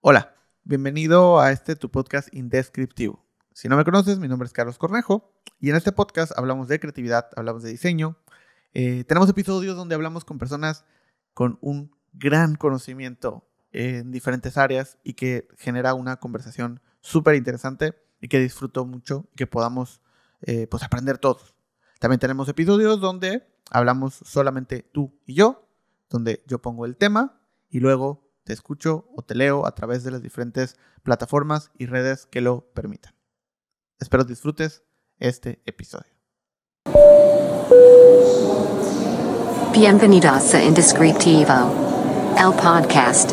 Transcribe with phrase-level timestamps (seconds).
[0.00, 3.26] Hola, bienvenido a este tu podcast indescriptivo.
[3.52, 6.78] Si no me conoces, mi nombre es Carlos Cornejo y en este podcast hablamos de
[6.78, 8.16] creatividad, hablamos de diseño.
[8.74, 10.84] Eh, tenemos episodios donde hablamos con personas
[11.34, 18.28] con un gran conocimiento en diferentes áreas y que genera una conversación súper interesante y
[18.28, 20.00] que disfruto mucho y que podamos
[20.42, 21.56] eh, pues aprender todos.
[21.98, 25.66] También tenemos episodios donde hablamos solamente tú y yo,
[26.08, 30.10] donde yo pongo el tema y luego te escucho o te leo a través de
[30.10, 33.12] las diferentes plataformas y redes que lo permitan.
[34.00, 34.84] Espero disfrutes
[35.18, 36.10] este episodio.
[39.74, 41.74] Bienvenidos a Indescriptivo,
[42.38, 43.32] el podcast.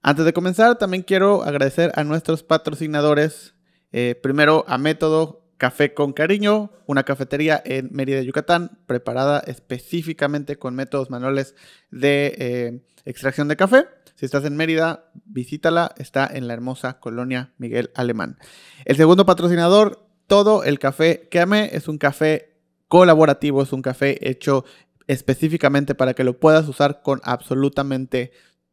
[0.00, 3.54] Antes de comenzar, también quiero agradecer a nuestros patrocinadores.
[3.92, 10.74] Eh, primero a Método Café con Cariño, una cafetería en Mérida, Yucatán, preparada específicamente con
[10.74, 11.54] métodos manuales
[11.90, 13.86] de eh, extracción de café.
[14.16, 18.38] Si estás en Mérida, visítala, está en la hermosa colonia Miguel Alemán.
[18.84, 22.54] El segundo patrocinador, todo el café que amé, es un café
[22.88, 24.64] colaborativo, es un café hecho
[25.06, 28.32] específicamente para que lo puedas usar con absolutamente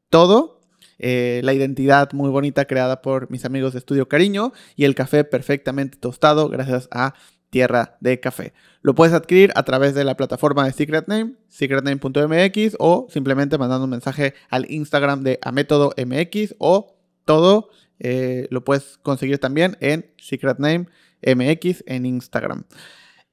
[0.10, 0.61] todo.
[1.04, 5.24] Eh, la identidad muy bonita creada por mis amigos de Estudio Cariño y el café
[5.24, 7.16] perfectamente tostado gracias a
[7.50, 8.54] Tierra de Café.
[8.84, 13.86] Lo puedes adquirir a través de la plataforma de Secret Name, secretname.mx o simplemente mandando
[13.86, 20.60] un mensaje al Instagram de MX o todo eh, lo puedes conseguir también en Secret
[20.60, 20.86] Name
[21.26, 22.64] MX en Instagram.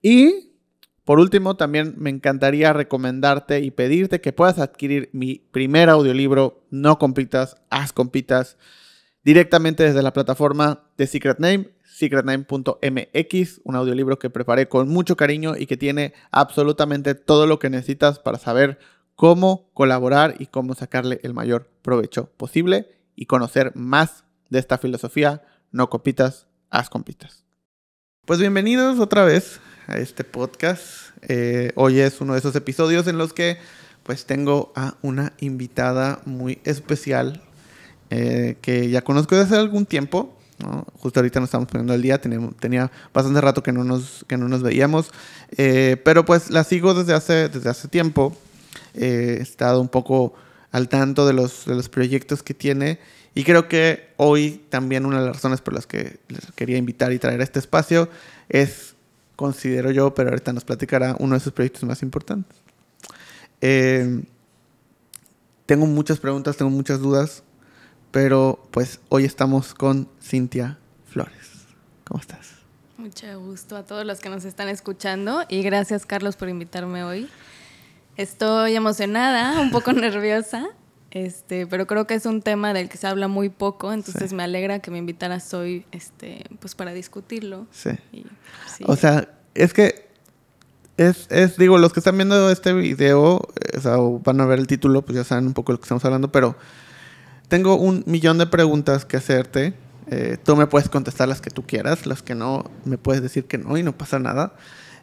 [0.00, 0.47] Y
[1.08, 6.98] por último, también me encantaría recomendarte y pedirte que puedas adquirir mi primer audiolibro, No
[6.98, 8.58] Compitas, Haz Compitas,
[9.24, 15.54] directamente desde la plataforma de Secret Name, secretname.mx, un audiolibro que preparé con mucho cariño
[15.56, 18.78] y que tiene absolutamente todo lo que necesitas para saber
[19.14, 25.40] cómo colaborar y cómo sacarle el mayor provecho posible y conocer más de esta filosofía,
[25.72, 27.46] no compitas, haz compitas.
[28.26, 30.84] Pues bienvenidos otra vez a este podcast.
[31.22, 33.58] Eh, hoy es uno de esos episodios en los que
[34.02, 37.42] pues tengo a una invitada muy especial
[38.10, 40.36] eh, que ya conozco desde hace algún tiempo.
[40.98, 44.36] Justo ahorita nos estamos poniendo al día, tenía, tenía, bastante rato que no nos, que
[44.36, 45.12] no nos veíamos,
[45.56, 48.36] eh, pero pues la sigo desde hace, desde hace tiempo.
[48.94, 50.34] he estado un poco
[50.72, 52.98] al tanto de los, de los proyectos que tiene
[53.34, 57.12] y creo que hoy también una de las razones por las que les quería invitar
[57.12, 58.08] y traer a este espacio
[58.48, 58.96] es
[59.38, 62.58] considero yo, pero ahorita nos platicará uno de sus proyectos más importantes.
[63.60, 64.24] Eh,
[65.64, 67.44] tengo muchas preguntas, tengo muchas dudas,
[68.10, 70.76] pero pues hoy estamos con Cintia
[71.06, 71.66] Flores.
[72.02, 72.48] ¿Cómo estás?
[72.96, 77.28] Mucho gusto a todos los que nos están escuchando y gracias Carlos por invitarme hoy.
[78.16, 80.66] Estoy emocionada, un poco nerviosa,
[81.10, 84.42] este, pero creo que es un tema del que se habla muy poco, entonces me
[84.42, 87.66] alegra que me invitaras hoy este, pues para discutirlo.
[87.70, 87.90] Sí.
[88.84, 90.08] O sea, es que
[90.98, 94.58] es, es, digo, los que están viendo este video, eh, o sea, van a ver
[94.58, 96.56] el título, pues ya saben un poco de lo que estamos hablando, pero
[97.48, 99.74] tengo un millón de preguntas que hacerte.
[100.10, 103.46] Eh, tú me puedes contestar las que tú quieras, las que no, me puedes decir
[103.46, 104.54] que no y no pasa nada.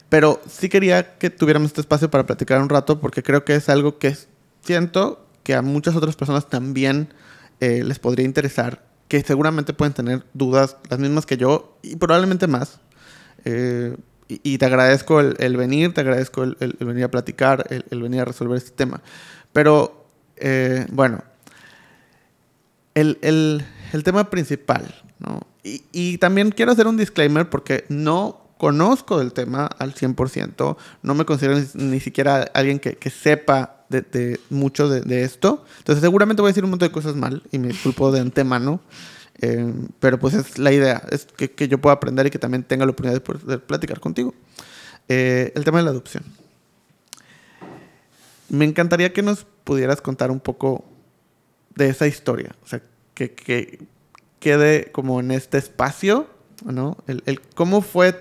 [0.09, 3.69] Pero sí quería que tuviéramos este espacio para platicar un rato porque creo que es
[3.69, 4.15] algo que
[4.61, 7.13] siento que a muchas otras personas también
[7.61, 12.47] eh, les podría interesar, que seguramente pueden tener dudas, las mismas que yo y probablemente
[12.47, 12.79] más.
[13.45, 13.95] Eh,
[14.27, 18.57] y, te agradezco el, venir, te agradezco el, venir a platicar, el, venir a resolver
[18.57, 19.03] este tema.
[19.53, 20.07] Pero,
[20.37, 21.23] eh, bueno,
[22.95, 23.63] el,
[24.03, 24.83] tema principal,
[25.19, 25.41] ¿no?
[25.63, 31.13] Y, y, también quiero hacer un disclaimer porque no conozco del tema al 100%, no
[31.13, 35.65] me considero ni, siquiera alguien que, que sepa de, de mucho de, de, esto.
[35.79, 38.81] Entonces seguramente voy a decir un montón de cosas mal y me disculpo de antemano.
[39.41, 42.63] Eh, pero pues es la idea, es que, que, yo pueda aprender y que también
[42.63, 44.33] tenga la oportunidad de poder platicar contigo.
[45.09, 46.23] Eh, el tema de la adopción.
[48.47, 50.85] Me encantaría que nos pudieras contar un poco
[51.75, 52.81] de esa historia, o sea,
[53.13, 53.83] que, que
[54.39, 56.27] quede como en este espacio,
[56.63, 56.97] ¿no?
[57.07, 58.13] El, el, cómo fue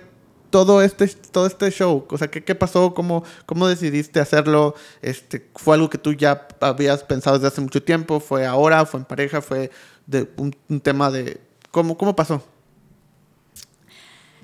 [0.55, 2.07] todo este, todo este show?
[2.09, 2.93] O sea, ¿qué, qué pasó?
[2.93, 4.73] ¿Cómo, ¿Cómo decidiste hacerlo?
[5.01, 8.21] Este, ¿Fue algo que tú ya habías pensado desde hace mucho tiempo?
[8.21, 8.85] ¿Fue ahora?
[8.85, 9.41] ¿Fue en pareja?
[9.41, 9.69] ¿Fue
[10.05, 11.41] de un, un tema de...
[11.71, 12.41] ¿Cómo, ¿Cómo pasó?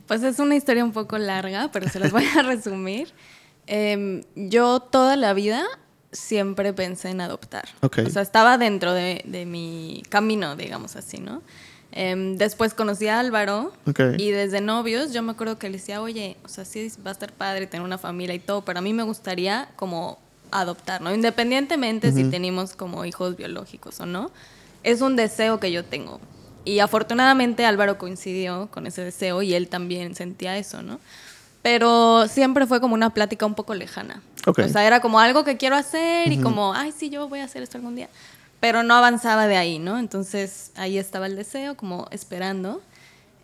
[0.05, 3.13] Pues es una historia un poco larga, pero se las voy a resumir.
[3.67, 5.63] Eh, yo toda la vida
[6.11, 7.69] siempre pensé en adoptar.
[7.79, 8.05] Okay.
[8.05, 11.41] O sea, estaba dentro de, de mi camino, digamos así, ¿no?
[11.93, 13.73] Em, después conocí a Álvaro
[14.17, 17.13] y desde novios yo me acuerdo que le decía, oye, o sea, sí va a
[17.13, 20.17] estar padre tener una familia y todo, pero a mí me gustaría como
[20.51, 21.13] adoptar, ¿no?
[21.13, 24.31] Independientemente si tenemos como hijos biológicos o no,
[24.83, 26.19] es un deseo que yo tengo.
[26.63, 30.99] Y afortunadamente Álvaro coincidió con ese deseo y él también sentía eso, ¿no?
[31.61, 34.21] Pero siempre fue como una plática un poco lejana.
[34.47, 37.43] O sea, era como algo que quiero hacer y como, ay, sí, yo voy a
[37.43, 38.09] hacer esto algún día.
[38.61, 39.99] Pero no avanzaba de ahí, ¿no?
[39.99, 42.81] Entonces ahí estaba el deseo, como esperando.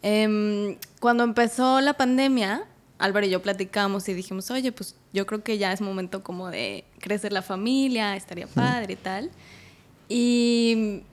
[0.02, 2.64] Em, cuando empezó la pandemia,
[3.00, 6.50] Álvaro y yo platicamos y dijimos, oye, pues yo creo que ya es momento como
[6.50, 9.32] de crecer la familia, estaría padre y tal.
[10.08, 11.04] Y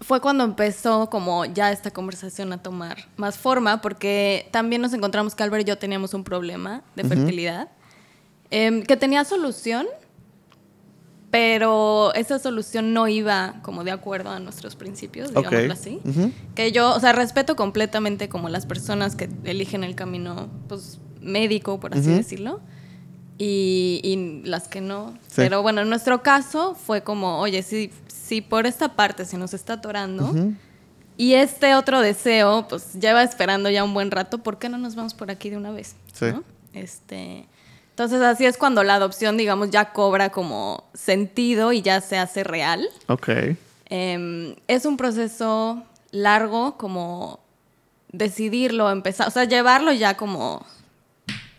[0.00, 5.34] fue cuando empezó como ya esta conversación a tomar más forma, porque también nos encontramos
[5.34, 7.68] que Álvaro y yo teníamos un problema de fertilidad,
[8.50, 9.86] em, que tenía solución,
[11.32, 15.98] pero esa solución no iba como de acuerdo a nuestros principios, digámoslo así.
[16.54, 21.80] Que yo, o sea, respeto completamente como las personas que eligen el camino, pues, médico,
[21.80, 22.60] por así decirlo,
[23.38, 25.14] y, y las que no.
[25.22, 25.36] Sí.
[25.36, 29.54] Pero bueno, en nuestro caso fue como, oye, si, si por esta parte se nos
[29.54, 30.34] está atorando
[31.16, 34.96] y este otro deseo, pues, lleva esperando ya un buen rato, ¿por qué no nos
[34.96, 35.96] vamos por aquí de una vez?
[36.12, 36.26] Sí.
[36.26, 36.44] ¿no?
[36.74, 37.46] Este,
[37.92, 42.42] entonces así es cuando la adopción, digamos, ya cobra como sentido y ya se hace
[42.42, 42.88] real.
[43.06, 43.28] Ok.
[43.84, 47.40] Em, es un proceso largo como
[48.10, 50.64] decidirlo, empezar, o sea, llevarlo ya como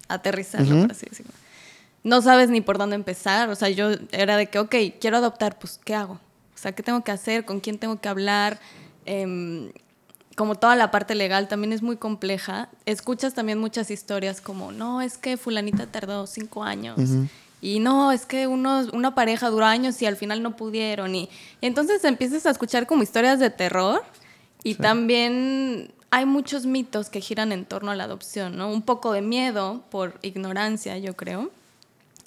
[0.07, 1.31] aterrizarlo, por así decirlo.
[2.03, 5.59] No sabes ni por dónde empezar, o sea, yo era de que, ok, quiero adoptar,
[5.59, 6.13] pues, ¿qué hago?
[6.13, 7.45] O sea, ¿qué tengo que hacer?
[7.45, 8.59] ¿Con quién tengo que hablar?
[9.05, 9.71] Em,
[10.35, 12.69] como toda la parte legal también es muy compleja.
[12.85, 16.99] Escuchas también muchas historias como, no, es que fulanita tardó cinco años.
[17.61, 21.15] Y no, es que unos, una pareja duró años y al final no pudieron.
[21.15, 21.29] Y,
[21.61, 24.03] y entonces empiezas a escuchar como historias de terror
[24.63, 28.71] y también hay muchos mitos que giran en torno a la adopción, ¿no?
[28.71, 31.51] Un poco de miedo por ignorancia, yo creo,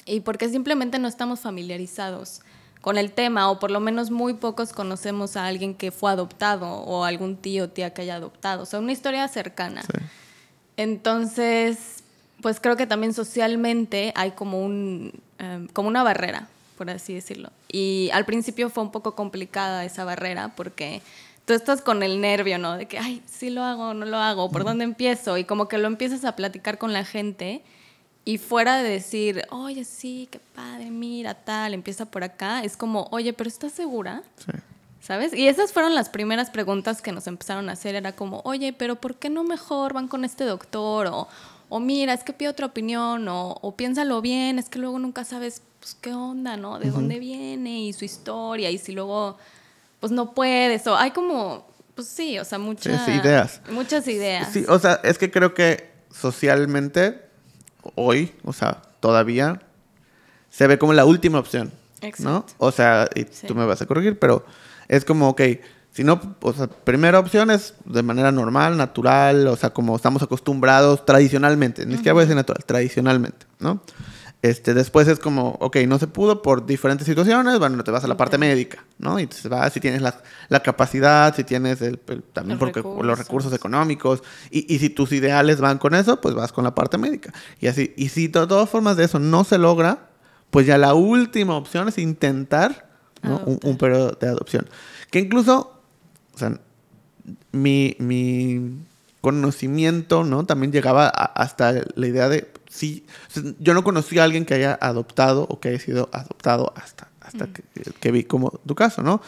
[0.04, 2.40] y porque simplemente no estamos familiarizados
[2.86, 6.68] con el tema o por lo menos muy pocos conocemos a alguien que fue adoptado
[6.68, 9.82] o algún tío o tía que haya adoptado, o sea, una historia cercana.
[9.82, 10.04] Sí.
[10.76, 12.04] Entonces,
[12.42, 16.46] pues creo que también socialmente hay como, un, em, como una barrera,
[16.78, 17.50] por así decirlo.
[17.66, 21.02] Y al principio fue un poco complicada esa barrera porque
[21.44, 22.76] tú estás con el nervio, ¿no?
[22.76, 25.38] De que, ay, sí lo hago, no lo hago, ¿por dónde empiezo?
[25.38, 27.64] Y como que lo empiezas a platicar con la gente
[28.26, 33.06] y fuera de decir, oye, sí, qué padre, mira, tal, empieza por acá, es como,
[33.12, 34.24] oye, pero ¿estás segura?
[34.44, 34.52] Sí.
[35.00, 35.32] ¿Sabes?
[35.32, 37.94] Y esas fueron las primeras preguntas que nos empezaron a hacer.
[37.94, 41.06] Era como, oye, pero ¿por qué no mejor van con este doctor?
[41.06, 41.28] O,
[41.68, 43.28] o mira, es que pide otra opinión.
[43.28, 46.80] O, o piénsalo bien, es que luego nunca sabes pues, qué onda, ¿no?
[46.80, 48.68] De dónde viene y su historia.
[48.72, 49.38] Y si luego,
[50.00, 50.84] pues no puedes.
[50.88, 51.64] O hay como,
[51.94, 53.60] pues sí, o sea, muchas sí, ideas.
[53.70, 54.52] Muchas ideas.
[54.52, 57.25] Sí, o sea, es que creo que socialmente,
[57.94, 59.60] hoy, o sea, todavía,
[60.50, 61.72] se ve como la última opción.
[62.02, 62.08] ¿No?
[62.08, 62.54] Exacto.
[62.58, 63.46] O sea, y Sí.
[63.46, 64.44] tú me vas a corregir, pero
[64.88, 65.40] es como, ok,
[65.90, 70.22] si no, o sea, primera opción es de manera normal, natural, o sea, como estamos
[70.22, 73.80] acostumbrados tradicionalmente, ni siquiera voy a decir natural, tradicionalmente, ¿no?
[74.42, 78.08] Este, después es como, ok, no se pudo por diferentes situaciones, bueno, te vas a
[78.08, 79.18] la parte médica, ¿no?
[79.18, 82.80] Y te vas si tienes la, la capacidad, si tienes el, el- también Los porque
[82.80, 83.18] los recursos.
[83.18, 86.96] recursos económicos, y, y si tus ideales van con eso, pues vas con la parte
[86.98, 87.32] médica.
[87.60, 90.10] Y así, y si de todas formas de eso no se logra,
[90.50, 92.88] pues ya la última opción es intentar
[93.22, 93.38] ¿no?
[93.38, 93.70] un, Adoptar.
[93.70, 94.68] un periodo de adopción.
[95.10, 95.80] Que incluso,
[96.34, 96.60] o sea,
[97.52, 98.78] mi, mi
[99.26, 100.46] conocimiento, ¿no?
[100.46, 103.04] También llegaba a- hasta la idea de, sí,
[103.58, 107.48] yo no conocí a alguien que haya adoptado o que haya sido adoptado hasta, hasta
[107.48, 107.64] que,
[107.98, 109.20] que vi como tu caso, ¿no?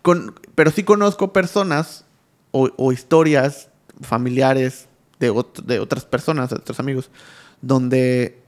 [0.00, 2.06] Con, pero sí conozco personas
[2.50, 3.68] o, o historias
[4.00, 4.88] familiares
[5.20, 7.10] de, ot- de otras personas, de otros amigos,
[7.60, 8.40] donde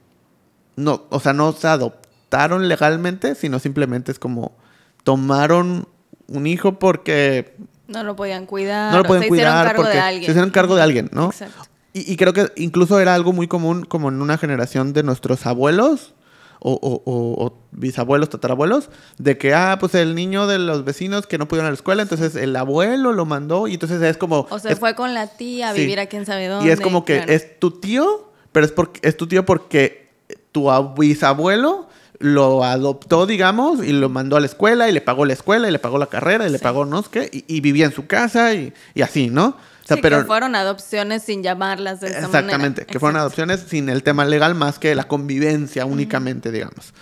[0.75, 4.57] no, o sea, no se adoptaron legalmente, sino simplemente es como
[5.03, 5.87] tomaron
[6.27, 7.55] un hijo porque
[7.87, 8.91] No lo podían cuidar.
[8.91, 10.25] no lo pueden se hicieron cargo porque de alguien.
[10.25, 11.25] se hicieron cargo de alguien, ¿no?
[11.27, 11.63] Exacto.
[11.93, 15.45] Y, y creo que incluso era algo muy común como en una generación de nuestros
[15.45, 16.13] abuelos
[16.59, 18.89] o, o- o- o bisabuelos, tatarabuelos,
[19.19, 22.01] de que, ah, pues el niño de los vecinos que no pudieron a la escuela,
[22.01, 24.47] entonces el abuelo lo mandó y entonces es como...
[24.49, 25.81] O se es- fue con la tía a sí.
[25.81, 26.67] vivir a quién sabe dónde.
[26.67, 27.31] y es como que claro.
[27.31, 30.09] es tu tío, pero es, porque, es tu tío porque
[30.51, 31.87] tu ab- bisabuelo
[32.19, 35.71] lo adoptó, digamos, y lo mandó a la escuela y le pagó la escuela y
[35.71, 36.63] le pagó la carrera y le Sí.
[36.63, 39.47] pagó no sé qué, y, y vivía en su casa y, y así, ¿no?
[39.83, 42.85] O sea, Sí, pero que fueron adopciones sin llamarlas de esa exactamente, manera.
[42.85, 46.93] que fueron adopciones sin el tema legal más que la convivencia únicamente, digamos.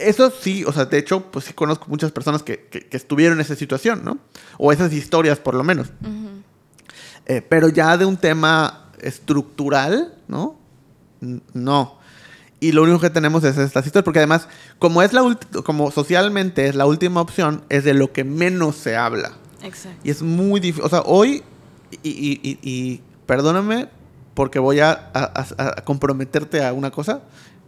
[0.00, 3.38] Eso sí, o sea, de hecho, pues sí conozco muchas personas que, que- que estuvieron
[3.38, 4.18] en esa situación, ¿no?
[4.58, 5.88] O esas historias, por lo menos.
[7.26, 10.56] Eh, pero ya de un tema estructural, ¿no?
[11.54, 11.98] No.
[12.62, 14.46] Y lo único que tenemos es estas historias, porque además,
[14.78, 15.22] como es la
[15.64, 19.32] como socialmente es la última opción, es de lo que menos se habla.
[19.62, 19.98] Exacto.
[20.04, 20.84] Y es muy difícil.
[20.84, 21.42] O sea, hoy,
[22.04, 23.88] y, y- y- y perdóname
[24.34, 27.22] porque voy a, a- a- a comprometerte a una cosa,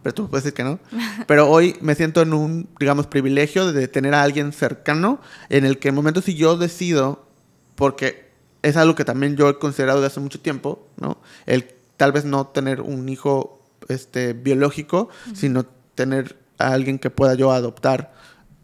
[0.04, 0.78] pero tú puedes decir que no.
[1.26, 5.78] Pero hoy me siento en un, digamos, privilegio de tener a alguien cercano en el
[5.78, 7.26] que en momentos si yo decido,
[7.74, 8.30] porque
[8.62, 11.18] es algo que también yo he considerado desde hace mucho tiempo, ¿no?
[11.46, 17.34] El tal vez no tener un hijo este, biológico, sino tener a alguien que pueda
[17.34, 18.12] yo adoptar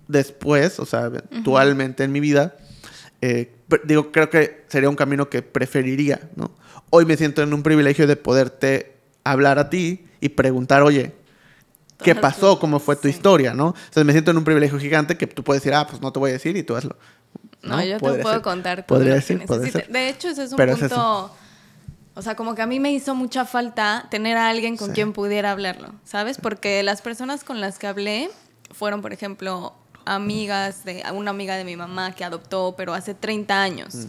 [0.09, 2.57] después, o sea, eventualmente en mi vida.
[3.21, 3.53] Eh,
[3.85, 6.51] digo, creo que sería un camino que preferiría, ¿no?
[6.91, 11.13] Hoy me siento en un privilegio de poderte hablar a ti y preguntar, oye,
[12.03, 12.59] ¿qué pasó?
[12.59, 13.11] ¿Cómo fue tu sí.
[13.11, 13.75] historia, no?
[13.77, 16.19] Entonces me siento en un privilegio gigante que tú puedes decir, ah, pues no te
[16.19, 16.97] voy a decir y tú hazlo.
[17.63, 18.43] No, yo te puedo ser.
[18.43, 19.73] contar todo Podría lo que necesites.
[19.73, 19.89] ser.
[19.89, 21.35] De hecho, ese es un Pero punto...
[22.21, 24.93] o sea, como que a mí me hizo mucha falta tener a alguien con Sí.
[24.97, 26.37] quien pudiera hablarlo, ¿sabes?
[26.37, 28.31] Porque las personas con las que hablé
[28.73, 29.73] fueron, por ejemplo,
[30.05, 33.95] amigas de una amiga de mi mamá que adoptó, pero hace 30 años.
[33.95, 34.07] Mm.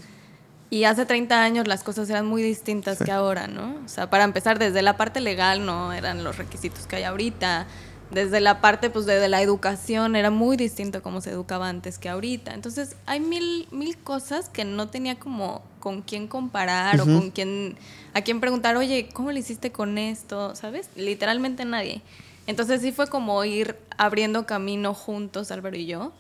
[0.72, 3.06] Y hace 30 años las cosas eran muy distintas Sí.
[3.06, 3.76] que ahora, ¿no?
[3.86, 7.66] O sea, para empezar, desde la parte legal no eran los requisitos que hay ahorita.
[8.12, 11.98] Desde la parte, pues, de, de la educación era muy distinto como se educaba antes
[11.98, 12.54] que ahorita.
[12.54, 17.10] Entonces, hay mil, mil cosas que no tenía como con quién comparar Ujú.
[17.10, 17.78] o con quién,
[18.14, 20.56] a quién preguntar, oye, ¿cómo le hiciste con esto?
[20.56, 20.90] ¿Sabes?
[20.96, 22.02] Literalmente nadie.
[22.48, 26.12] Entonces, sí fue como ir abriendo camino juntos, Álvaro y yo,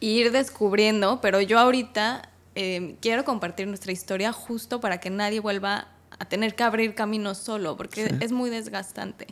[0.00, 5.40] y ir descubriendo, pero yo ahorita eh, quiero compartir nuestra historia justo para que nadie
[5.40, 5.88] vuelva
[6.18, 8.14] a tener que abrir camino solo, porque Sí.
[8.20, 9.26] es muy desgastante.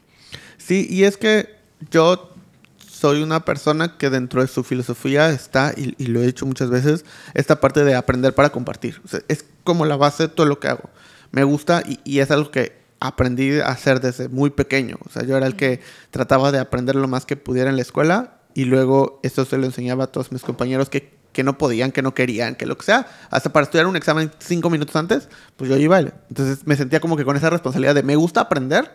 [0.58, 2.30] Sí, y es que yo
[2.78, 7.04] soy una persona que dentro de su filosofía está, y, lo he dicho muchas veces,
[7.34, 9.02] esta parte de aprender para compartir.
[9.28, 10.88] Es como la base de todo lo que hago.
[11.30, 14.96] Me gusta y, y es algo que aprendí a hacer desde muy pequeño.
[15.06, 17.82] O sea, yo era el que trataba de aprender lo más que pudiera en la
[17.82, 21.92] escuela y luego eso se lo enseñaba a todos mis compañeros que, que no podían,
[21.92, 23.06] que no querían, que lo que sea.
[23.30, 25.98] Hasta para estudiar un examen cinco minutos antes, pues yo iba.
[25.98, 28.90] Entonces me sentía como que con esa responsabilidad de me gusta aprender,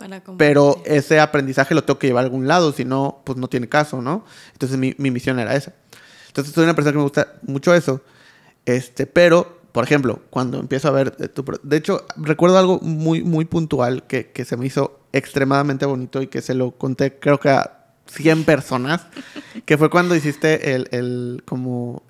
[0.00, 3.48] Para pero ese aprendizaje lo tengo que llevar a algún lado, si no, pues no
[3.48, 4.24] tiene caso, ¿no?
[4.52, 5.74] Entonces mi, mi misión era esa.
[6.28, 8.02] Entonces soy una persona que me gusta mucho eso.
[8.66, 11.10] Este, pero, por ejemplo, cuando empiezo a ver...
[11.28, 16.22] tu de hecho, recuerdo algo muy, muy puntual que, que se me hizo extremadamente bonito
[16.22, 19.06] y que se lo conté creo que a 100 personas,
[19.64, 22.02] que fue cuando hiciste el, el como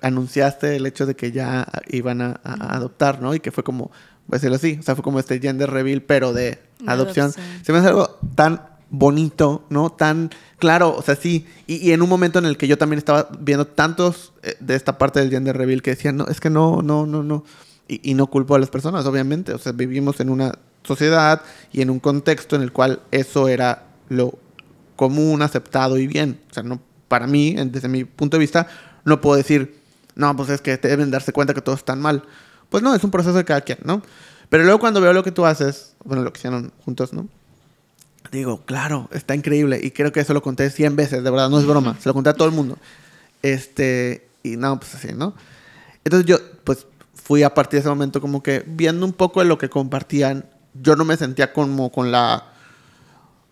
[0.00, 3.34] anunciaste el hecho de que ya iban a- a adoptar, ¿no?
[3.34, 3.92] Y que fue como,
[4.26, 7.26] voy a decirlo así, o sea, fue como este gender reveal, pero de De adopción.
[7.26, 7.64] adopción.
[7.64, 9.90] Se me hace algo tan bonito, ¿no?
[9.90, 11.46] Tan claro, o sea, sí.
[11.66, 14.74] Y, y en un momento en el que yo también estaba viendo tantos eh, de
[14.74, 17.44] esta parte del gender reveal que decían, no, es que no, no, no, no.
[17.88, 19.54] Y, y no culpo a las personas, obviamente.
[19.54, 20.52] O sea, vivimos en una
[20.84, 24.38] sociedad y en un contexto en el cual eso era lo
[24.96, 26.40] común, aceptado y bien.
[26.50, 28.66] O sea, no, para mí, desde mi punto de vista,
[29.04, 29.80] no puedo decir,
[30.14, 32.24] no, pues es que deben darse cuenta que todos están mal.
[32.72, 34.02] Pues no, es un proceso de cada quien, ¿no?
[34.48, 37.28] Pero luego cuando veo lo que tú haces, bueno, lo que hicieron juntos, ¿no?
[38.30, 39.78] Digo, claro, está increíble.
[39.82, 41.98] Y creo que eso lo conté 100 veces, de verdad, no es broma.
[42.00, 42.78] Se lo conté a todo el mundo.
[43.42, 45.34] Este, y no, pues así, ¿no?
[46.02, 49.46] Entonces yo, pues, fui a partir de ese momento como que viendo un poco de
[49.46, 52.46] lo que compartían, yo no me sentía como con la,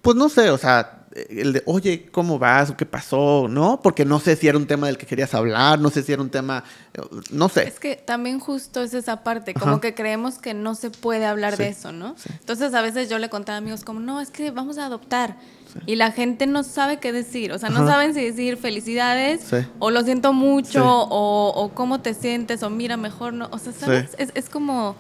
[0.00, 2.72] pues no sé, o sea, el de, oye, ¿cómo vas?
[2.72, 3.48] ¿Qué pasó?
[3.48, 3.80] ¿No?
[3.82, 6.22] Porque no sé si era un tema del que querías hablar, no sé si era
[6.22, 6.62] un tema,
[6.94, 7.00] eh,
[7.32, 7.66] no sé.
[7.66, 9.80] Es que también justo es esa parte, como Ajá.
[9.80, 12.14] que creemos que no se puede hablar de eso, ¿no?
[12.16, 12.30] sí.
[12.38, 15.36] Entonces a veces yo le contaba a amigos como, no, es que vamos a adoptar.
[15.86, 17.92] Y la gente no sabe qué decir, o sea, no Ajá.
[17.92, 19.42] saben si decir felicidades
[19.78, 23.72] o lo siento mucho o, o cómo te sientes o mira mejor, no, o sea,
[23.72, 24.16] ¿sabes?
[24.18, 24.96] Es, es como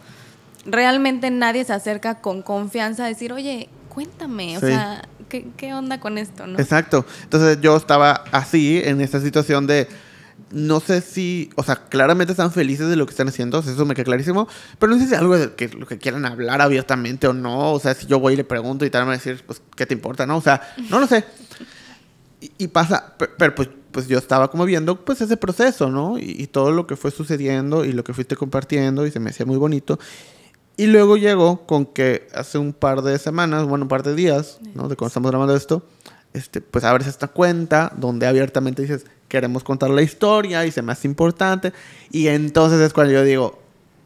[0.64, 5.98] realmente nadie se acerca con confianza a decir, oye, cuéntame, o sea, ¿qué, qué onda
[6.00, 6.58] con esto, no?
[6.58, 7.06] Exacto.
[7.22, 9.88] Entonces yo estaba así, en esta situación de,
[10.50, 13.94] no sé si, o sea, claramente están felices de lo que están haciendo, eso me
[13.94, 17.32] queda clarísimo, pero no sé si algo de que lo que quieran hablar abiertamente o
[17.32, 19.42] no, o sea, si yo voy y le pregunto y tal, me va a decir,
[19.46, 20.36] pues, ¿qué te importa, no?
[20.36, 20.60] O sea,
[20.90, 21.24] no lo sé.
[22.40, 26.18] Y, y pasa, pe- pero, pues, pues yo estaba como viendo, pues, ese proceso, ¿no?
[26.18, 29.30] Y, y todo lo que fue sucediendo y lo que fuiste compartiendo y se me
[29.30, 29.98] hacía muy bonito.
[30.80, 34.60] Y luego llegó con que hace un par de semanas, bueno, un par de días,
[34.74, 34.88] ¿no?
[34.88, 35.82] De cuando estamos grabando esto,
[36.32, 40.92] este, pues abres esta cuenta donde abiertamente dices, queremos contar la historia y se me
[40.92, 41.74] hace importante.
[42.10, 43.60] Y entonces es cuando yo digo,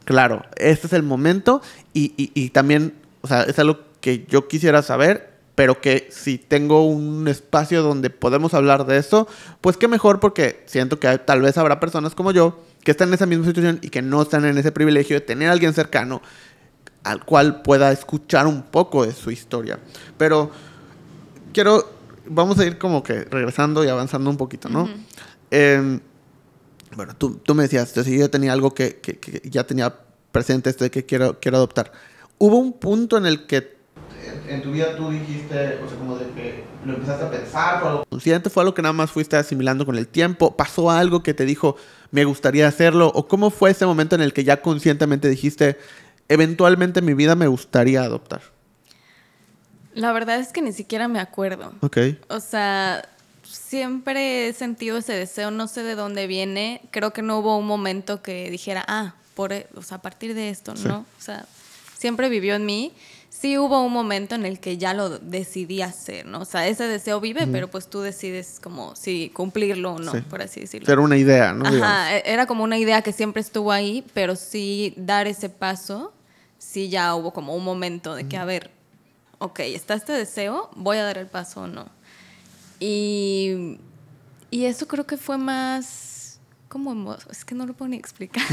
[0.05, 1.63] claro, este es el momento
[1.93, 6.39] y, y- y también, o sea, es algo que yo quisiera saber, pero que si
[6.39, 9.29] tengo un espacio donde podemos hablar de eso,
[9.61, 13.15] pues qué mejor porque siento que tal vez habrá personas como yo que están en
[13.15, 16.21] esa misma situación y que no están en ese privilegio de tener a alguien cercano
[17.05, 19.79] al cual pueda escuchar un poco de su historia.
[20.17, 20.51] Pero
[21.53, 21.93] quiero,
[22.27, 24.89] vamos a ir como que regresando y avanzando un poquito, ¿no?
[25.51, 26.01] Em,
[26.97, 29.95] bueno, tú, tú, me decías, si yo tenía algo que, que, que, ya tenía
[30.33, 31.93] presente esto de que quiero, quiero adoptar.
[32.39, 33.75] ¿Hubo un punto en el que
[34.49, 37.81] en tu vida tú dijiste, o sea, como de que lo empezaste a pensar?
[37.81, 38.51] ¿Fue algo consciente?
[38.51, 40.57] ¿Fue algo que nada más fuiste asimilando con el tiempo?
[40.57, 41.77] ¿Pasó algo que te dijo,
[42.11, 43.11] me gustaría hacerlo?
[43.15, 45.79] ¿O cómo fue ese momento en el que ya conscientemente dijiste,
[46.29, 48.43] eventualmente en mi vida me gustaría adoptar?
[49.95, 51.73] La verdad es que ni siquiera me acuerdo.
[51.81, 51.99] Ok.
[52.29, 53.09] O sea,
[53.45, 56.81] siempre he sentido ese deseo, no sé de dónde viene.
[56.91, 60.35] Creo que no hubo un momento que dijera, ah, por, e-", o sea, a partir
[60.35, 60.89] de esto, Sí.
[60.89, 61.07] ¿no?
[61.19, 61.47] O sea,
[61.97, 62.93] siempre vivió en mí.
[63.37, 66.41] Sí hubo un momento en el que ya lo decidí hacer, ¿no?
[66.41, 70.21] O sea, ese deseo vive, pero pues tú decides como si cumplirlo o no, Sí.
[70.21, 70.91] por así decirlo.
[70.91, 71.67] Era una idea, ¿no?
[71.67, 76.13] Ajá, e- era como una idea que siempre estuvo ahí, pero sí dar ese paso,
[76.59, 78.71] sí ya hubo como un momento de que, a ver,
[79.41, 81.87] ok, está este deseo, voy a dar el paso o no.
[82.81, 83.79] Y,
[84.51, 86.39] y eso creo que fue más
[86.69, 88.45] como es que no lo puedo ni explicar.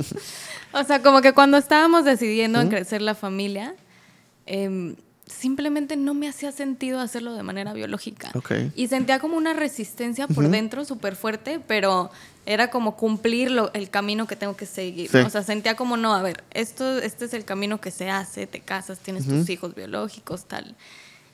[0.72, 3.74] o sea, como que cuando estábamos decidiendo en crecer la familia,
[4.46, 4.96] em,
[5.26, 8.30] simplemente no me hacía sentido hacerlo de manera biológica.
[8.34, 8.52] Ok.
[8.76, 12.10] Y sentía como una resistencia por dentro súper fuerte, pero
[12.46, 15.08] era como cumplir lo- el camino que tengo que seguir.
[15.22, 15.26] ¿no?
[15.26, 18.46] O sea, sentía como, no, a ver, esto, este es el camino que se hace,
[18.46, 20.76] te casas, tienes tus hijos biológicos, tal.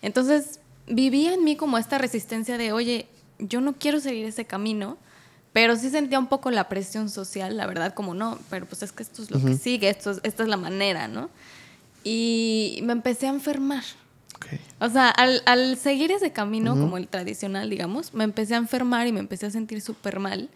[0.02, 3.06] Entonces, vivía en mí como esta resistencia de, oye,
[3.40, 4.98] yo no quiero seguir ese camino,
[5.52, 8.92] pero sí sentía un poco la presión social, la verdad, como no, pero pues es
[8.92, 11.28] que esto es lo que sigue, esto es- esta es la manera, ¿no?
[12.04, 13.84] Y me empecé a enfermar.
[14.36, 14.46] Ok.
[14.80, 19.06] O sea, al, al seguir ese camino, como el tradicional, digamos, me empecé a enfermar
[19.06, 20.48] y me empecé a sentir súper mal.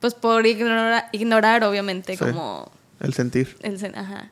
[0.00, 2.24] Pues por ignorar, ignorar obviamente, Sí.
[2.24, 3.56] como El sentir.
[3.62, 4.30] el sen- ajá.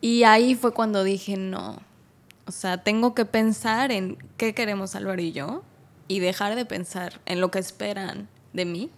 [0.00, 1.78] Y ahí fue cuando dije, no.
[2.46, 5.62] O sea, tengo que pensar en qué queremos Álvaro y yo
[6.08, 8.90] y dejar de pensar en lo que esperan de mí.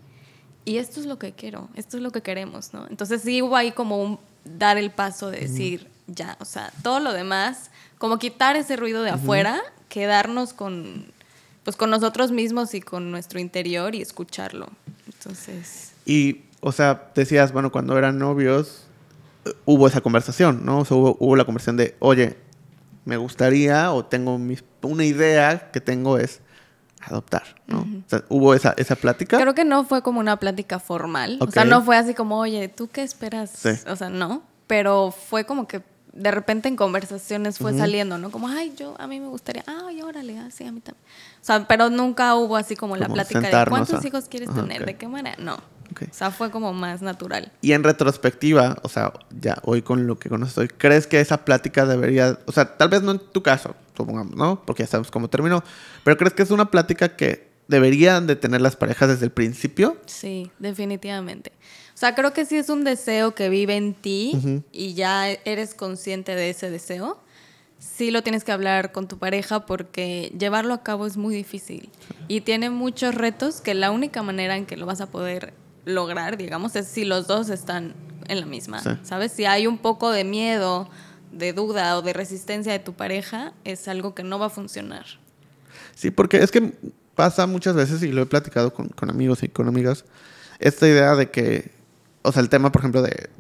[0.64, 2.86] Y esto es lo que quiero, esto es lo que queremos, ¿no?
[2.90, 7.00] Entonces sí hubo ahí como un dar el paso de decir, ya, o sea, todo
[7.00, 11.06] lo demás, como quitar ese ruido de afuera, quedarnos con,
[11.64, 14.68] pues con nosotros mismos y con nuestro interior y escucharlo.
[15.06, 18.84] Entonces, Y, o sea, decías, bueno, cuando eran novios,
[19.44, 20.80] eh, hubo esa conversación, ¿no?
[20.80, 22.36] O sea, hubo, hubo la conversación de, oye,
[23.04, 26.40] me gustaría o tengo mis, una idea que tengo es
[27.00, 27.80] adoptar, ¿no?
[27.80, 29.38] O sea, hubo esa, esa plática.
[29.38, 31.38] Creo que no fue como una plática formal.
[31.40, 33.50] O sea, no fue así como, oye, ¿tú qué esperas?
[33.50, 33.70] Sí.
[33.88, 34.42] O sea, no.
[34.66, 35.82] Pero fue como que
[36.16, 38.30] de repente en conversaciones fue saliendo, ¿no?
[38.30, 41.04] Como, ay, yo, a mí me gustaría, ay, órale, así a mí también.
[41.40, 44.62] O sea, pero nunca hubo así como, la plática de cuántos a- hijos quieres Ajá,
[44.62, 45.36] tener, de qué manera.
[45.38, 45.54] No.
[45.92, 46.02] Ok.
[46.10, 47.52] O sea, fue como más natural.
[47.60, 51.44] Y en retrospectiva, o sea, ya hoy con lo que conoces hoy, ¿crees que esa
[51.44, 54.62] plática debería, o sea, tal vez no en tu caso, supongamos, ¿no?
[54.64, 55.62] Porque ya sabes cómo terminó,
[56.02, 59.96] pero ¿crees que es una plática que deberían de tener las parejas desde el principio?
[60.06, 61.52] Sí, definitivamente.
[61.96, 65.74] O sea, creo que sí es un deseo que vive en ti y ya eres
[65.74, 67.18] consciente de ese deseo.
[67.78, 71.88] Sí lo tienes que hablar con tu pareja porque llevarlo a cabo es muy difícil
[72.28, 75.54] y tiene muchos retos que la única manera en que lo vas a poder
[75.86, 77.94] lograr, digamos, es si los dos están
[78.28, 78.90] en la misma, Sí.
[79.02, 79.32] ¿sabes?
[79.32, 80.90] Si hay un poco de miedo,
[81.32, 85.06] de duda o de resistencia de tu pareja, es algo que no va a funcionar.
[85.94, 86.74] Sí, porque es que
[87.14, 90.04] pasa muchas veces, y lo he platicado con, con amigos y con amigas,
[90.58, 91.70] esta idea de que,
[92.26, 93.30] o sea, el tema, por ejemplo, de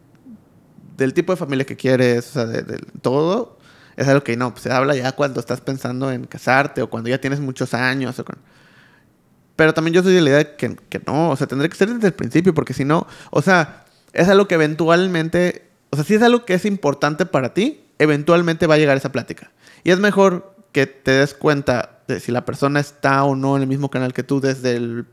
[0.96, 3.58] del tipo de familia que quieres, o sea, de, todo,
[3.96, 7.20] es algo que no, se habla ya cuando estás pensando en casarte o cuando ya
[7.20, 8.18] tienes muchos años.
[8.18, 8.38] O con-
[9.56, 11.76] Pero también yo soy de la idea de que, que no, o sea, tendría que
[11.76, 16.04] ser desde el principio, porque si no, o sea, es algo que eventualmente, o sea,
[16.04, 19.50] si es algo que es importante para ti, eventualmente va a llegar esa plática.
[19.84, 23.62] Y es mejor que te des cuenta de si la persona está o no en
[23.62, 25.06] el mismo canal que tú desde el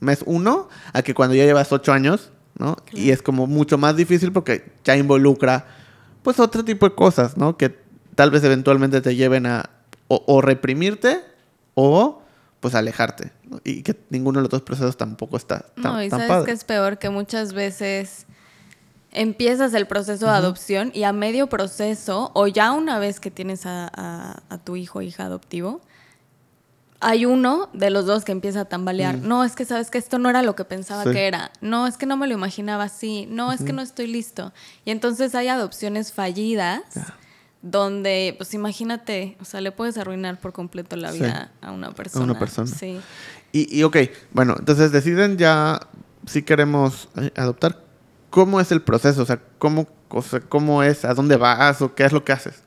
[0.00, 2.76] mes uno, a que cuando ya llevas ocho años, ¿no?
[2.92, 5.66] Y es como mucho más difícil porque ya involucra,
[6.22, 7.56] pues, otro tipo de cosas, ¿no?
[7.56, 7.76] Que
[8.14, 9.70] tal vez eventualmente te lleven a
[10.08, 11.20] o, o reprimirte
[11.74, 12.22] o,
[12.60, 13.32] pues, alejarte.
[13.48, 13.60] ¿no?
[13.64, 16.46] Y que ninguno de los dos procesos tampoco está tan, No, y tan sabes padre.
[16.46, 18.26] que es peor que muchas veces
[19.10, 23.64] empiezas el proceso de adopción y a medio proceso o ya una vez que tienes
[23.66, 25.80] a, a- a tu hijo o hija adoptivo,
[27.00, 29.18] hay uno de los dos que empieza a tambalear.
[29.18, 31.10] No, es que sabes que esto no era lo que pensaba Sí.
[31.12, 31.52] que era.
[31.60, 33.26] No, es que no me lo imaginaba así.
[33.30, 34.52] No, es que no estoy listo.
[34.84, 36.82] Y entonces hay adopciones fallidas
[37.62, 41.20] donde, pues imagínate, o sea, le puedes arruinar por completo la Sí.
[41.20, 42.38] vida a una persona.
[42.38, 42.68] persona.
[42.68, 43.00] Sí.
[43.52, 43.96] Y, y ok,
[44.32, 45.80] bueno, entonces deciden ya
[46.26, 47.84] si queremos eh, adoptar.
[48.30, 49.22] ¿cómo es el proceso?
[49.22, 51.06] O sea, ¿cómo, o sea, ¿cómo es?
[51.06, 51.80] ¿A dónde vas?
[51.80, 52.62] ¿O qué es lo que haces?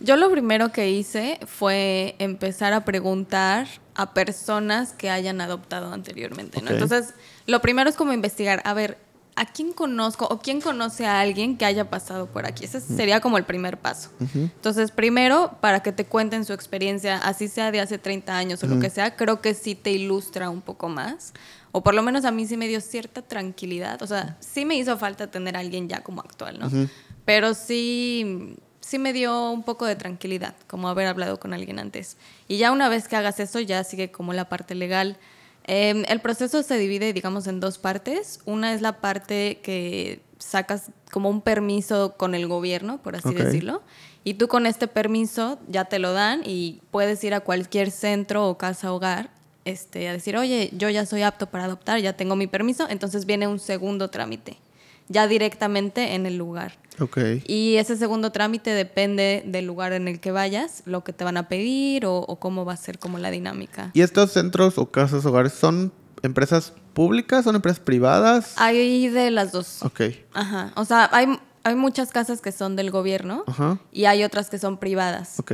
[0.00, 6.60] Yo lo primero que hice fue empezar a preguntar a personas que hayan adoptado anteriormente,
[6.62, 6.70] ¿no?
[6.70, 7.14] Entonces,
[7.46, 8.98] lo primero es como investigar, a ver,
[9.36, 12.64] ¿a quién conozco o quién conoce a alguien que haya pasado por aquí?
[12.64, 14.10] Ese sería como el primer paso.
[14.34, 18.66] Entonces, primero, para que te cuenten su experiencia, así sea de hace 30 años o
[18.66, 21.34] lo que sea, creo que sí te ilustra un poco más.
[21.72, 24.00] O por lo menos a mí sí me dio cierta tranquilidad.
[24.02, 26.70] O sea, sí me hizo falta tener a alguien ya como actual, ¿no?
[27.24, 32.16] Pero sí, sí me dio un poco de tranquilidad, como haber hablado con alguien antes.
[32.48, 35.16] Y ya una vez que hagas eso, ya sigue como la parte legal.
[35.66, 38.40] Eh, el proceso se divide, digamos, en dos partes.
[38.44, 43.82] Una es la parte que sacas como un permiso con el gobierno, por así decirlo.
[44.24, 48.48] Y tú con este permiso ya te lo dan y puedes ir a cualquier centro
[48.48, 49.30] o casa hogar
[49.64, 52.86] este, a decir, oye, yo ya soy apto para adoptar, ya tengo mi permiso.
[52.88, 54.58] Entonces viene un segundo trámite,
[55.08, 56.78] ya directamente en el lugar.
[57.00, 57.18] Ok.
[57.46, 61.36] Y ese segundo trámite depende del lugar en el que vayas, lo que te van
[61.36, 63.90] a pedir o, o cómo va a ser como la dinámica.
[63.94, 67.44] ¿Y estos centros o casas hogares son empresas públicas?
[67.44, 68.54] ¿Son empresas privadas?
[68.56, 69.82] Hay de las dos.
[69.82, 70.02] Ok.
[70.32, 70.72] Ajá.
[70.76, 71.26] O sea, hay,
[71.64, 73.78] hay muchas casas que son del gobierno Ajá.
[73.90, 75.40] y hay otras que son privadas.
[75.40, 75.52] Ok.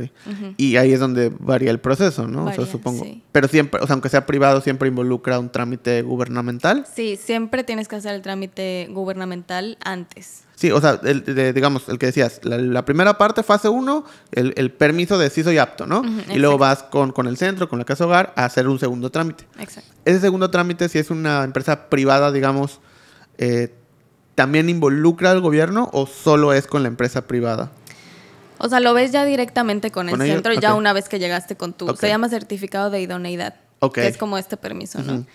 [0.57, 2.45] Y ahí es donde varía el proceso, ¿no?
[2.45, 3.03] o sea, supongo.
[3.03, 3.23] sí.
[3.31, 6.85] Pero siempre, o sea, aunque sea privado, siempre involucra un trámite gubernamental.
[6.93, 10.43] Sí, siempre tienes que hacer el trámite gubernamental antes.
[10.55, 14.05] Sí, o sea, el, de- digamos, el que decías, la, la primera parte, fase 1,
[14.33, 16.03] el, el permiso de sí soy apto, ¿no?
[16.31, 19.09] Y luego vas con, con el centro, con la casa hogar, a hacer un segundo
[19.09, 19.45] trámite.
[19.57, 19.89] Exacto.
[20.05, 22.79] Ese segundo trámite, si es una empresa privada, digamos,
[23.39, 23.73] eh,
[24.41, 27.69] ¿también involucra al gobierno o solo es con la empresa privada?
[28.57, 31.73] O sea, lo ves ya directamente con el centro, ya una vez que llegaste con
[31.73, 31.87] tu...
[31.87, 31.99] Ok.
[31.99, 33.53] Se llama certificado de idoneidad.
[33.81, 33.93] Ok.
[33.93, 35.27] Que es como este permiso, ¿no?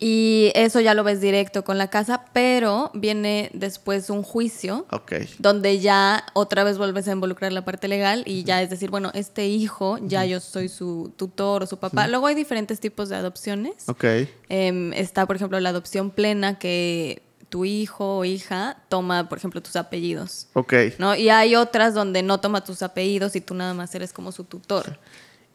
[0.00, 5.12] Y eso ya lo ves directo con la casa, pero viene después un juicio Ok.
[5.38, 9.12] donde ya otra vez vuelves a involucrar la parte legal y ya es decir, bueno,
[9.14, 12.08] este hijo, ya yo soy su tutor o su papá.
[12.08, 13.88] Luego hay diferentes tipos de adopciones.
[13.88, 14.04] Ok.
[14.48, 19.62] Em, está, por ejemplo, la adopción plena que tu hijo o hija toma, por ejemplo,
[19.62, 20.48] tus apellidos.
[20.52, 20.74] Ok.
[20.98, 21.14] ¿no?
[21.14, 24.44] Y hay otras donde no toma tus apellidos y tú nada más eres como su
[24.44, 24.98] tutor.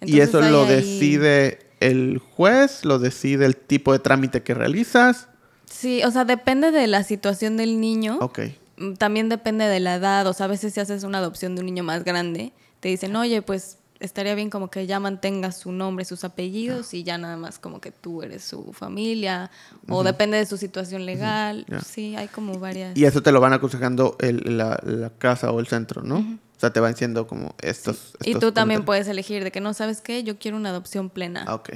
[0.02, 5.28] y eso lo hay decide el juez, lo decide el tipo de trámite que realizas.
[5.66, 8.18] Sí, o sea, depende de la situación del niño.
[8.22, 8.40] Ok.
[8.78, 10.26] Mm, También depende de la edad.
[10.28, 13.16] O sea, a veces si haces una adopción de un niño más grande, te dicen,
[13.16, 17.38] oye, pues estaría bien como que ya mantengas su nombre, sus apellidos y ya nada
[17.38, 19.50] más como que tú eres su familia.
[19.90, 21.66] O depende de su situación legal.
[21.86, 22.96] Sí, hay como varias.
[22.96, 26.18] Y eso te lo van aconsejando el- la, la casa o el centro, ¿no?
[26.18, 28.14] O sea, te va diciendo como estos.
[28.24, 31.10] Y estos tú también puedes elegir de que no sabes qué, yo quiero una adopción
[31.10, 31.46] plena.
[31.48, 31.70] Ah, ok.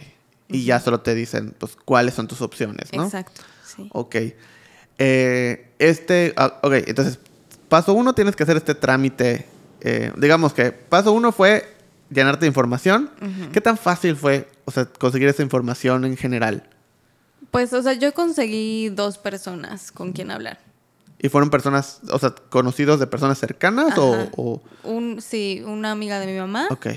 [0.50, 3.04] Y ya solo te dicen, pues, cuáles son tus opciones, ¿no?
[3.06, 3.90] Exacto, sí.
[3.92, 4.16] Ok.
[5.00, 7.20] Eh, este, ah, ok, entonces,
[7.70, 9.46] paso uno tienes que hacer este trámite.
[9.82, 11.77] eh, digamos que paso uno fue
[12.10, 13.10] llenarte de información.
[13.54, 16.64] ¿Qué tan fácil fue, o sea, conseguir esa información en general?
[17.52, 20.60] Pues, o sea, yo conseguí dos personas con quien hablar.
[21.20, 26.28] ¿Y fueron personas, o sea, conocidos de personas cercanas o, Un, sí, una amiga de
[26.28, 26.88] mi mamá Ok.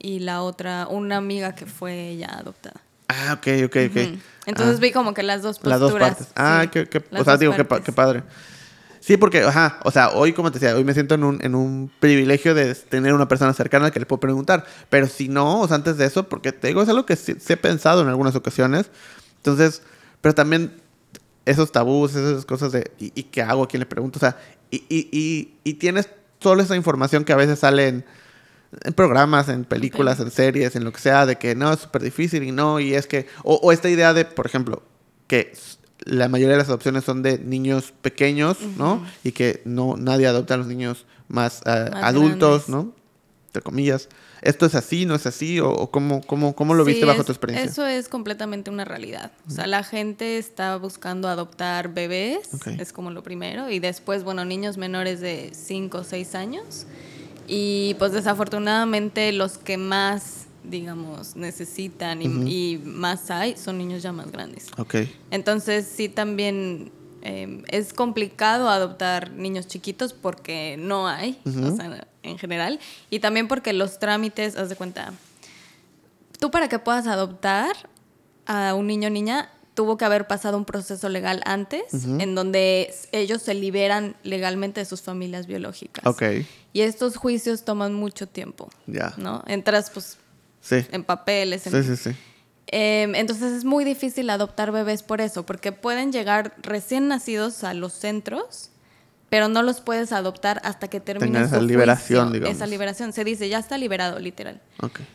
[0.00, 2.80] y la otra, una amiga que fue ya adoptada.
[3.08, 4.18] Ah, ok, ok, ok.
[4.46, 4.80] Entonces Ah.
[4.80, 5.80] vi como que las dos Las posturas.
[5.80, 6.28] dos partes.
[6.34, 8.22] Ah, sí, qué, qué- las o sea, digo, qué, qué padre.
[9.08, 11.54] Sí, porque, ajá, o sea, hoy, como te decía, hoy me siento en un, en
[11.54, 14.66] un privilegio de tener una persona cercana a la que le puedo preguntar.
[14.90, 17.34] Pero si no, o sea, antes de eso, porque te digo, es algo que sí,
[17.40, 18.90] sí he pensado en algunas ocasiones.
[19.38, 19.80] Entonces,
[20.20, 20.74] pero también
[21.46, 23.62] esos tabús, esas cosas de, ¿y, y qué hago?
[23.62, 24.18] ¿A quién le pregunto?
[24.18, 24.36] O sea,
[24.70, 28.04] y, y, y, y tienes toda esa información que a veces sale en,
[28.84, 32.02] en programas, en películas, en series, en lo que sea, de que no, es súper
[32.02, 34.82] difícil y no, y es que, o, o esta idea de, por ejemplo,
[35.28, 35.54] que
[36.04, 39.04] la mayoría de las adopciones son de niños pequeños, ¿no?
[39.24, 42.68] Y que no nadie adopta a los niños más, Más adultos, grandes.
[42.68, 42.92] ¿no?
[43.48, 44.08] Entre comillas.
[44.40, 45.58] ¿Esto es así, no es así?
[45.58, 47.68] ¿O, o cómo, cómo, cómo lo Sí, viste bajo es- tu experiencia?
[47.70, 49.32] Eso es completamente una realidad.
[49.48, 54.44] O sea, la gente está buscando adoptar bebés, es como lo primero, y después, bueno,
[54.44, 56.86] niños menores de 5 o 6 años.
[57.48, 62.26] Y pues desafortunadamente los que más, digamos, necesitan y,
[62.74, 64.66] y más hay son niños ya más grandes.
[64.76, 64.96] Ok.
[65.30, 66.90] Entonces sí también
[67.22, 72.78] eh, es complicado adoptar niños chiquitos porque no hay, o sea, en general.
[73.10, 75.12] Y también porque los trámites, haz de cuenta,
[76.38, 77.74] tú para que puedas adoptar
[78.46, 82.92] a un niño o niña, tuvo que haber pasado un proceso legal antes, en donde
[83.12, 86.04] ellos se liberan legalmente de sus familias biológicas.
[86.06, 86.22] Ok.
[86.72, 89.14] Y estos juicios toman mucho tiempo, Ya.
[89.16, 89.44] ¿no?
[89.46, 90.18] Entras pues
[90.60, 90.84] Sí.
[90.90, 92.16] en papeles, en Sí, sí, sí.
[92.66, 97.72] Em, entonces es muy difícil adoptar bebés por eso, porque pueden llegar recién nacidos a
[97.74, 98.70] los centros
[99.28, 102.56] pero no los puedes adoptar hasta que termine esa liberación, juicio, digamos.
[102.56, 103.12] Esa liberación.
[103.12, 104.60] Se dice, ya está liberado, literal.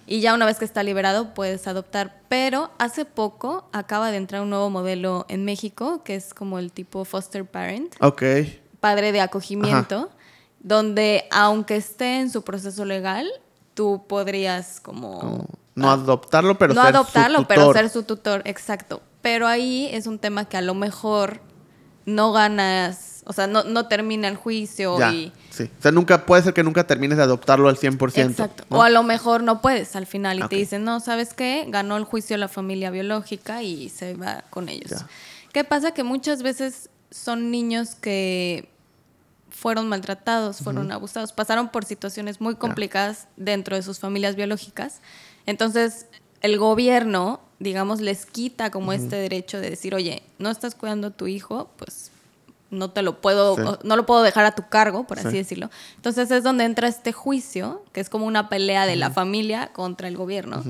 [0.05, 2.21] Y ya una vez que está liberado, puedes adoptar.
[2.29, 6.71] Pero hace poco acaba de entrar un nuevo modelo en México, que es como el
[6.71, 8.23] tipo foster parent, Ok.
[8.79, 10.11] padre de acogimiento,
[10.59, 13.27] donde aunque esté en su proceso legal,
[13.73, 15.19] tú podrías como...
[15.19, 17.75] Como no adoptarlo, pero no ser su adoptarlo, pero tutor.
[17.75, 19.01] ser su tutor, exacto.
[19.21, 21.41] Pero ahí es un tema que a lo mejor
[22.05, 25.31] no ganas, o sea, no, no termina el juicio Ya, y...
[25.49, 25.63] sí.
[25.79, 28.29] O sea, nunca, puede ser que nunca termines de adoptarlo al 100%.
[28.29, 28.65] Exacto.
[28.69, 28.77] ¿no?
[28.77, 31.65] O a lo mejor no puedes al final y te dicen, no, ¿sabes qué?
[31.67, 34.91] Ganó el juicio la familia biológica y se va con ellos.
[34.91, 35.07] Ya.
[35.53, 35.93] ¿Qué pasa?
[35.93, 38.72] Que muchas veces son niños que
[39.53, 44.99] fueron maltratados, fueron abusados, pasaron por situaciones muy complicadas dentro de sus familias biológicas.
[45.45, 46.07] Entonces,
[46.41, 51.11] el gobierno, digamos, les quita como este derecho de decir, oye, no estás cuidando a
[51.11, 52.11] tu hijo, pues
[52.71, 53.61] no te lo puedo, Sí.
[53.83, 55.37] no lo puedo dejar a tu cargo, por así Sí.
[55.37, 55.69] decirlo.
[55.95, 60.07] Entonces es donde entra este juicio, que es como una pelea de la familia contra
[60.07, 60.63] el gobierno,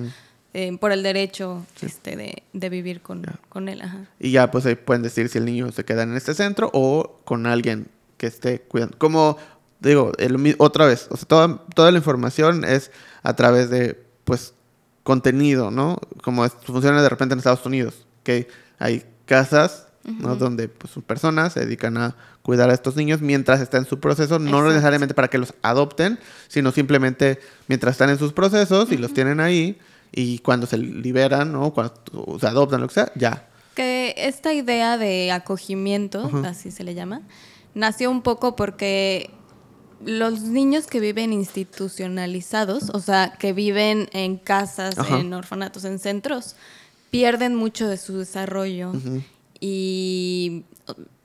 [0.53, 3.81] eh, por el derecho este, de, de vivir con, con él.
[3.81, 4.05] Ajá.
[4.19, 7.19] Y ya pues ahí pueden decir si el niño se queda en este centro o
[7.23, 7.87] con alguien
[8.23, 8.97] que esté cuidando.
[8.97, 9.37] Como
[9.81, 12.89] digo, el otra vez, o sea, toda, toda la información es
[13.21, 14.53] a través de pues
[15.03, 15.97] contenido, ¿no?
[16.23, 18.47] Como es- funciona de repente en Estados Unidos, que
[18.79, 20.37] hay casas, ¿no?
[20.37, 23.99] Donde pues sus personas se dedican a cuidar a estos niños mientras está en su
[23.99, 24.69] proceso, no Exacto.
[24.69, 29.41] necesariamente para que los adopten, sino simplemente mientras están en sus procesos y los tienen
[29.41, 29.77] ahí
[30.13, 31.73] y cuando se liberan, ¿no?
[31.73, 31.93] Cuando
[32.39, 33.47] se adoptan, lo que sea, ya.
[33.75, 37.21] Que esta idea de acogimiento, así se le llama,
[37.75, 39.29] nació un poco porque
[40.05, 45.19] los niños que viven institucionalizados, o sea, que viven en casas, Ajá.
[45.19, 46.55] en orfanatos, en centros,
[47.09, 48.91] pierden mucho de su desarrollo.
[49.59, 50.63] Y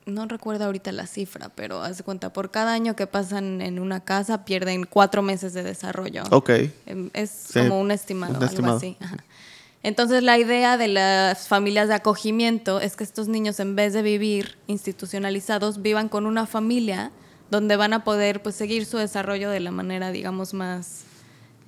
[0.05, 3.79] no recuerdo ahorita la cifra, pero haz de cuenta, por cada año que pasan en
[3.79, 6.23] una casa pierden cuatro meses de desarrollo.
[6.31, 6.49] Ok.
[6.85, 8.77] Em, Es Sí, como un estimado, un algo estimado.
[8.77, 8.97] así.
[8.99, 9.17] Ajá.
[9.81, 14.01] Entonces la idea de las familias de acogimiento es que estos niños en vez de
[14.01, 17.11] vivir institucionalizados vivan con una familia
[17.49, 21.03] donde van a poder pues seguir su desarrollo de la manera digamos más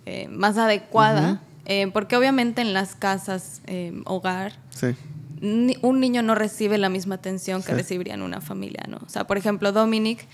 [0.05, 4.87] eh, más adecuada Eh, porque obviamente en las casas eh, hogar Sí.
[5.41, 7.77] ni- un niño no recibe la misma atención que Sí.
[7.77, 8.97] recibiría en una familia, ¿no?
[8.97, 10.25] O sea, por ejemplo, Dominic,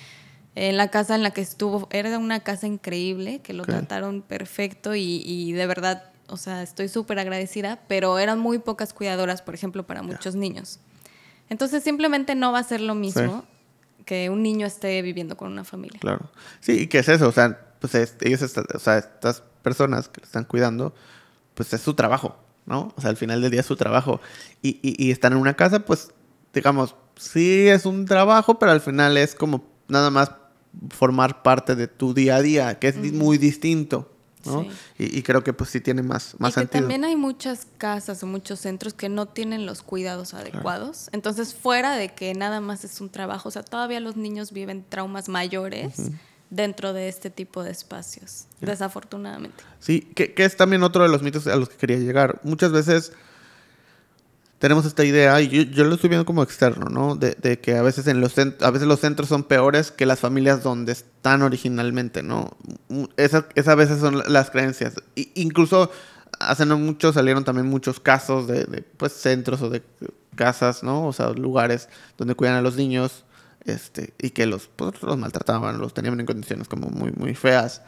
[0.56, 4.96] en la casa en la que estuvo, era una casa increíble, que lo trataron perfecto
[4.96, 9.54] y, y de verdad, o sea, estoy súper agradecida, pero eran muy pocas cuidadoras, por
[9.56, 10.80] ejemplo, para muchos niños.
[11.50, 13.46] Entonces, simplemente no va a ser lo mismo
[14.06, 16.00] que un niño esté viviendo con una familia.
[16.00, 16.30] Claro.
[16.60, 17.28] Sí, ¿y qué es eso?
[17.28, 18.42] O sea, pues es- ellos,
[18.74, 20.94] o sea, estas personas que lo están cuidando,
[21.54, 22.94] pues es su trabajo, ¿no?
[22.96, 24.22] O sea, al final del día es su trabajo.
[24.62, 26.12] Y, y, y están en una casa, pues,
[26.54, 30.32] digamos, sí es un trabajo, pero al final es como nada más
[30.90, 34.12] formar parte de tu día a día, que es muy distinto,
[34.48, 34.64] ¿no?
[34.64, 34.70] Sí.
[34.98, 36.82] Y, y creo que pues sí tiene más, más y que sentido.
[36.82, 41.10] también hay muchas casas o muchos centros que no tienen los cuidados adecuados.
[41.12, 44.86] Entonces, fuera de que nada más es un trabajo, o sea, todavía los niños viven
[44.88, 46.10] traumas mayores
[46.50, 49.64] dentro de este tipo de espacios, desafortunadamente.
[49.80, 52.40] Sí, que, que es también otro de los mitos a los que quería llegar.
[52.44, 53.12] Muchas veces
[54.60, 57.16] tenemos esta idea, y yo, yo lo estoy viendo como externo, ¿no?
[57.16, 60.20] De, de que a veces, en los a veces los centros son peores que las
[60.20, 62.58] familias donde están originalmente, ¿no?
[62.90, 64.96] Mm, Esas, esas a veces son las creencias.
[65.16, 65.92] I- incluso
[66.40, 69.84] hace no mucho salieron también muchos casos de, de, pues, centros o de
[70.36, 71.06] casas, ¿no?
[71.08, 73.26] O sea, lugares donde cuidan a los niños
[73.66, 77.82] este, y que los, pues, los maltrataban, los tenían en condiciones como muy, muy feas.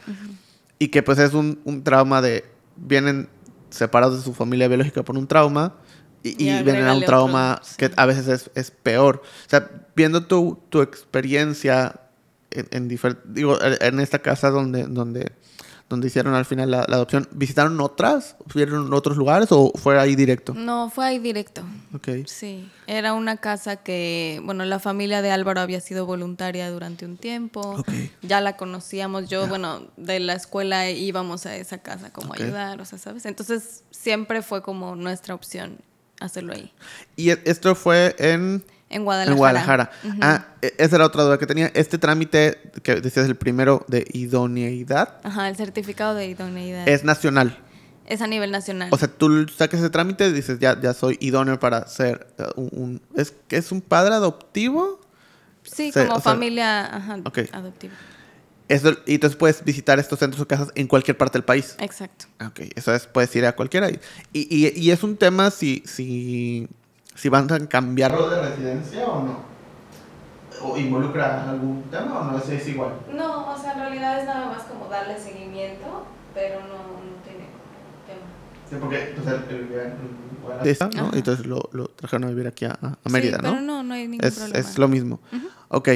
[0.78, 2.44] Y que pues es un, un trauma de...
[2.76, 3.28] Vienen
[3.70, 5.74] separados de su familia biológica por un trauma
[6.22, 7.74] y, y Y vienen a un trauma otro, sí.
[7.78, 9.22] que a veces es, es peor.
[9.46, 12.00] O sea, viendo tu, tu experiencia
[12.50, 12.88] en, en
[13.24, 15.32] digo, en esta casa donde, donde,
[15.88, 18.36] donde hicieron al final la, la adopción, ¿visitaron otras?
[18.54, 20.54] ¿Vieron otros lugares o fue ahí directo?
[20.54, 21.62] No, fue ahí directo.
[21.94, 22.08] Ok.
[22.26, 27.16] Sí, era una casa que, bueno, la familia de Álvaro había sido voluntaria durante un
[27.16, 27.60] tiempo.
[27.60, 27.88] Ok.
[28.22, 29.28] Ya la conocíamos.
[29.28, 33.26] Yo, bueno, de la escuela íbamos a esa casa como ayudar, o sea, ¿sabes?
[33.26, 35.78] Entonces siempre fue como nuestra opción
[36.20, 36.72] hacerlo ahí.
[37.16, 38.64] Y e- esto fue en...
[38.88, 39.32] En Guadalajara.
[39.32, 39.90] En Guadalajara.
[40.20, 41.70] Ah, e- esa era otra duda que tenía.
[41.74, 46.88] Este trámite que decías el primero de idoneidad Ajá, el certificado de idoneidad.
[46.88, 47.58] es nacional.
[48.06, 48.88] Es a nivel nacional.
[48.92, 52.44] O sea, tú sacas ese trámite y dices, ya, ya soy idóneo para ser eh,
[52.56, 52.68] un...
[52.72, 55.00] un- ¿es, ¿Es un padre adoptivo?
[55.62, 57.38] sí, se- como sea, familia ajá, ok.
[57.52, 57.94] adoptiva.
[58.70, 61.74] Eso, y entonces puedes visitar estos centros o casas en cualquier parte del país.
[61.80, 62.26] Exacto.
[62.46, 63.90] Ok, eso es, puedes ir a cualquiera.
[63.90, 63.98] Y,
[64.32, 66.68] y, y es un tema si, si,
[67.16, 69.40] si van a cambiarlo de residencia o no.
[70.62, 72.92] o involucra algún tema o no es, es igual?
[73.12, 77.46] No, o sea, en realidad es nada más como darle seguimiento, pero no, no tiene
[78.06, 78.28] tema.
[78.70, 81.10] Sí, porque pues, él, él vivía en Guadalajara, ¿no?
[81.14, 83.50] Entonces lo, lo trajeron a vivir aquí a, a Mérida, sí, ¿no?
[83.50, 84.58] pero no, no hay ningún es, problema.
[84.60, 85.20] es lo mismo.
[85.70, 85.88] Ok,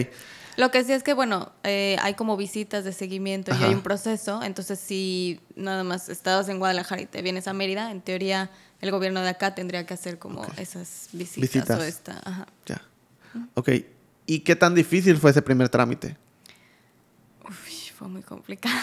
[0.57, 3.63] Lo que sí es que, bueno, eh, hay como visitas de seguimiento Ajá.
[3.63, 4.43] y hay un proceso.
[4.43, 8.91] Entonces, si nada más estabas en Guadalajara y te vienes a Mérida, en teoría el
[8.91, 11.81] gobierno de acá tendría que hacer como esas visitas, Visitas.
[11.81, 12.21] o esta.
[12.25, 12.47] Ajá.
[12.67, 12.83] ya.
[13.55, 13.71] Ok,
[14.27, 16.17] ¿y qué tan difícil fue ese primer trámite?
[17.45, 18.75] Uy, fue muy complicado.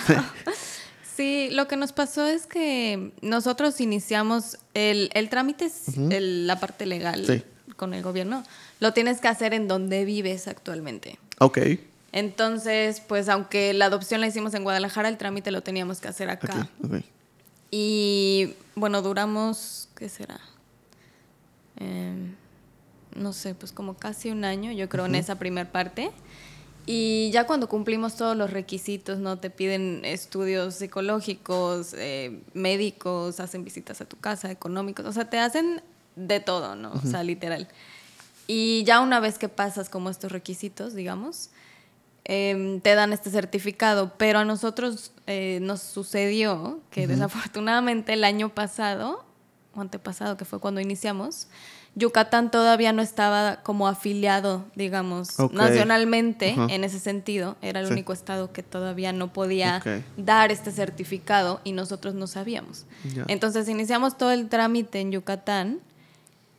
[1.16, 6.60] Sí, lo que nos pasó es que nosotros iniciamos el, el trámite, es el- la
[6.60, 7.44] parte legal Sí.
[7.76, 8.44] con el gobierno,
[8.80, 11.18] lo tienes que hacer en donde vives actualmente.
[11.44, 11.58] Ok,
[12.12, 16.30] Entonces, pues aunque la adopción la hicimos en Guadalajara, el trámite lo teníamos que hacer
[16.30, 16.62] acá.
[16.62, 17.04] aquí, ok.
[17.72, 20.40] Y bueno, duramos, ¿qué será?
[21.78, 22.36] Em,
[23.16, 26.12] no sé, pues como casi un año, yo creo, en esa primer parte.
[26.86, 29.40] Y ya cuando cumplimos todos los requisitos, ¿no?
[29.40, 35.40] Te piden estudios psicológicos, eh, médicos, hacen visitas a tu casa, económicos, o sea, te
[35.40, 35.82] hacen
[36.16, 36.92] de todo, ¿no?
[36.94, 37.68] O sea, literal.
[38.48, 41.50] Y ya una vez que pasas como estos requisitos, digamos,
[42.24, 48.50] em, te dan este certificado, pero a nosotros eh, nos sucedió que desafortunadamente el año
[48.50, 49.24] pasado,
[49.74, 51.48] o antepasado, que fue cuando iniciamos,
[51.96, 57.58] Yucatán todavía no estaba como afiliado, digamos, nacionalmente en ese sentido.
[57.62, 57.92] Era el Sí.
[57.94, 59.82] único estado que todavía no podía
[60.16, 62.86] dar este certificado y nosotros no sabíamos.
[63.28, 65.80] Entonces iniciamos todo el trámite en Yucatán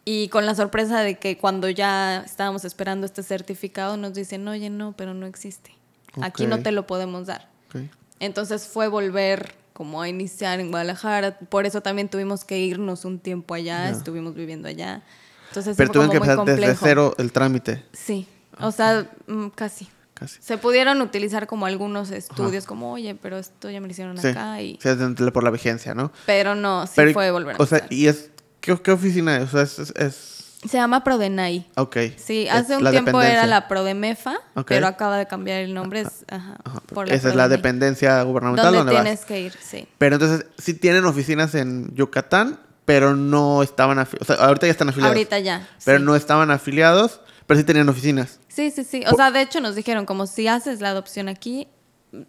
[0.05, 4.71] y con la sorpresa de que cuando ya estábamos esperando este certificado nos dicen, oye,
[4.71, 5.73] no, pero no existe.
[6.21, 7.49] Aquí no te lo podemos dar.
[7.69, 7.83] ok.
[8.21, 11.39] Entonces fue volver como a iniciar en Guadalajara.
[11.39, 15.03] Por eso también tuvimos que irnos un tiempo allá, estuvimos viviendo allá.
[15.49, 18.27] Entonces Pero como que empezar desde cero el trámite, Sí,
[18.59, 19.89] o sea, mm, casi.
[20.15, 20.41] casi.
[20.41, 24.29] Se pudieron utilizar como algunos estudios, como, oye, pero esto ya me lo hicieron Sí,
[24.29, 24.63] acá.
[24.63, 24.79] Y...
[24.81, 26.13] sí, por la vigencia, ¿no?
[26.27, 27.87] Pero no, sí Pero, fue volver a O sea.
[27.91, 28.31] ¿y es
[28.63, 29.49] qué, qué oficina es?
[29.49, 31.67] O sea, es, es, es- Se llama Prodenai.
[31.77, 31.97] ok.
[32.17, 34.69] Sí, hace un tiempo era la Prodemefa, Ok.
[34.69, 36.01] pero acaba de cambiar el nombre.
[36.03, 39.03] Es, ajá, Ajá, por Esa es la dependencia gubernamental Donde vas.
[39.03, 39.87] tienes que ir, sí.
[39.99, 44.31] Pero entonces, sí tienen oficinas en Yucatán, pero no estaban afiliados.
[44.31, 45.15] O sea, ahorita ya están afiliados.
[45.17, 45.69] Ahorita ya.
[45.85, 46.05] Pero sí.
[46.05, 48.39] no estaban afiliados, pero sí tenían oficinas.
[48.49, 49.03] Sí, sí, sí.
[49.11, 51.69] O sea, de hecho nos dijeron, como si haces la adopción aquí,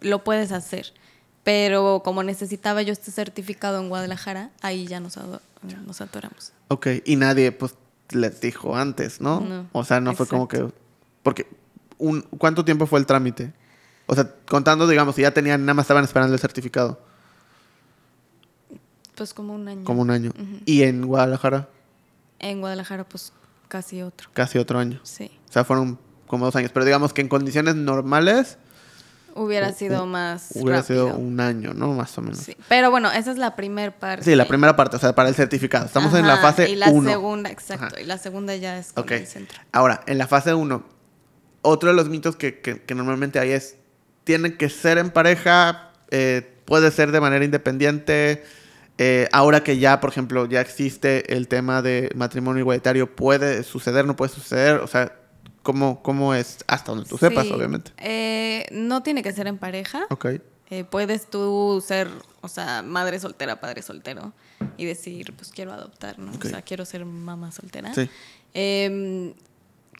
[0.00, 0.92] lo puedes hacer.
[1.44, 5.18] Pero como necesitaba yo este certificado en Guadalajara, ahí ya nos,
[5.86, 6.52] nos atoramos.
[6.68, 7.74] Ok, y nadie, pues,
[8.10, 9.40] les dijo antes, ¿no?
[9.40, 10.68] No, o sea, no fue como que...
[11.22, 11.46] Porque,
[11.98, 13.52] un, ¿cuánto tiempo fue el trámite?
[14.06, 17.00] O sea, contando, digamos, si ya tenían, nada más estaban esperando el certificado,
[19.14, 19.84] Pues como un año.
[19.84, 20.32] como un año.
[20.66, 21.68] Y en Guadalajara,
[22.40, 23.32] En Guadalajara, pues
[23.68, 24.28] casi otro.
[24.34, 25.00] casi otro año.
[25.04, 25.30] Sí.
[25.48, 26.70] O sea, fueron como dos años.
[26.74, 28.58] Pero digamos que en condiciones normales
[29.36, 31.92] Hubiera sido más hubiera sido un año, ¿no?
[31.92, 32.38] Más o menos.
[32.38, 32.56] Sí.
[32.68, 34.24] Pero bueno, esa es la primera parte.
[34.24, 35.86] Sí, la primera parte, o sea, para el certificado.
[35.86, 37.10] Estamos en la fase Y la 1.
[37.10, 37.86] segunda, exacto.
[37.86, 38.00] Ajá.
[38.00, 39.58] Y la segunda ya es con el centro.
[39.72, 40.84] Ahora, en la fase 1,
[41.62, 43.76] otro de los mitos que, que- que normalmente hay es,
[44.22, 48.44] tienen que ser en pareja, eh, puede ser de manera independiente.
[48.98, 54.04] eh, ahora que ya, por ejemplo, ya existe el tema de matrimonio igualitario, ¿puede suceder,
[54.06, 54.76] no puede suceder?
[54.76, 55.12] O sea,
[55.64, 56.58] ¿cómo, cómo es?
[56.68, 57.90] Hasta donde tú sepas, Sí, obviamente.
[57.98, 60.06] eh, no tiene que ser en pareja.
[60.10, 60.26] Ok.
[60.70, 62.08] Eh, puedes tú ser,
[62.40, 64.32] o sea, madre soltera, padre soltero
[64.76, 66.30] y decir, pues quiero adoptar, ¿no?
[66.32, 67.92] O sea, quiero ser mamá soltera.
[67.92, 68.08] Sí.
[68.54, 69.34] Em,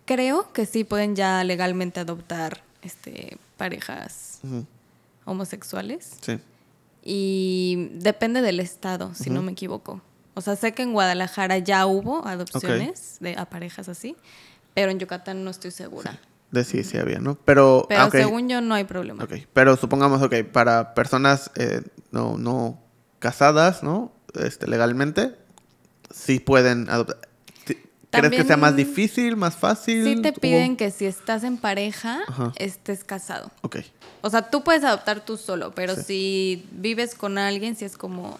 [0.04, 4.40] creo que sí pueden ya legalmente adoptar este, parejas
[5.24, 6.38] homosexuales Sí.
[7.02, 10.00] y depende del estado, si no me equivoco.
[10.34, 14.16] O sea, sé que en Guadalajara ya hubo adopciones de, a parejas así,
[14.74, 16.18] pero en Yucatán no estoy segura.
[16.50, 17.34] De sí, sí había, ¿no?
[17.44, 19.24] Pero, Pero ah, según yo no hay problema.
[19.24, 21.82] Ok, pero supongamos, ok, para personas eh,
[22.12, 22.80] no, no
[23.18, 24.12] casadas, ¿no?
[24.34, 25.34] Este, legalmente,
[26.10, 27.18] sí pueden adoptar.
[28.10, 30.04] ¿Crees que sea más difícil, más fácil?
[30.04, 32.52] Sí te piden que si estás en pareja, Ajá.
[32.54, 33.50] estés casado.
[33.62, 33.78] Ok,
[34.20, 36.02] O sea, tú puedes adoptar tú solo, pero Sí.
[36.06, 38.38] si vives con alguien, si es como...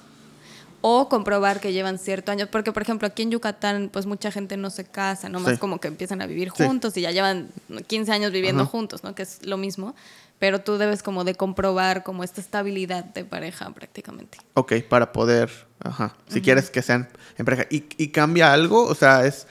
[0.86, 2.46] O comprobar que llevan cierto año.
[2.50, 5.58] Porque, por ejemplo, aquí en Yucatán, pues mucha gente no se casa, nomás Sí.
[5.58, 6.62] como que empiezan a vivir Sí.
[6.66, 7.48] juntos y ya llevan
[7.86, 8.70] 15 años viviendo Ajá.
[8.70, 9.14] juntos, ¿no?
[9.14, 9.94] Que es lo mismo.
[10.38, 14.36] Pero tú debes como de comprobar como esta estabilidad de pareja prácticamente.
[14.52, 17.08] ok, para poder, ajá, si quieres que sean
[17.38, 17.64] en pareja.
[17.70, 18.84] ¿Y, y cambia algo?
[18.84, 19.46] O sea, es,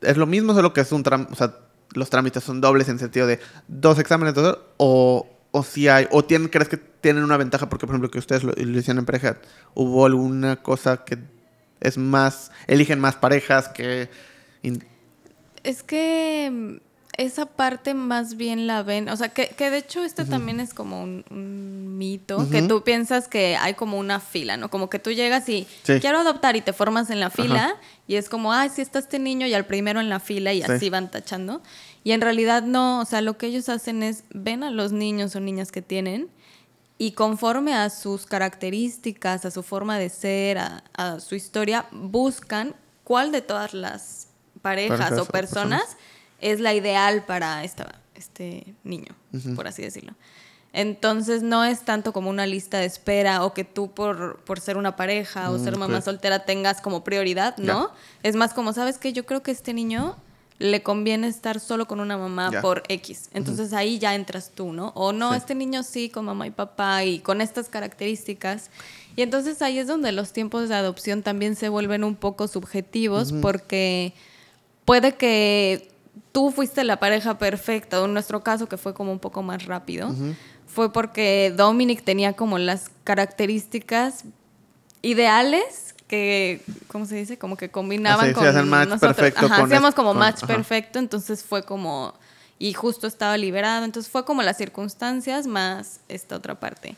[0.00, 1.54] es lo mismo, solo que es un trámite, o sea,
[1.94, 3.38] los trámites son dobles en sentido de
[3.68, 7.86] dos exámenes, dos, o, o si hay, o tienen, crees que tienen una ventaja porque,
[7.86, 9.38] por ejemplo, que ustedes lo, lo hicieron en pareja,
[9.74, 11.18] ¿hubo alguna cosa que
[11.80, 14.08] es más, eligen más parejas que...
[15.64, 16.76] Es que mm,
[17.16, 20.72] esa parte más bien la ven, o sea, que, que de hecho este también es
[20.72, 24.70] como un, un mito, que tú piensas que hay como una fila, ¿no?
[24.70, 25.98] Como que tú llegas y Sí.
[26.00, 27.74] quiero adoptar y te formas en la fila
[28.06, 30.62] y es como, ay, sí está este niño y al primero en la fila y
[30.62, 30.70] Sí.
[30.70, 31.60] así van tachando.
[32.04, 35.34] Y en realidad no, o sea, lo que ellos hacen es ven a los niños
[35.36, 36.28] o niñas que tienen
[36.96, 42.74] y conforme a sus características, a su forma de ser, a, a su historia, buscan
[43.04, 44.28] cuál de todas las
[44.62, 46.02] parejas, Parejas o personas, personas.
[46.40, 49.14] es la ideal para esta, este niño,
[49.54, 50.14] por así decirlo.
[50.72, 54.76] Entonces no es tanto como una lista de espera o que tú por, por ser
[54.76, 57.90] una pareja o Mm, ser mamá soltera tengas como prioridad, ¿no?
[58.22, 59.12] Es más como, ¿sabes qué?
[59.12, 60.16] Yo creo que este niño
[60.58, 63.30] le conviene estar solo con una mamá por X.
[63.32, 64.88] Entonces ahí ya entras tú, ¿no?
[64.96, 65.38] O no, Sí.
[65.38, 68.70] este niño sí con mamá y papá y con estas características.
[69.14, 73.32] Y entonces ahí es donde los tiempos de adopción también se vuelven un poco subjetivos
[73.40, 74.14] porque
[74.84, 75.90] puede que
[76.32, 79.64] tú fuiste la pareja perfecta, o en nuestro caso que fue como un poco más
[79.66, 80.14] rápido,
[80.66, 84.24] fue porque Dominic tenía como las características
[85.02, 87.38] ideales que, ¿cómo se dice?
[87.38, 89.14] Como que combinaban con hacen match nosotros.
[89.16, 90.46] perfecto Ajá, con hacíamos como con- match ajá.
[90.48, 92.14] perfecto, entonces fue como
[92.58, 96.96] y justo estaba liberado, entonces fue como las circunstancias más esta otra parte.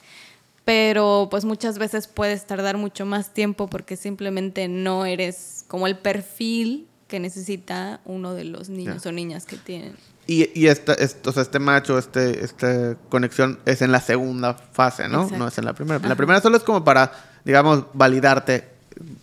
[0.64, 5.96] Pero pues muchas veces puedes tardar mucho más tiempo porque simplemente no eres como el
[5.98, 9.10] perfil que necesita uno de los niños Ya.
[9.10, 9.96] o niñas que tienen.
[10.26, 14.54] Y, y esta, est- o sea, este macho, este, esta conexión es en la segunda
[14.54, 15.22] fase, ¿no?
[15.22, 15.38] Exacto.
[15.38, 15.98] No es en la primera.
[15.98, 16.14] La Ajá.
[16.16, 17.10] primera solo es como para,
[17.44, 18.69] digamos, validarte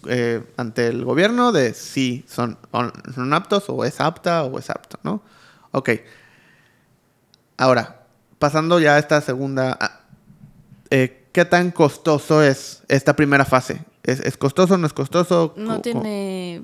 [0.07, 2.57] eh, ante el gobierno de si son,
[3.13, 5.21] son aptos o es apta o es apto, ¿no?
[5.71, 5.89] Ok.
[7.57, 8.01] Ahora,
[8.39, 9.78] pasando ya a esta segunda,
[10.89, 13.82] eh, ¿qué tan costoso es esta primera fase?
[14.03, 15.53] ¿Es, es costoso o no es costoso?
[15.57, 16.63] No tiene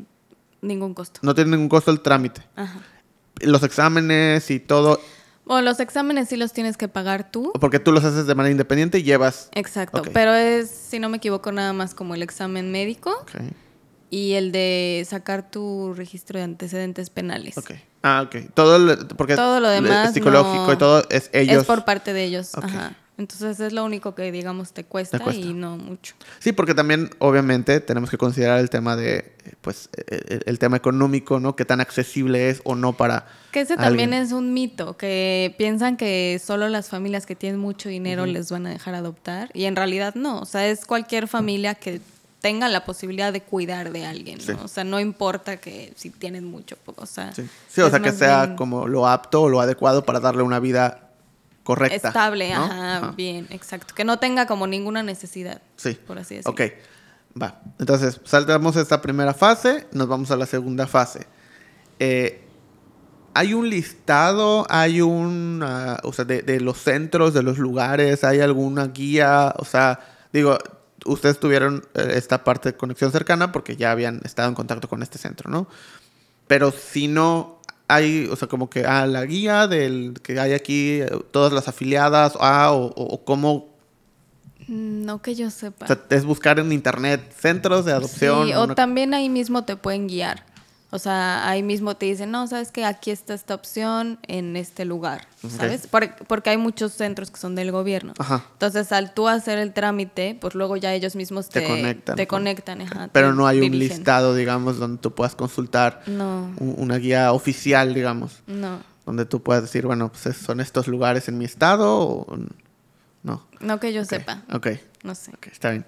[0.61, 1.19] ningún costo.
[1.19, 2.41] co- no tiene ningún costo el trámite.
[2.55, 2.79] Ajá.
[3.41, 4.99] Los exámenes y todo,
[5.45, 7.51] Bueno, los exámenes sí los tienes que pagar tú.
[7.59, 9.49] Porque tú los haces de manera independiente y llevas.
[9.53, 13.41] Exacto, pero es, si no me equivoco, nada más como el examen médico Ok.
[14.09, 17.57] y el de sacar tu registro de antecedentes penales.
[17.57, 17.71] ok.
[18.05, 18.51] Ah, ok.
[18.53, 21.61] Todo, lo- porque Todo lo demás es psicológico no- y todo es ellos.
[21.61, 22.53] Es por parte de ellos.
[22.55, 22.65] Ok.
[22.65, 22.95] Ajá.
[23.17, 25.41] Entonces es lo único que, digamos, te cuesta, Te cuesta.
[25.41, 26.15] y no mucho.
[26.39, 30.77] Sí, porque también, obviamente, tenemos que considerar el tema de, pues, eh, el, el tema
[30.77, 31.55] económico, ¿no?
[31.55, 33.27] Qué tan accesible es o no para.
[33.51, 37.87] Que ese también es un mito, que piensan que solo las familias que tienen mucho
[37.87, 41.75] dinero les van a dejar adoptar y en realidad no, o sea, es cualquier familia
[41.75, 42.01] que
[42.41, 44.43] tenga la posibilidad de cuidar de alguien, ¿no?
[44.43, 44.59] Sí.
[44.63, 48.11] O sea, no importa que si tienen mucho, o sea, Sí, Sí, o sea, que
[48.11, 51.02] sea bien como lo apto o lo adecuado para darle una vida
[51.63, 52.07] correcta.
[52.09, 52.63] estable, ¿no?
[52.63, 53.11] ajá, Ajá.
[53.11, 55.93] bien, exacto, que no tenga como ninguna necesidad, Sí.
[56.05, 56.51] por así decirlo.
[56.51, 56.61] Ok,
[57.41, 57.61] va.
[57.79, 61.25] Entonces, saltamos esta primera fase, nos vamos a la segunda fase.
[61.99, 62.39] Eh,
[63.35, 68.23] ¿Hay un listado, hay un, ah, o sea, de, de los centros, de los lugares,
[68.23, 69.55] hay alguna guía?
[69.57, 69.99] O sea,
[70.31, 70.57] digo,
[71.05, 75.01] ustedes tuvieron eh, esta parte de conexión cercana porque ya habían estado en contacto con
[75.01, 75.67] este centro, ¿no?
[76.47, 77.59] Pero si no
[77.93, 81.67] hay, o sea, como que, ah, la guía del que hay aquí, eh, todas las
[81.67, 83.71] afiliadas, ah, o, o- cómo
[84.67, 85.83] Mm, No que yo sepa.
[85.83, 88.47] o sea, es buscar en internet centros de adopción.
[88.47, 90.45] Sí, o una- también ahí mismo te pueden guiar.
[90.95, 94.85] O sea, ahí mismo te dicen, no, sabes que aquí está esta opción en este
[94.85, 95.25] lugar.
[95.49, 95.87] ¿sabes?
[95.87, 98.13] Por- porque hay muchos centros que son del gobierno.
[98.19, 98.45] Ajá.
[98.53, 102.27] Entonces, al tú hacer el trámite, pues luego ya ellos mismos Te te, conectan te
[102.27, 102.81] con- conectan.
[102.81, 107.31] ajá, Pero te no hay un listado, digamos, donde tú puedas consultar No, una guía
[107.33, 111.45] oficial, digamos, no, donde tú puedas decir, bueno, pues es- son estos lugares en mi
[111.45, 112.37] estado o
[113.23, 113.47] no.
[113.61, 114.67] no que yo sepa, Ok,
[115.03, 115.31] no sé.
[115.31, 115.85] ok, está bien.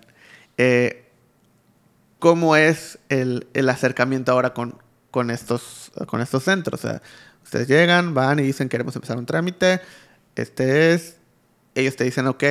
[0.58, 1.04] Eh,
[2.20, 4.76] ¿Cómo es el, el acercamiento ahora con,
[5.16, 6.84] con, estos, con estos centros?
[6.84, 7.02] O sea,
[7.42, 9.80] ustedes llegan, van y dicen, queremos empezar un trámite,
[10.36, 11.16] este es,
[11.74, 12.44] ellos te dicen, ok,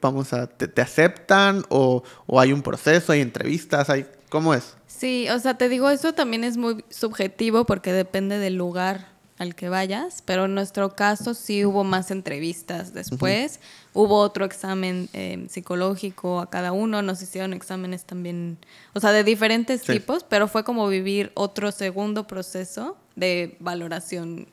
[0.00, 4.76] vamos a, te, te aceptan o, o hay un proceso, hay entrevistas, hay, ¿cómo es?
[4.86, 9.54] Sí, o sea, te digo, eso también es muy subjetivo porque depende del lugar al
[9.54, 13.60] que vayas, pero en nuestro caso sí hubo más entrevistas después,
[13.92, 18.58] hubo otro examen eh, psicológico a cada uno, nos hicieron exámenes también,
[18.94, 19.94] o sea, de diferentes Sí.
[19.94, 24.46] tipos, pero fue como vivir otro segundo proceso de valoración,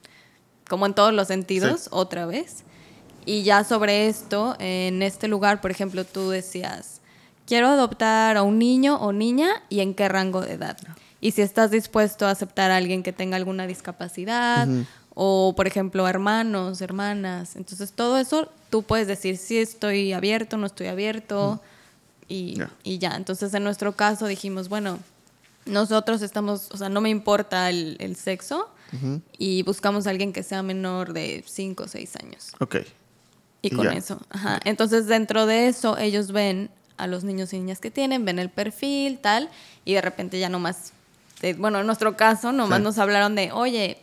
[0.68, 1.90] como en todos los sentidos, Sí.
[1.92, 2.64] otra vez.
[3.26, 7.02] Y ya sobre esto, en este lugar, por ejemplo, tú decías,
[7.46, 10.78] quiero adoptar a un niño o niña y en qué rango de edad.
[11.22, 14.68] Y si estás dispuesto a aceptar a alguien que tenga alguna discapacidad
[15.14, 17.56] o, por ejemplo, hermanos, hermanas.
[17.56, 21.62] Entonces, todo eso tú puedes decir si estoy abierto, no estoy abierto
[22.28, 22.72] y, Ya.
[22.84, 23.16] y ya.
[23.16, 25.00] Entonces, en nuestro caso dijimos, bueno,
[25.66, 28.70] nosotros estamos, o sea, no me importa el, el sexo,
[29.38, 32.52] y buscamos a alguien que sea menor de 5 o 6 años.
[32.60, 32.78] Ok.
[33.62, 34.20] Y con eso.
[34.32, 34.60] Ajá.
[34.66, 38.50] Entonces, dentro de eso, ellos ven a los niños y niñas que tienen, ven el
[38.50, 39.50] perfil, tal,
[39.86, 40.94] y de repente ya nomás,
[41.42, 42.84] eh, bueno, en nuestro caso, nomás Sí.
[42.84, 43.98] nos hablaron de, oye,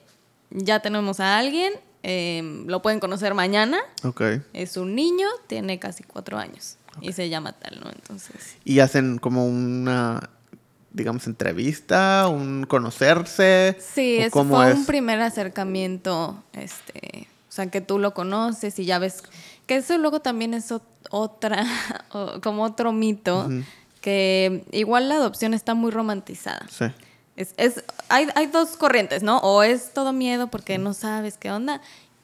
[0.51, 1.73] ya tenemos a alguien,
[2.03, 4.23] eh, lo pueden conocer mañana, Ok.
[4.53, 7.91] es un niño, tiene casi cuatro años, y se llama tal, ¿no?
[7.91, 10.31] Entonces, Y hacen como una,
[10.93, 13.77] digamos, entrevista, un conocerse.
[13.81, 14.77] sí, ¿o eso cómo fue es?
[14.79, 19.23] un primer acercamiento, este, o sea, que tú lo conoces y ya ves,
[19.67, 21.65] que eso luego también es ot- otra,
[22.43, 23.49] como otro mito,
[24.01, 26.67] que igual la adopción está muy romantizada.
[26.71, 26.85] Sí.
[27.37, 29.39] Es, es- hay, hay dos corrientes, ¿no?
[29.39, 31.81] O es todo miedo porque no sabes qué onda,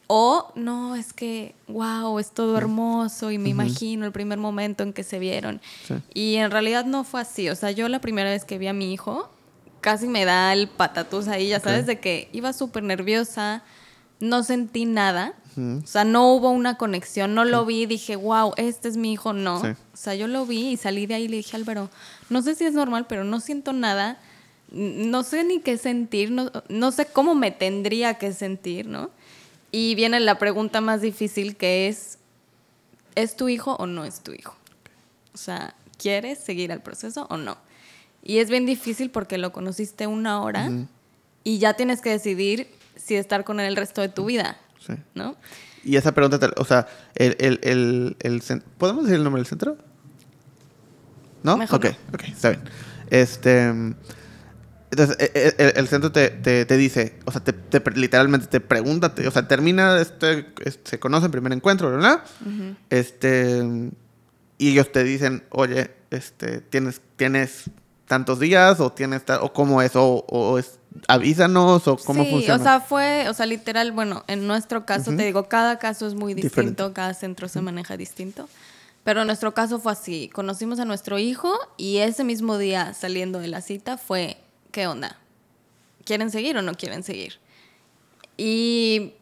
[0.07, 4.93] o no, es que, wow, es todo hermoso y me imagino el primer momento en
[4.93, 5.61] que se vieron.
[5.87, 5.95] Sí.
[6.13, 7.49] Y en realidad no fue así.
[7.49, 9.31] O sea, yo la primera vez que vi a mi hijo,
[9.81, 13.63] casi me da el patatús ahí, ya sabes, de que iba súper nerviosa,
[14.21, 15.35] no sentí nada.
[15.57, 19.33] O sea, no hubo una conexión, no lo vi, dije, wow, este es mi hijo,
[19.35, 19.61] no.
[19.61, 19.69] Sí.
[19.69, 21.91] O sea, yo lo vi y salí de ahí y le dije, Álvaro,
[22.31, 24.19] no sé si es normal, pero no siento nada,
[24.73, 29.11] no sé ni qué sentir, no, no sé cómo me tendría que sentir, ¿no?
[29.71, 32.19] Y viene la pregunta más difícil que es,
[33.15, 34.55] ¿es tu hijo o no es tu hijo?
[35.35, 37.57] O sea, ¿quieres seguir el proceso o no?
[38.23, 40.71] Y es bien difícil porque lo conociste una hora
[41.45, 44.95] y ya tienes que decidir si estar con él el resto de tu vida, Sí.
[45.15, 45.37] ¿no?
[45.85, 48.43] Y esa pregunta, o sea, el, el, el,
[48.79, 49.77] ¿podemos decir el nombre del centro?
[51.43, 51.57] ¿No?
[51.57, 52.63] Mejor ok, ok, está bien.
[53.11, 53.73] Este,
[54.93, 58.47] entonces, e- e- el, el centro te, te, te dice, o sea, te, te literalmente
[58.47, 62.23] te pregunta, te- o sea, termina, este, este, se conoce el primer encuentro, ¿verdad?
[62.91, 63.91] Este,
[64.59, 67.71] y ellos te dicen, oye, este, tienes, tienes
[68.07, 70.79] tantos días o tienes, o cómo es, o, o es,
[71.09, 72.61] avísanos, o cómo sí, funciona.
[72.61, 76.15] o sea, fue, o sea, literal, bueno, en nuestro caso, te digo, cada caso es
[76.15, 76.93] muy distinto, Diferente.
[76.93, 78.47] cada centro se maneja distinto.
[79.05, 83.41] Pero en nuestro caso fue así, conocimos a nuestro hijo y ese mismo día saliendo
[83.41, 84.37] de la cita fue,
[84.73, 85.17] ¿qué onda?
[86.05, 87.39] ¿Quieren seguir o no quieren seguir?
[88.37, 89.13] Y,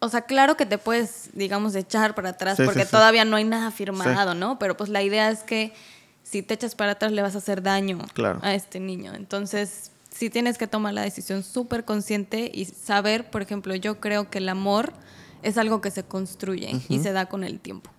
[0.00, 2.90] o sea, claro que te puedes, digamos, echar para atrás Sí, porque sí.
[2.90, 4.58] todavía no hay nada firmado, ¿no?
[4.58, 5.72] Pero pues la idea es que
[6.22, 8.40] si te echas para atrás le vas a hacer daño Claro.
[8.42, 9.14] a este niño.
[9.14, 14.28] Entonces, sí tienes que tomar la decisión súper consciente y saber, por ejemplo, yo creo
[14.28, 14.92] que el amor
[15.42, 17.90] es algo que se construye y se da con el tiempo.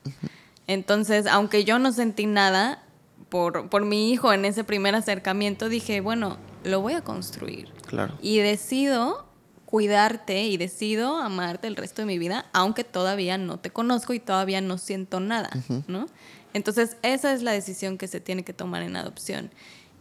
[0.68, 2.82] Entonces, aunque yo no sentí nada
[3.30, 7.72] por, por mi hijo en ese primer acercamiento, dije, bueno, lo voy a construir.
[7.88, 8.18] Claro.
[8.22, 9.26] Y decido
[9.66, 14.20] cuidarte y decido amarte el resto de mi vida, aunque todavía no te conozco y
[14.20, 15.50] todavía no siento nada,
[15.88, 16.06] ¿no?
[16.54, 19.50] Entonces, esa es la decisión que se tiene que tomar en adopción.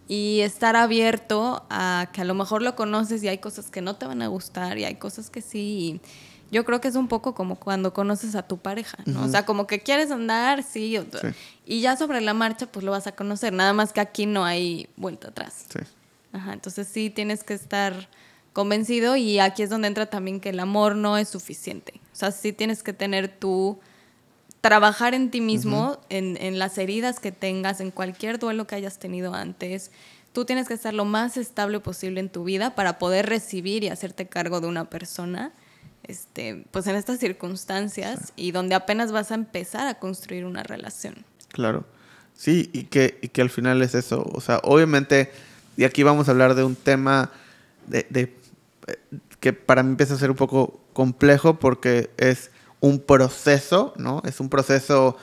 [0.09, 3.97] Y estar abierto a que a lo mejor lo conoces y hay cosas que no
[3.97, 6.01] te van a gustar y hay cosas que sí.
[6.51, 9.25] Y yo creo que es un poco como cuando conoces a tu pareja, ¿no?
[9.25, 11.29] O sea, como que quieres andar, sí, Sí.
[11.65, 14.45] y ya sobre la marcha pues lo vas a conocer, nada más que aquí no
[14.45, 15.65] hay vuelta atrás.
[15.73, 15.79] Sí.
[16.33, 18.09] Ajá, entonces sí tienes que estar
[18.53, 21.95] convencido y aquí es donde entra también que el amor no es suficiente.
[22.13, 23.79] O sea, sí tienes que tener tú,
[24.61, 28.99] trabajar en ti mismo, en, en las heridas que tengas, en cualquier duelo que hayas
[28.99, 29.91] tenido antes.
[30.33, 33.89] Tú tienes que estar lo más estable posible en tu vida para poder recibir y
[33.89, 35.53] hacerte cargo de una persona,
[36.05, 41.25] este, pues en estas circunstancias y donde apenas vas a empezar a construir una relación.
[41.49, 41.85] Claro.
[42.35, 44.25] Sí, y que, y que al final es eso.
[44.33, 45.31] O sea, obviamente,
[45.77, 47.31] y aquí vamos a hablar de un tema
[47.87, 48.37] de, de,
[48.87, 48.99] eh,
[49.41, 52.51] que para mí empieza a ser un poco complejo porque es
[52.81, 54.23] un proceso, ¿no?
[54.25, 55.17] Es un proceso,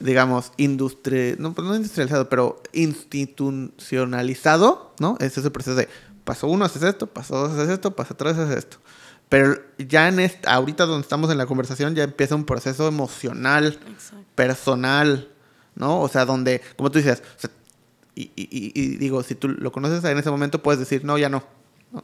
[0.00, 5.16] digamos, industri no, pues no industrializado, pero institucionalizado, ¿no?
[5.20, 5.88] Es ese proceso de
[6.24, 8.78] paso uno haces esto, paso dos haces esto, paso tres haces esto.
[9.28, 13.78] Pero ya en esta, ahorita donde estamos en la conversación ya empieza un proceso emocional,
[13.90, 14.26] Exacto.
[14.34, 15.28] personal,
[15.74, 16.00] ¿no?
[16.00, 17.50] O sea, donde, como tú dices, o sea,
[18.14, 21.28] y, y- y- digo, si tú lo conoces en ese momento, puedes decir, no, ya
[21.28, 21.42] no.
[21.92, 22.02] ¿no?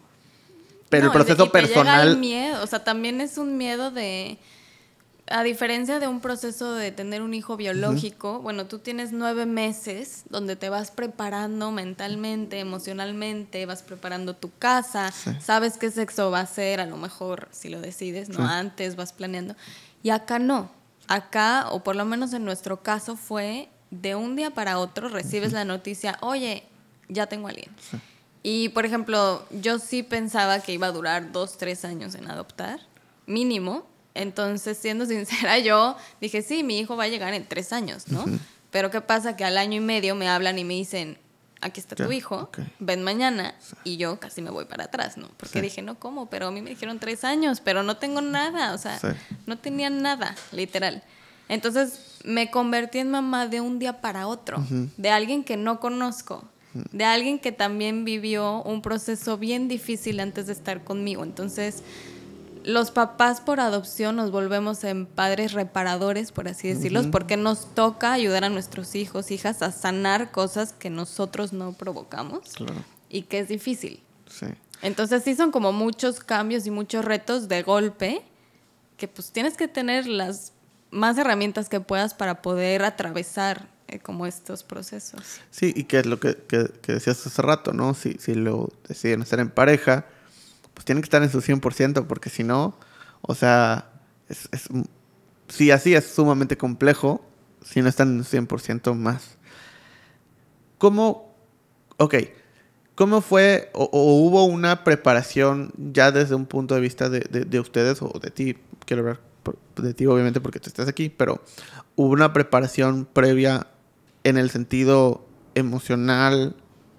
[0.88, 3.58] Pero No, el proceso y te llega personal, el miedo, o sea, también es un
[3.58, 4.38] miedo de,
[5.30, 10.22] a diferencia de un proceso de tener un hijo biológico, bueno, tú tienes nueve meses
[10.30, 16.46] donde te vas preparando mentalmente, emocionalmente, vas preparando tu casa, sabes qué sexo va a
[16.46, 18.42] ser, a lo mejor si lo decides, no Sí.
[18.50, 19.54] antes vas planeando.
[20.02, 20.70] Y acá no,
[21.08, 25.52] acá, o por lo menos en nuestro caso fue de un día para otro recibes
[25.52, 26.64] la noticia, oye,
[27.08, 27.70] ya tengo a alguien.
[28.42, 32.80] Y, por ejemplo, yo sí pensaba que iba a durar dos, tres años en adoptar,
[33.26, 33.86] mínimo.
[34.14, 38.24] Entonces, siendo sincera, yo dije, sí, mi hijo va a llegar en tres años, ¿no?
[38.70, 39.36] Pero ¿qué pasa?
[39.36, 41.18] Que al año y medio me hablan y me dicen,
[41.60, 45.28] aquí está tu hijo, ven mañana, y yo casi me voy para atrás, ¿no?
[45.36, 45.60] Porque Sí.
[45.60, 46.28] dije, no, ¿cómo?
[46.30, 48.98] Pero a mí me dijeron tres años, pero no tengo nada, o sea,
[49.46, 51.02] no tenía nada, literal.
[51.48, 51.98] Entonces
[52.28, 54.62] me convertí en mamá de un día para otro,
[54.98, 56.44] de alguien que no conozco,
[56.92, 61.22] de alguien que también vivió un proceso bien difícil antes de estar conmigo.
[61.24, 61.82] Entonces,
[62.64, 68.12] los papás por adopción nos volvemos en padres reparadores, por así decirlos, porque nos toca
[68.12, 72.74] ayudar a nuestros hijos, hijas a sanar cosas que nosotros no provocamos Claro.
[73.08, 74.02] y que es difícil.
[74.30, 74.46] Sí.
[74.82, 78.20] Entonces sí son como muchos cambios y muchos retos de golpe
[78.98, 80.52] que pues tienes que tener las
[80.90, 85.40] más herramientas que puedas para poder atravesar eh, como estos procesos.
[85.50, 87.94] Sí, y que es lo que, que- decías hace rato, ¿no?
[87.94, 90.06] Si, si lo deciden hacer en pareja,
[90.74, 92.78] pues tienen que estar en su 100%, porque si no,
[93.22, 93.90] o sea,
[94.28, 94.68] es, es,
[95.48, 97.24] sí, así es sumamente complejo,
[97.64, 99.36] si no están en su 100% más.
[100.78, 101.34] ¿Cómo,
[101.96, 102.14] ok,
[102.94, 107.60] cómo fue o, hubo una preparación ya desde un punto de vista de, de- de
[107.60, 108.56] ustedes o de ti?
[108.86, 109.27] Quiero por-
[109.76, 111.42] de ti, obviamente, porque tú estás aquí, pero
[111.96, 113.68] hubo una preparación previa
[114.24, 115.24] en el sentido
[115.54, 116.56] emocional,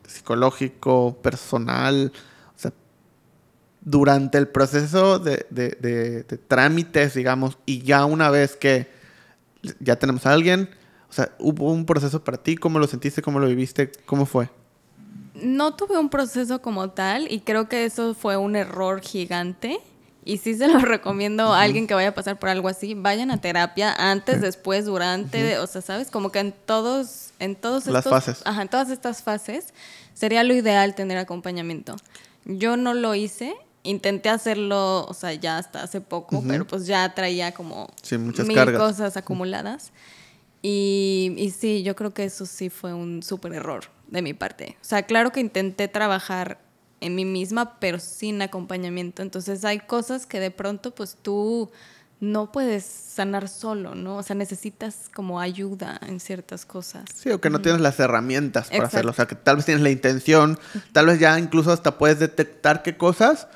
[0.08, 2.12] psicológico, personal,
[2.56, 2.74] o sea,
[3.82, 8.88] durante el proceso de, de- trámites, digamos, y ya una vez que
[9.80, 10.70] ya tenemos a alguien,
[11.10, 14.50] o sea, hubo un proceso para ti, ¿cómo lo sentiste, cómo lo viviste, cómo fue?
[15.34, 19.80] No tuve un proceso como tal y creo que eso fue un error gigante.
[20.26, 22.94] Y sí se lo recomiendo a alguien que vaya a pasar por algo así.
[22.94, 26.12] Vayan a terapia antes, después, durante, o sea, ¿sabes?
[26.12, 28.42] Como que en todos, en todos Las estos, fases.
[28.46, 29.74] Ajá, en todas estas fases
[30.14, 31.96] sería lo ideal tener acompañamiento.
[32.46, 37.14] Yo no lo hice, intenté hacerlo, o sea, ya hasta hace poco, pero pues ya
[37.16, 38.78] traía como Sí, muchas mil cargas.
[38.80, 39.92] cosas acumuladas.
[40.62, 44.76] Y, y sí, yo creo que eso sí fue un súper error de mi parte.
[44.82, 46.60] O sea, claro que intenté trabajar
[47.02, 49.22] en mí misma, pero sin acompañamiento.
[49.22, 51.72] Entonces hay cosas que de pronto pues tú
[52.20, 54.18] no puedes sanar solo, ¿no?
[54.18, 57.06] O sea, necesitas como ayuda en ciertas cosas.
[57.16, 58.98] Sí, o que no tienes las herramientas para Exacto.
[58.98, 60.60] hacerlo, o sea, que tal vez tienes la intención,
[60.92, 63.48] tal vez ya incluso hasta puedes detectar qué cosas,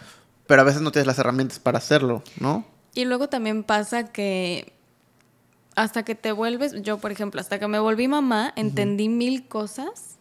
[0.47, 2.65] pero a veces no tienes las herramientas para hacerlo, ¿no?
[2.93, 4.71] Y luego también pasa que
[5.75, 10.17] hasta que te vuelves, yo por ejemplo, hasta que me volví mamá, entendí mil cosas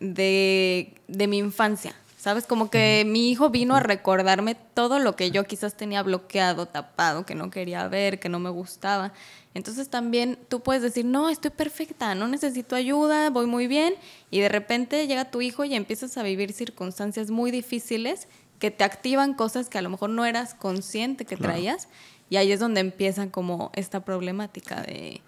[0.00, 1.94] de, de mi infancia.
[2.24, 2.46] ¿Sabes?
[2.46, 7.26] Como que mi hijo vino a recordarme todo lo que yo quizás tenía bloqueado, tapado,
[7.26, 9.12] que no quería ver, que no me gustaba.
[9.52, 13.92] Entonces también tú puedes decir, no, estoy perfecta, no necesito ayuda, voy muy bien.
[14.30, 18.26] Y de repente llega tu hijo y empiezas a vivir circunstancias muy difíciles
[18.58, 21.88] que te activan cosas que a lo mejor no eras consciente que traías.
[22.30, 25.20] Y ahí es donde empieza como esta problemática de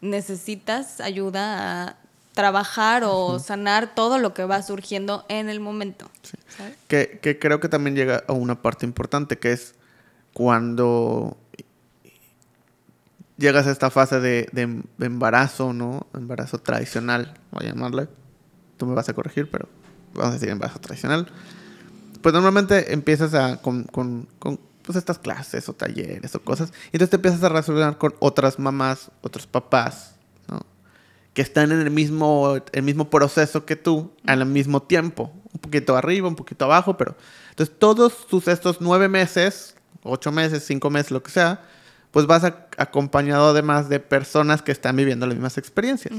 [0.00, 1.96] necesitas ayuda a
[2.34, 6.10] trabajar o sanar todo lo que va surgiendo en el momento.
[6.88, 9.74] Que, que creo que también llega a una parte importante, que es
[10.32, 11.36] cuando
[13.36, 16.06] llegas a esta fase de, de- de embarazo, ¿no?
[16.14, 18.08] Embarazo tradicional, voy a llamarle.
[18.76, 19.68] Tú me vas a corregir, pero
[20.14, 21.28] vamos a decir embarazo tradicional.
[22.22, 26.96] Pues normalmente empiezas a, con, con- con, pues estas clases o talleres o cosas, y
[26.96, 30.13] entonces te empiezas a relacionar con otras mamás, otros papás.
[31.34, 35.32] Que están en el mismo, el mismo proceso que tú al mismo tiempo.
[35.52, 37.16] Un poquito arriba, un poquito abajo, pero...
[37.50, 41.62] Entonces todos tus estos nueve meses, ocho meses, cinco meses, lo que sea,
[42.10, 46.14] pues vas a- acompañado además de personas que están viviendo las mismas experiencias.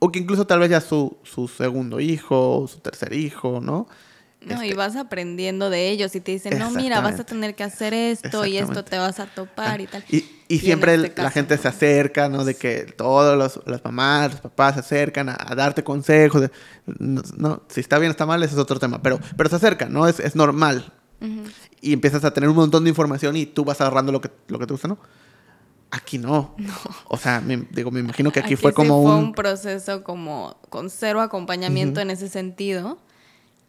[0.00, 3.88] O que incluso tal vez ya su, su segundo hijo, su tercer hijo, ¿no?
[4.40, 7.56] No, Este, y vas aprendiendo de ellos y te dicen, no, mira, vas a tener
[7.56, 10.04] que hacer esto y esto te vas a topar y tal.
[10.08, 11.62] Y, y en siempre este el- caso, la gente no.
[11.62, 12.44] se acerca, ¿no?
[12.44, 16.42] De que todos los, las mamás, los papás se acercan a, a darte consejos.
[16.42, 16.50] de-
[16.86, 19.02] no, no, si está bien está mal, ese es otro tema.
[19.02, 20.06] Pero, pero se acercan, ¿no?
[20.06, 20.92] Es, es normal.
[21.80, 24.60] Y empiezas a tener un montón de información y tú vas agarrando lo que, lo
[24.60, 24.98] que te gusta, ¿no?
[25.90, 26.54] Aquí no.
[27.08, 29.18] O sea, me, digo, me imagino que aquí, fue sí como fue un...
[29.24, 32.98] un proceso como con cero acompañamiento en ese sentido.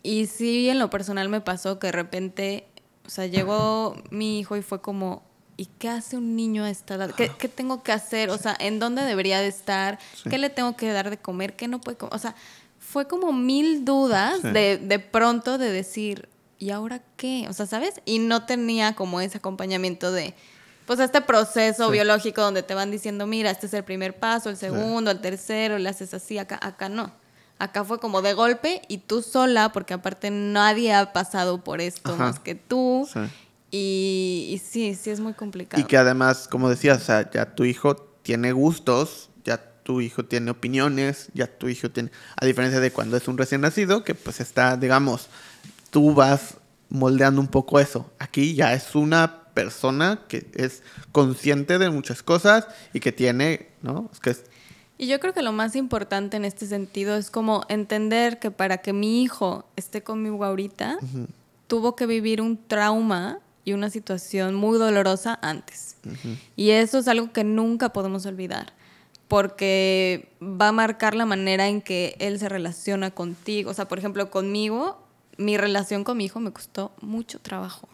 [0.04, 2.68] Y sí, en lo personal me pasó que de repente,
[3.06, 5.24] o sea, llegó mi hijo y fue como,
[5.58, 7.12] ¿y qué hace un niño a esta edad?
[7.12, 8.30] ¿Qué, qué tengo que hacer?
[8.30, 10.00] O sea, ¿en dónde debería de estar?
[10.16, 10.30] Sí.
[10.30, 11.56] ¿Qué le tengo que dar de comer?
[11.56, 12.16] ¿Qué no puede comer?
[12.16, 12.34] O sea,
[12.80, 14.48] fue como mil dudas Sí.
[14.52, 16.30] de, de pronto de decir,
[16.60, 17.46] ¿y ahora qué?
[17.50, 18.02] O sea, ¿sabes?
[18.06, 20.34] Y no tenía como ese acompañamiento de,
[20.86, 21.92] pues este proceso Sí.
[21.92, 25.78] biológico donde te van diciendo, mira, este es el primer paso, el segundo, el tercero,
[25.78, 27.12] le haces así, acá, acá no.
[27.60, 32.14] Acá fue como de golpe y tú sola, porque aparte nadie ha pasado por esto
[32.14, 32.24] Ajá.
[32.24, 33.08] más que tú.
[33.12, 33.20] Sí.
[33.72, 35.82] Y, y sí, sí es muy complicado.
[35.82, 40.26] Y que además, como decías, o sea, ya tu hijo tiene gustos, ya tu hijo
[40.26, 44.16] tiene opiniones, ya tu hijo tiene, a diferencia de cuando es un recién nacido, que
[44.16, 45.28] pues está, digamos,
[45.92, 46.56] tú vas
[46.90, 48.10] moldeando un poco eso.
[48.20, 50.82] Aquí ya es una persona que es
[51.12, 54.10] consciente de muchas cosas y que tiene, ¿no?
[54.14, 54.44] Es que es-
[55.02, 58.80] Y yo creo que lo más importante en este sentido es como entender que para
[58.80, 61.00] que mi hijo esté conmigo ahorita,
[61.68, 65.96] tuvo que vivir un trauma y una situación muy dolorosa antes.
[66.58, 68.74] Y eso es algo que nunca podemos olvidar,
[69.30, 73.72] porque va a marcar la manera en que él se relaciona contigo.
[73.72, 75.02] O sea, por ejemplo, conmigo,
[75.38, 77.88] mi relación con mi hijo me costó mucho trabajo.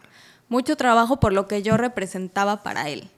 [0.48, 3.08] Mucho trabajo por lo que yo representaba para él.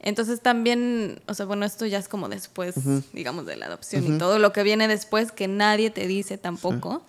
[0.00, 2.74] Entonces también, o sea, bueno, esto ya es como después,
[3.12, 7.02] digamos, de la adopción y todo lo que viene después que nadie te dice tampoco.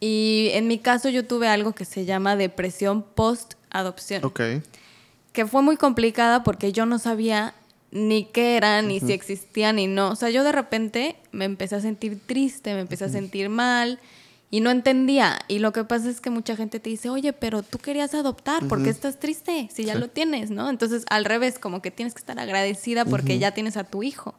[0.00, 4.40] Y en mi caso yo tuve algo que se llama depresión post-adopción, Ok.
[5.32, 7.54] que fue muy complicada porque yo no sabía
[7.92, 10.10] ni qué era, ni si existía, ni no.
[10.10, 13.98] O sea, yo de repente me empecé a sentir triste, me empecé a sentir mal
[14.52, 15.40] y no entendía.
[15.48, 18.68] Y lo que pasa es que mucha gente te dice, oye, pero tú querías adoptar,
[18.68, 19.98] ¿por qué estás triste si ya Sí.
[20.00, 20.68] lo tienes, no?
[20.68, 24.34] Entonces, al revés, como que tienes que estar agradecida porque ya tienes a tu hijo.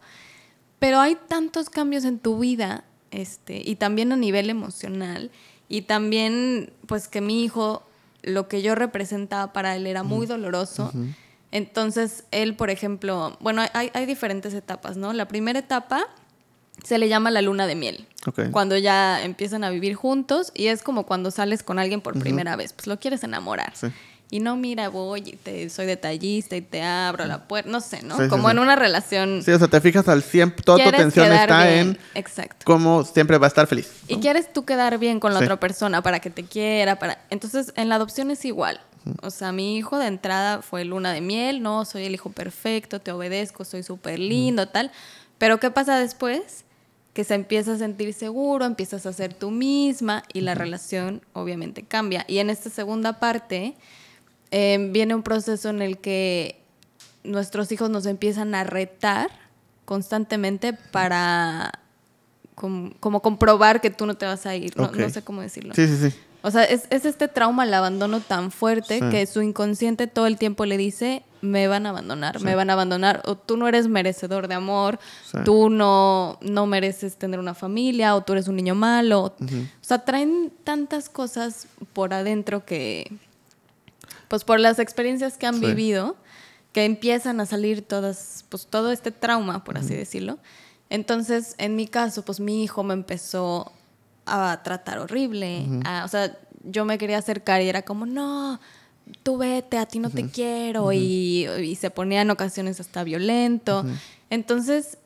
[0.78, 5.32] Pero hay tantos cambios en tu vida, este, y también a nivel emocional,
[5.68, 7.82] y también, pues, que mi hijo,
[8.22, 10.92] lo que yo representaba para él era muy doloroso.
[11.52, 15.12] Entonces, él, por ejemplo, bueno, hay, hay diferentes etapas, ¿no?
[15.14, 16.08] La primera etapa
[16.84, 18.08] se le llama la luna de miel.
[18.26, 18.52] Ok.
[18.52, 22.56] Cuando ya empiezan a vivir juntos y es como cuando sales con alguien por primera
[22.56, 23.74] vez, pues lo quieres enamorar.
[23.76, 23.88] Sí.
[24.34, 28.02] Y no, mira, voy y te, soy detallista y te abro la puerta, no sé,
[28.02, 28.18] ¿no?
[28.18, 28.54] Sí, como sí.
[28.54, 29.44] en una relación.
[29.44, 31.90] Sí, o sea, te fijas al 100, toda tu atención está bien.
[31.90, 32.66] en Exacto.
[32.66, 33.92] cómo siempre va a estar feliz.
[34.08, 37.20] Y quieres tú quedar bien con la otra persona para que te quiera, para...
[37.30, 38.82] Entonces, en la adopción es igual.
[39.22, 43.00] O sea, mi hijo de entrada fue luna de miel, no, soy el hijo perfecto,
[43.00, 44.92] te obedezco, soy súper lindo, tal.
[45.44, 46.64] Pero ¿qué pasa después?
[47.14, 51.84] Que se empieza a sentir seguro, empiezas a ser tú misma y la relación obviamente
[51.84, 52.24] cambia.
[52.30, 53.76] Y en esta segunda parte
[54.52, 56.62] eh, viene un proceso en el que
[57.26, 59.30] nuestros hijos nos empiezan a retar
[59.84, 61.74] constantemente para
[62.56, 64.78] com- como comprobar que tú no te vas a ir.
[64.78, 65.74] No, no sé cómo decirlo.
[65.76, 66.16] Sí, sí, sí.
[66.46, 69.10] O sea, es, es este trauma al abandono tan fuerte Sí.
[69.10, 72.74] que su inconsciente todo el tiempo le dice, me van a abandonar, me van a
[72.74, 75.00] abandonar, o tú no eres merecedor de amor,
[75.32, 75.38] Sí.
[75.46, 79.22] tú no, no mereces tener una familia, o tú eres un niño malo.
[79.24, 79.34] O
[79.82, 83.10] sea, traen tantas cosas por adentro que,
[84.28, 86.16] pues por las experiencias que han vivido,
[86.74, 90.40] que empiezan a salir todas, pues todo este trauma, por así decirlo.
[90.90, 93.72] Entonces, en mi caso, pues mi hijo me empezó
[94.26, 95.66] a tratar horrible.
[95.86, 98.60] a- o sea, yo me quería acercar y era como, no,
[99.24, 100.92] tú vete, a ti no te quiero.
[100.94, 103.86] y, y se ponía en ocasiones hasta violento.
[104.30, 104.98] Entonces,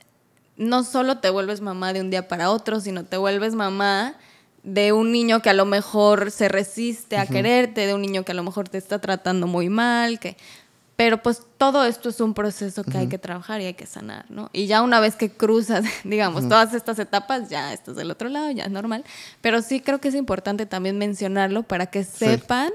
[0.56, 4.16] no solo te vuelves mamá de un día para otro, sino te vuelves mamá
[4.64, 8.32] de un niño que a lo mejor se resiste a quererte, de un niño que
[8.34, 10.36] a lo mejor te está tratando muy mal, que
[10.98, 14.26] pero pues todo esto es un proceso que hay que trabajar y hay que sanar,
[14.30, 14.50] ¿no?
[14.52, 18.50] Y ya una vez que cruzas, digamos, todas estas etapas, ya estás del otro lado,
[18.50, 19.06] ya es normal.
[19.40, 22.72] Pero sí creo que es importante también mencionarlo para que sepan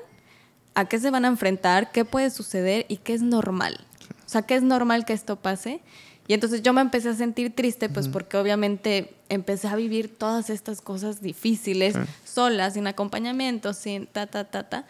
[0.74, 3.84] a qué se van a enfrentar, qué puede suceder y qué es normal.
[4.24, 5.80] O sea, qué es normal que esto pase.
[6.28, 10.48] Y entonces yo me empecé a sentir triste, pues porque obviamente empecé a vivir todas
[10.48, 14.86] estas cosas difíciles, sola, sin acompañamiento, sin ta, ta, ta, ta.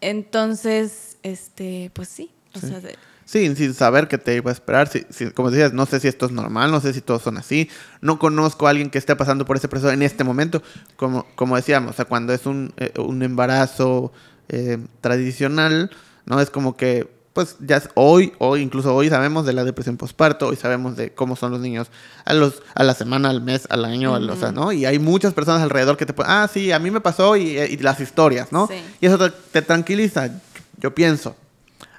[0.00, 2.30] Entonces, este, pues sí.
[2.64, 4.86] O sea, de- Sí, sin saber qué te iba a esperar.
[4.86, 7.38] Sí, sí, como decías, no sé si esto es normal, no sé si todos son
[7.38, 7.68] así.
[8.00, 10.62] No conozco a alguien que esté pasando por ese proceso en este momento.
[10.94, 14.12] Como, como decíamos, o sea, cuando es un, eh, un embarazo
[14.48, 15.90] eh, tradicional,
[16.24, 16.40] ¿no?
[16.40, 20.56] Es como que, pues ya hoy, hoy, incluso hoy sabemos de la depresión postparto, hoy
[20.56, 21.88] sabemos de cómo son los niños
[22.24, 24.70] a, los, a la semana, al mes, al año, al- o sea, ¿no?
[24.70, 27.58] Y hay muchas personas alrededor que te pueden, ah, sí, a mí me pasó y,
[27.58, 28.68] y las historias, ¿no?
[28.68, 28.74] Sí.
[29.00, 30.30] Y eso te, te tranquiliza,
[30.78, 31.34] yo pienso.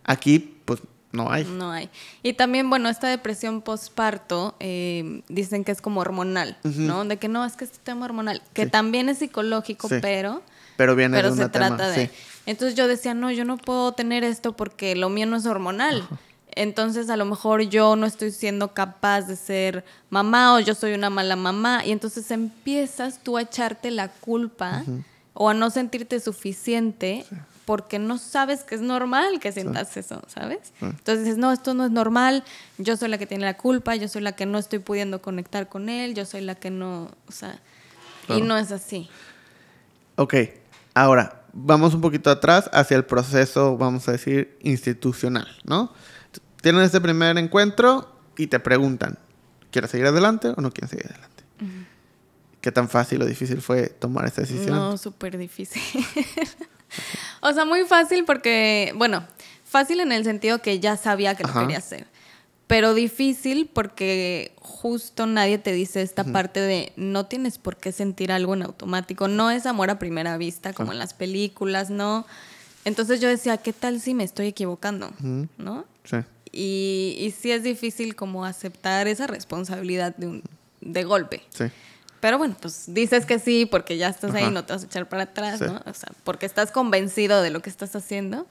[0.07, 0.81] Aquí, pues,
[1.11, 1.43] no hay.
[1.45, 1.89] no hay.
[2.23, 7.05] Y también, bueno, esta depresión postparto eh, dicen que es como hormonal, ¿no?
[7.05, 8.69] De que no, es que este tema hormonal, que Sí.
[8.71, 9.95] también es psicológico, Sí.
[10.01, 10.41] pero...
[10.75, 12.07] Pero viene pero de se un tema, trata de...
[12.07, 12.11] sí.
[12.45, 16.07] Entonces yo decía, no, yo no puedo tener esto porque lo mío no es hormonal.
[16.51, 20.93] Entonces a lo mejor yo no estoy siendo capaz de ser mamá o yo soy
[20.93, 21.83] una mala mamá.
[21.85, 24.83] Y entonces empiezas tú a echarte la culpa
[25.33, 27.25] o a no sentirte suficiente
[27.67, 30.71] porque no sabes que es normal que sientas eso, ¿sabes?
[30.79, 32.45] Entonces dices, no, esto no es normal,
[32.77, 35.67] yo soy la que tiene la culpa, yo soy la que no estoy pudiendo conectar
[35.67, 37.59] con él, yo soy la que no, o sea,
[38.29, 39.09] y no es así.
[40.15, 40.35] Ok,
[40.93, 45.91] ahora vamos un poquito atrás hacia el proceso, vamos a decir, institucional, ¿no?
[46.61, 49.19] Tienen este primer encuentro y te preguntan,
[49.71, 51.43] ¿quieres seguir adelante o no quieres seguir adelante?
[52.61, 54.77] ¿Qué tan fácil o difícil fue tomar esa decisión?
[54.77, 55.81] No, súper difícil.
[57.41, 59.25] o sea, muy fácil porque, bueno,
[59.65, 61.61] fácil en el sentido que ya sabía que lo Ajá.
[61.61, 62.07] quería hacer.
[62.67, 68.29] Pero difícil porque justo nadie te dice esta parte de no tienes por qué sentir
[68.29, 69.29] algo en automático.
[69.29, 72.25] No es amor a primera vista como en las películas, no.
[72.83, 75.11] Entonces yo decía, ¿qué tal si me estoy equivocando?
[75.57, 75.85] ¿No?
[76.03, 76.17] Sí.
[76.51, 80.43] Y, y sí es difícil como aceptar esa responsabilidad de, un,
[80.81, 81.43] de golpe.
[81.49, 81.65] Sí.
[82.19, 85.07] Pero bueno, pues dices que sí porque ya estás ahí, no te vas a echar
[85.07, 85.65] para atrás, Sí.
[85.65, 85.81] ¿no?
[85.85, 88.47] O sea, porque estás convencido de lo que estás haciendo.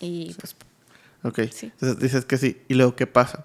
[0.00, 0.54] Y pues
[1.24, 1.40] Ok.
[1.52, 1.66] Sí.
[1.66, 2.60] Entonces dices que sí.
[2.68, 3.44] ¿Y luego qué pasa?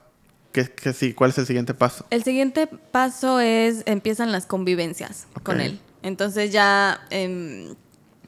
[0.52, 1.14] ¿Qué, qué sí?
[1.14, 2.06] ¿Cuál es el siguiente paso?
[2.10, 5.80] el siguiente paso es, empiezan las convivencias con él.
[6.02, 7.76] Entonces ya, em,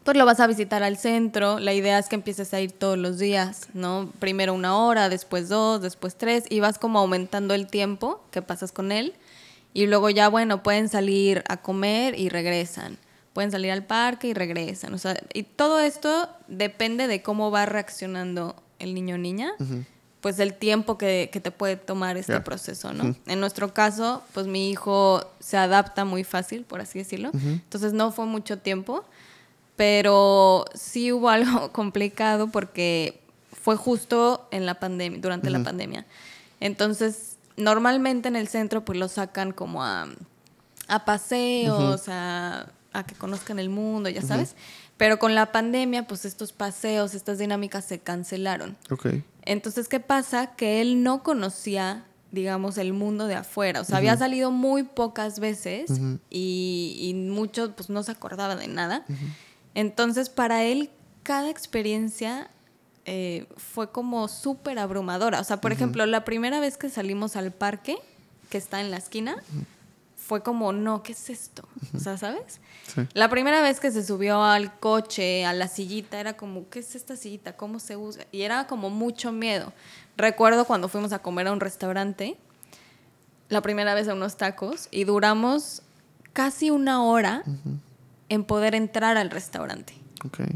[0.04, 1.60] pues lo vas a visitar al centro.
[1.60, 4.12] La idea es que empieces a ir todos los días, ¿no?
[4.20, 8.72] Primero una hora, después dos, después tres, y vas como aumentando el tiempo que pasas
[8.72, 9.14] con él.
[9.74, 12.98] Y luego ya, bueno, pueden salir a comer y regresan.
[13.34, 14.94] Pueden salir al parque y regresan.
[14.94, 19.52] O sea, y todo esto depende de cómo va reaccionando el niño o niña.
[20.22, 22.44] Pues el tiempo que, que te puede tomar este Ya.
[22.44, 23.16] proceso, ¿no?
[23.28, 27.30] En nuestro caso, pues mi hijo se adapta muy fácil, por así decirlo.
[27.34, 29.06] Entonces no fue mucho tiempo,
[29.76, 33.20] pero sí hubo algo complicado porque
[33.62, 36.06] fue justo en la pandemia, durante la pandemia.
[36.60, 37.29] Entonces,
[37.60, 40.08] normalmente en el centro pues lo sacan como a,
[40.88, 44.56] a paseos, a, a que conozcan el mundo, ya sabes.
[44.98, 48.78] Pero con la pandemia, pues estos paseos, estas dinámicas se cancelaron.
[48.90, 49.08] Ok.
[49.44, 50.56] Entonces, ¿qué pasa?
[50.56, 53.80] Que él no conocía, digamos, el mundo de afuera.
[53.80, 55.90] O sea, había salido muy pocas veces
[56.30, 59.06] y, y mucho, pues no se acordaba de nada.
[59.74, 60.90] Entonces, para él,
[61.24, 62.50] cada experiencia
[63.06, 65.40] eh, fue como súper abrumadora.
[65.40, 67.98] O sea, por ejemplo, la primera vez que salimos al parque,
[68.50, 69.38] que está en la esquina,
[70.16, 71.68] fue como, no, ¿qué es esto?
[71.96, 72.60] O sea, ¿sabes?
[72.94, 73.02] Sí.
[73.14, 76.96] La primera vez que se subió al coche, a la sillita, era como, ¿qué es
[76.96, 77.58] esta sillita?
[77.58, 78.26] ¿Cómo se usa?
[78.32, 79.74] Y era como mucho miedo.
[80.18, 82.38] Recuerdo cuando fuimos a comer a un restaurante,
[83.48, 85.82] la primera vez a unos tacos, y duramos
[86.34, 87.44] casi una hora
[88.30, 89.99] en poder entrar al restaurante.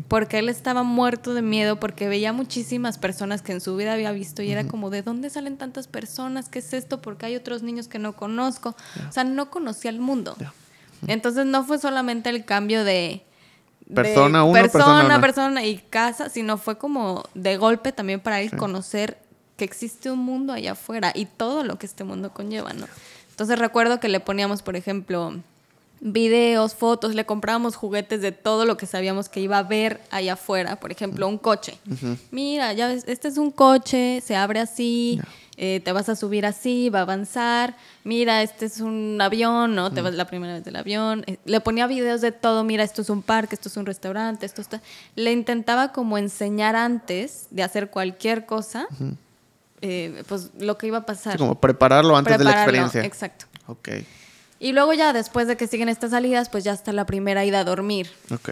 [0.08, 4.12] Porque él estaba muerto de miedo porque veía muchísimas personas que en su vida había
[4.12, 6.50] visto y era como, ¿de dónde salen tantas personas?
[6.50, 7.02] ¿Qué es esto?
[7.02, 8.76] Porque hay otros niños que no conozco.
[9.08, 10.36] O sea, no conocía el mundo.
[11.08, 13.24] Entonces no fue solamente el cambio de...
[13.86, 18.42] de Persona uno, persona persona, persona y casa, sino fue como de golpe también para
[18.42, 19.18] él conocer
[19.58, 22.88] que existe un mundo allá afuera y todo lo que este mundo conlleva, ¿no?
[23.30, 25.36] Entonces recuerdo que le poníamos, por ejemplo,
[26.04, 30.34] videos, fotos, le comprábamos juguetes de todo lo que sabíamos que iba a ver allá
[30.34, 30.76] afuera.
[30.76, 31.78] Por ejemplo, un coche.
[32.30, 35.22] Mira, ya ves, este es un coche, se abre así,
[35.56, 37.78] eh, te vas a subir así, va a avanzar.
[38.04, 39.92] Mira, este es un avión, ¿no?
[39.94, 41.24] Te vas la primera vez del avión.
[41.26, 42.66] Eh, le ponía videos de todo.
[42.66, 44.82] Mira, esto es un parque, esto es un restaurante, esto está.
[45.16, 48.88] Le intentaba como enseñar antes de hacer cualquier cosa,
[49.80, 51.34] eh, pues lo que iba a pasar.
[51.34, 53.06] Sí, como prepararlo antes de la experiencia.
[53.06, 53.46] Exacto.
[53.68, 53.90] Ok.
[54.64, 57.60] Y luego ya después de que siguen estas salidas, pues ya está la primera ida
[57.60, 58.10] a dormir.
[58.32, 58.50] Ok.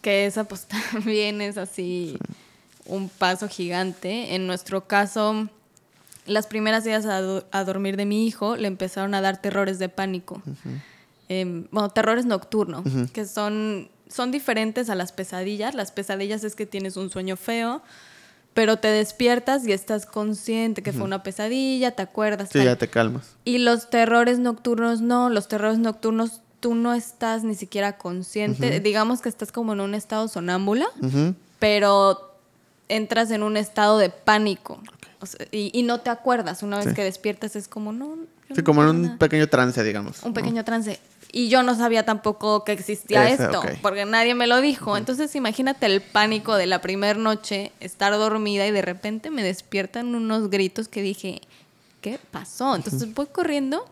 [0.00, 2.18] Que esa pues también es así
[2.86, 4.34] un paso gigante.
[4.34, 5.48] En nuestro caso,
[6.26, 9.78] las primeras idas a, do- a dormir de mi hijo le empezaron a dar terrores
[9.78, 10.40] de pánico.
[11.28, 12.82] Em, bueno, terrores nocturnos,
[13.12, 15.74] que son, son diferentes a las pesadillas.
[15.74, 17.82] Las pesadillas es que tienes un sueño feo,
[18.54, 22.48] pero te despiertas y estás consciente que fue una pesadilla, te acuerdas.
[22.52, 22.64] Sí, tal.
[22.66, 23.36] ya te calmas.
[23.44, 29.20] Y los terrores nocturnos no, los terrores nocturnos tú no estás ni siquiera consciente, digamos
[29.22, 30.86] que estás como en un estado sonámbula,
[31.58, 32.34] pero
[32.88, 34.80] entras en un estado de pánico
[35.20, 36.94] O sea, y, y no te acuerdas, una vez Sí.
[36.94, 38.16] que despiertas es como, no,
[38.48, 39.18] Sí, no como en un nada.
[39.18, 40.22] pequeño trance, digamos.
[40.22, 40.34] Un ¿no?
[40.34, 40.98] pequeño trance.
[41.32, 44.96] Y yo no sabía tampoco que existía Ese, esto, porque nadie me lo dijo.
[44.96, 50.14] Entonces imagínate el pánico de la primera noche, estar dormida y de repente me despiertan
[50.14, 51.40] unos gritos que dije,
[52.00, 52.74] ¿qué pasó?
[52.74, 53.84] Entonces voy corriendo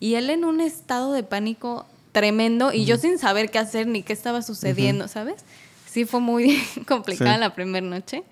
[0.00, 4.02] y él en un estado de pánico tremendo y yo sin saber qué hacer ni
[4.02, 5.44] qué estaba sucediendo, ¿sabes?
[5.90, 7.40] Sí fue muy complicada Sí.
[7.40, 8.22] la primera noche.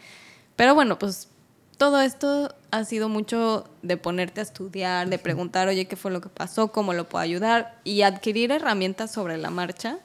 [0.57, 1.29] Pero bueno, pues
[1.77, 6.21] todo esto ha sido mucho de ponerte a estudiar, de preguntar, oye, ¿qué fue lo
[6.21, 6.69] que pasó?
[6.73, 7.81] ¿Cómo lo puedo ayudar?
[7.85, 9.99] Y adquirir herramientas sobre la marcha,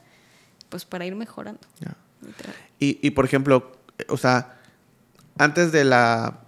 [0.68, 1.60] pues para ir mejorando.
[2.78, 3.72] Y, y, por ejemplo,
[4.08, 4.56] o sea,
[5.38, 6.40] antes de la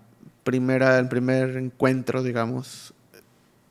[0.45, 2.95] primera, el primer encuentro, digamos,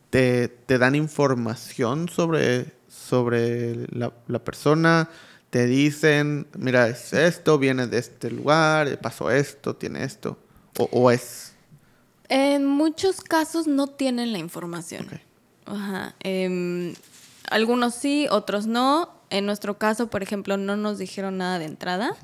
[0.10, 5.10] te, te dan información sobre, sobre la, la persona,
[5.50, 10.38] te dicen, mira, es esto, viene de este lugar, pasó esto, tiene esto,
[10.78, 11.54] o, o es...
[12.30, 15.08] En muchos casos no tienen la información.
[15.66, 16.16] Ajá.
[16.22, 16.94] em,
[17.50, 19.10] algunos sí, otros no.
[19.30, 22.16] En nuestro caso, por ejemplo, no nos dijeron nada de entrada.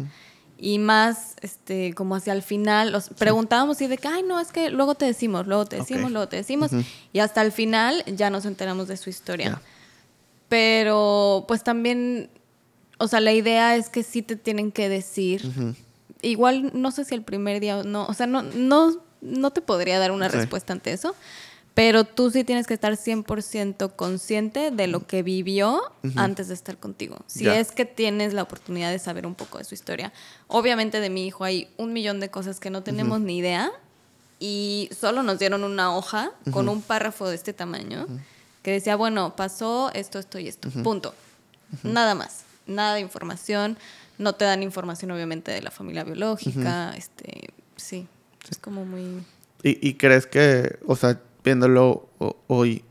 [0.58, 4.52] Y más, este, como hacia el final, los preguntábamos y de que, ay, no, es
[4.52, 6.72] que luego te decimos, luego te decimos, luego te decimos.
[7.14, 9.62] Y hasta el final ya nos enteramos de su historia.
[10.50, 12.30] Pero, pues también,
[12.98, 15.76] o sea, la idea es que sí te tienen que decir.
[16.22, 19.62] Igual, no sé si el primer día o no, o sea, no, no, no te
[19.62, 20.38] podría dar una Sí.
[20.38, 21.16] respuesta ante eso.
[21.74, 25.80] Pero tú sí tienes que estar 100% consciente de lo que vivió
[26.16, 27.18] antes de estar contigo.
[27.28, 27.60] Si Ya.
[27.60, 30.12] es que tienes la oportunidad de saber un poco de su historia.
[30.48, 33.72] Obviamente de mi hijo hay un millón de cosas que no tenemos ni idea
[34.40, 38.08] y solo nos dieron una hoja con un párrafo de este tamaño
[38.64, 40.70] que decía, bueno, pasó esto, esto y esto.
[40.84, 41.14] Punto.
[41.84, 42.42] Nada más.
[42.66, 43.78] Nada de información.
[44.18, 46.94] No te dan información obviamente de la familia biológica.
[46.98, 48.08] Este, sí.
[48.50, 49.24] Es como muy...
[49.64, 52.84] ¿Y, y crees que, o sea, viéndolo ho- hoy,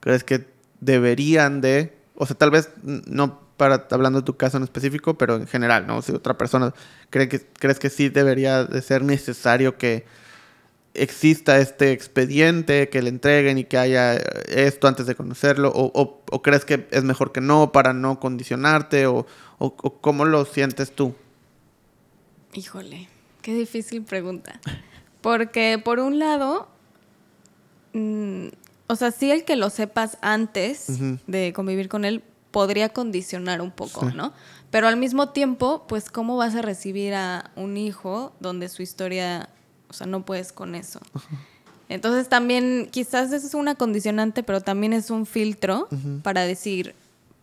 [0.00, 0.46] crees que
[0.80, 5.36] deberían de, o sea, tal vez no para hablando de tu caso en específico, pero
[5.36, 6.02] en general, ¿no?
[6.02, 6.74] Si otra persona
[7.10, 10.04] cree que, crees que sí debería de ser necesario que
[10.94, 14.14] exista este expediente, que le entreguen y que haya
[14.48, 18.20] esto antes de conocerlo, o, o- o crees que es mejor que no para no
[18.20, 19.26] condicionarte, o,
[19.62, 21.14] o- o cómo lo sientes tú?
[22.54, 23.08] Híjole,
[23.42, 24.60] qué difícil pregunta.
[25.20, 26.68] Porque por un lado,
[27.92, 28.48] mm,
[28.88, 30.86] o sea, sí el que lo sepas antes
[31.26, 34.16] de convivir con él podría condicionar un poco, Sí.
[34.16, 34.32] ¿no?
[34.70, 39.48] Pero al mismo tiempo, pues, ¿cómo vas a recibir a un hijo donde su historia,
[39.88, 41.00] o sea, no puedes con eso?
[41.88, 45.88] Entonces también, quizás eso es una condicionante, pero también es un filtro
[46.22, 46.94] para decir,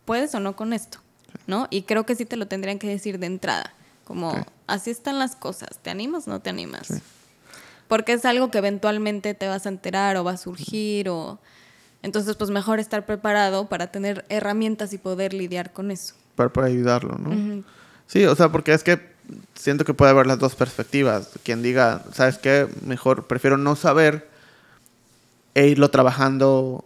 [0.06, 1.00] ¿puedes o no con esto?
[1.48, 1.68] ¿No?
[1.70, 3.74] Y creo que sí te lo tendrían que decir de entrada,
[4.06, 4.48] como, Ok.
[4.68, 7.02] así están las cosas, ¿te animas o no te animas?
[7.88, 11.40] Porque es algo que eventualmente te vas a enterar o va a surgir o...
[12.02, 16.14] Entonces, pues mejor estar preparado para tener herramientas y poder lidiar con eso.
[16.36, 17.64] para, para ayudarlo, ¿no?
[18.08, 19.00] Sí, o sea, porque es que
[19.54, 21.32] siento que puede haber las dos perspectivas.
[21.44, 22.68] Quien diga, ¿sabes qué?
[22.86, 24.30] Mejor prefiero no saber
[25.56, 26.86] e irlo trabajando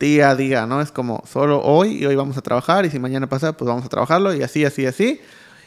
[0.00, 0.80] día a día, ¿no?
[0.80, 3.84] Es como solo hoy y hoy vamos a trabajar y si mañana pasa, pues vamos
[3.84, 5.20] a trabajarlo y así, así, así.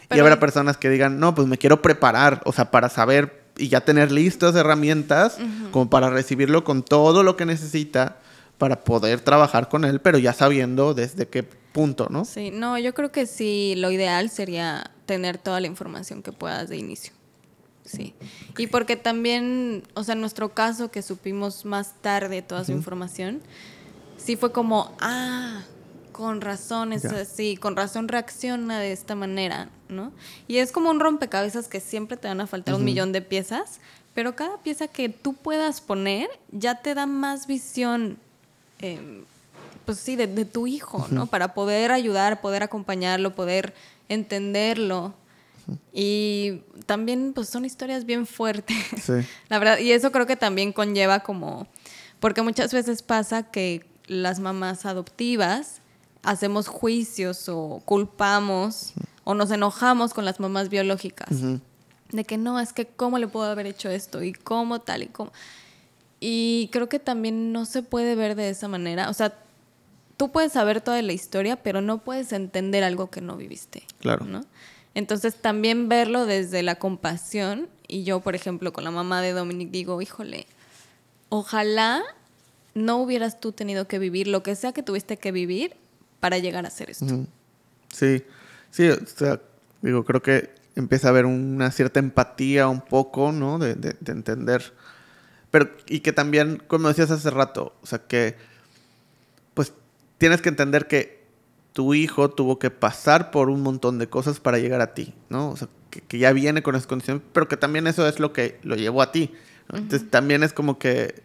[0.04, 3.44] y Pero- habrá personas que digan, no, pues me quiero preparar, o sea, para saber
[3.58, 5.38] y ya tener listas herramientas
[5.72, 8.18] como para recibirlo con todo lo que necesita
[8.58, 12.26] para poder trabajar con él, pero ya sabiendo desde qué punto, ¿no?
[12.26, 16.70] Sí, no, yo creo que sí, lo ideal sería tener toda la información que puedas
[16.70, 17.14] de inicio.
[17.86, 18.14] Sí.
[18.58, 23.42] Y porque también, o sea, en nuestro caso que supimos más tarde toda su información,
[24.24, 25.62] sí fue como, ah,
[26.12, 30.12] con razón, es así, con razón reacciona de esta manera, ¿no?
[30.48, 33.80] Y es como un rompecabezas que siempre te van a faltar un millón de piezas,
[34.14, 38.18] pero cada pieza que tú puedas poner ya te da más visión
[38.80, 39.24] eh,
[39.86, 41.26] pues sí, de, de tu hijo, ¿no?
[41.26, 43.74] Para poder ayudar, poder acompañarlo, poder
[44.08, 45.14] entenderlo.
[45.92, 48.78] Y también, pues son historias bien fuertes.
[49.04, 49.14] Sí.
[49.50, 51.68] La verdad, y eso creo que también conlleva como,
[52.20, 55.82] porque muchas veces pasa que las mamás adoptivas
[56.24, 58.94] hacemos juicios o culpamos
[59.24, 61.30] o nos enojamos con las mamás biológicas.
[62.12, 65.08] De que no, es que cómo le puedo haber hecho esto y cómo tal y
[65.08, 65.32] cómo.
[66.20, 69.10] Y creo que también no se puede ver de esa manera.
[69.10, 69.38] O sea,
[70.16, 73.84] tú puedes saber toda la historia, pero no puedes entender algo que no viviste.
[74.00, 74.26] Claro.
[74.26, 74.46] ¿no?
[74.96, 77.68] Entonces también verlo desde la compasión.
[77.88, 80.48] Y yo, por ejemplo, con la mamá de Dominic digo, híjole,
[81.30, 82.04] ojalá
[82.76, 85.76] no hubieras tú tenido que vivir lo que sea que tuviste que vivir
[86.20, 87.26] para llegar a hacer esto.
[87.92, 88.24] Sí,
[88.72, 89.40] sí, o sea,
[89.82, 93.60] digo, creo que empieza a haber una cierta empatía un poco, ¿no?
[93.60, 94.74] De, de- de entender.
[95.52, 98.36] Pero, y que también, como decías hace rato, o sea, que,
[99.54, 99.74] pues,
[100.18, 101.22] tienes que entender que
[101.74, 105.50] tu hijo tuvo que pasar por un montón de cosas para llegar a ti, ¿no?
[105.52, 108.34] O sea, que, que ya viene con esas condiciones, pero que también eso es lo
[108.34, 109.32] que lo llevó a ti.
[109.72, 109.78] ¿no?
[109.78, 111.22] Entonces, también es como que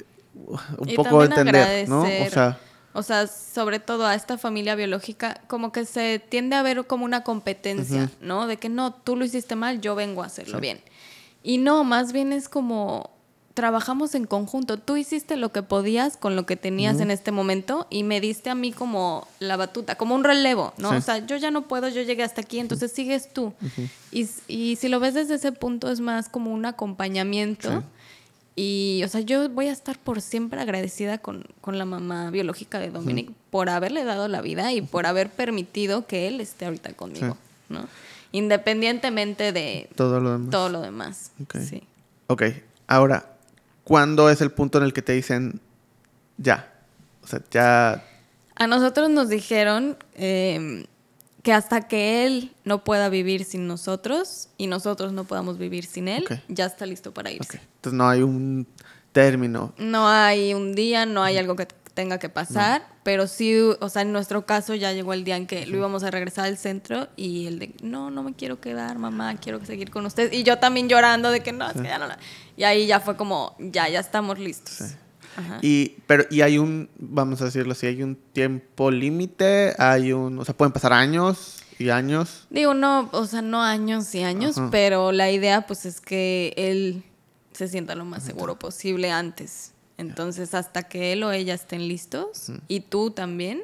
[0.78, 2.00] un Y poco entender, ¿no?
[2.00, 2.30] O agradecer.
[2.32, 2.58] sea,
[2.94, 7.04] O sea, sobre todo a esta familia biológica, como que se tiende a ver como
[7.04, 8.46] una competencia, ¿no?
[8.46, 10.80] De que no, tú lo hiciste mal, yo vengo a hacerlo bien.
[11.42, 13.10] Y no, más bien es como
[13.54, 14.76] trabajamos en conjunto.
[14.78, 18.50] Tú hiciste lo que podías con lo que tenías en este momento y me diste
[18.50, 20.90] a mí como la batuta, como un relevo, ¿no?
[20.92, 20.96] Sí.
[20.96, 23.52] O sea, yo ya no puedo, yo llegué hasta aquí, entonces sigues tú.
[24.12, 27.82] y, s- y si lo ves desde ese punto es más como un acompañamiento.
[28.60, 32.80] Y, o sea, yo voy a estar por siempre agradecida con, con la mamá biológica
[32.80, 36.92] de Dominic por haberle dado la vida y por haber permitido que él esté ahorita
[36.94, 37.36] conmigo,
[37.68, 37.86] ¿no?
[38.32, 40.50] Independientemente de todo lo demás.
[40.50, 41.30] todo lo demás.
[41.60, 41.84] Sí.
[42.26, 42.42] Ok,
[42.88, 43.26] ahora,
[43.84, 45.60] ¿cuándo es el punto en el que te dicen
[46.36, 46.74] ya?
[47.22, 48.04] O sea, ya...
[48.56, 50.84] A nosotros nos dijeron eh,
[51.48, 56.06] que hasta que él no pueda vivir sin nosotros y nosotros no podamos vivir sin
[56.06, 57.58] él, ya está listo para irse.
[57.76, 58.66] Entonces no hay un
[59.12, 59.72] término.
[59.78, 64.02] No hay un día, no hay algo que tenga que pasar, pero sí, o sea,
[64.02, 67.08] en nuestro caso ya llegó el día en que lo íbamos a regresar al centro
[67.16, 70.34] y el de, no, no me quiero quedar, mamá, quiero seguir con ustedes.
[70.34, 72.08] Y yo también llorando de que no, es que ya no.
[72.08, 72.18] la-".
[72.58, 74.82] Y ahí ya fue como, ya, ya estamos listos.
[75.38, 75.58] Ajá.
[75.62, 80.38] Y, pero, y hay un, vamos a decirlo así, hay un tiempo límite, hay un,
[80.38, 82.46] o sea, pueden pasar años y años.
[82.50, 84.68] Digo, no, o sea, no años y años, Ajá.
[84.70, 87.04] pero la idea pues es que él
[87.52, 89.72] se sienta lo más seguro posible antes.
[89.96, 93.62] Entonces, hasta que él o ella estén listos y tú también,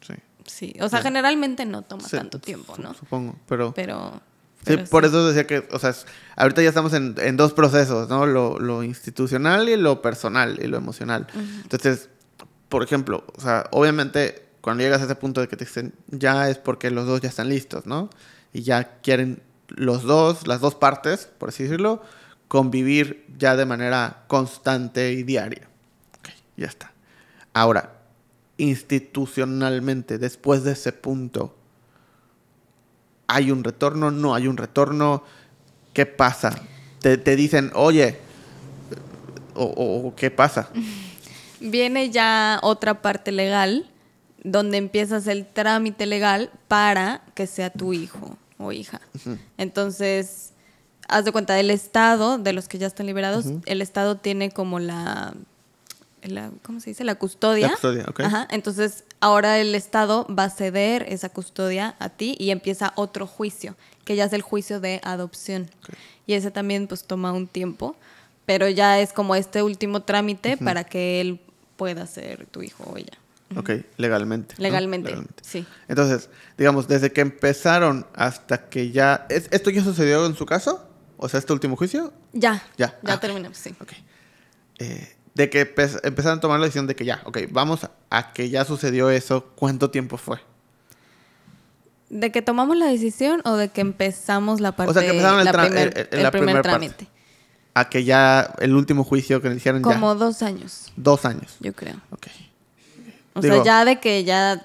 [0.00, 0.14] Sí.
[0.46, 0.74] sí.
[0.80, 2.94] O sea, generalmente no toma Sí, tanto tiempo, ¿no?
[2.94, 3.72] Supongo, pero...
[3.74, 4.20] Pero...
[4.66, 5.08] Sí, pero por sí.
[5.08, 5.94] eso decía que, o sea,
[6.36, 8.26] ahorita ya estamos en, en dos procesos, ¿no?
[8.26, 11.26] Lo, lo institucional y lo personal y lo emocional.
[11.62, 12.10] Entonces,
[12.68, 16.50] por ejemplo, o sea, obviamente cuando llegas a ese punto de que te dicen ya
[16.50, 18.10] es porque los dos ya están listos, ¿no?
[18.52, 22.02] Y ya quieren los dos, las dos partes, por así decirlo,
[22.48, 25.68] convivir ya de manera constante y diaria.
[26.18, 26.92] Ok, ya está.
[27.52, 28.00] Ahora,
[28.56, 31.56] institucionalmente, después de ese punto,
[33.32, 34.10] ¿Hay un retorno?
[34.10, 35.22] ¿No hay un retorno?
[35.92, 36.60] ¿Qué pasa?
[37.00, 38.18] Te, te dicen, oye,
[39.54, 40.68] o, ¿qué pasa?
[41.60, 43.88] Viene ya otra parte legal
[44.42, 49.00] donde empiezas el trámite legal para que sea tu hijo o hija.
[49.58, 50.52] Entonces,
[51.08, 54.80] haz de cuenta, el Estado, de los que ya están liberados, el Estado tiene como
[54.80, 55.34] la,
[56.22, 57.04] la- ¿cómo se dice?
[57.04, 57.66] La custodia.
[57.66, 58.20] La custodia, ok.
[58.20, 58.48] Ajá.
[58.50, 63.76] Entonces, ahora el Estado va a ceder esa custodia a ti y empieza otro juicio,
[64.04, 65.70] que ya es el juicio de adopción.
[66.26, 67.96] Y ese también pues toma un tiempo,
[68.46, 71.40] pero ya es como este último trámite para que él
[71.76, 73.12] pueda ser tu hijo o ella.
[73.56, 74.54] Ok, legalmente.
[74.58, 74.62] ¿no?
[74.62, 75.66] Legalmente, sí.
[75.88, 79.26] Entonces, digamos, desde que empezaron hasta que ya...
[79.28, 80.86] ¿es- ¿Esto ya sucedió en su caso?
[81.16, 82.12] O sea, este último juicio.
[82.32, 82.96] Ya, Ya.
[83.02, 83.74] ya Ah, terminamos, sí.
[83.80, 83.92] Ok.
[84.78, 88.32] Eh, de que empe- empezaron a tomar la decisión de que ya, ok, vamos a,
[88.32, 90.38] que ya sucedió eso, ¿cuánto tiempo fue?
[92.08, 95.44] ¿De que tomamos la decisión o de que empezamos la parte sea, que empezaron el
[95.44, 96.68] la primer- el- la primer primer parte.
[96.70, 97.08] trámite?
[97.74, 100.18] A que ya el último juicio que le hicieron Como ya.
[100.18, 101.56] dos años, Dos años.
[101.60, 101.96] yo creo.
[102.10, 102.26] Ok.
[103.34, 104.60] O Digo- sea, ya de que ya...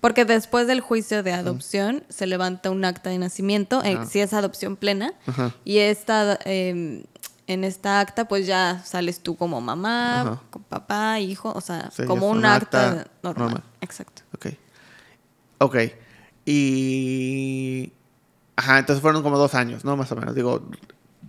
[0.00, 4.32] Porque después del juicio de adopción se levanta un acta de nacimiento, eh, si es
[4.32, 5.54] adopción plena, Ajá.
[5.66, 7.04] y esta, eh,
[7.52, 10.42] en esta acta pues ya sales tú como mamá, Ajá.
[10.50, 13.44] con papá, hijo, o sea, Sí, como un acta, acta normal.
[13.48, 13.62] normal.
[13.80, 14.22] Exacto.
[14.34, 14.46] Ok.
[15.58, 15.76] Ok.
[16.74, 17.92] Y.
[18.56, 19.96] Ajá, entonces fueron como dos años, ¿no?
[19.96, 20.34] Más o menos.
[20.34, 20.62] Digo,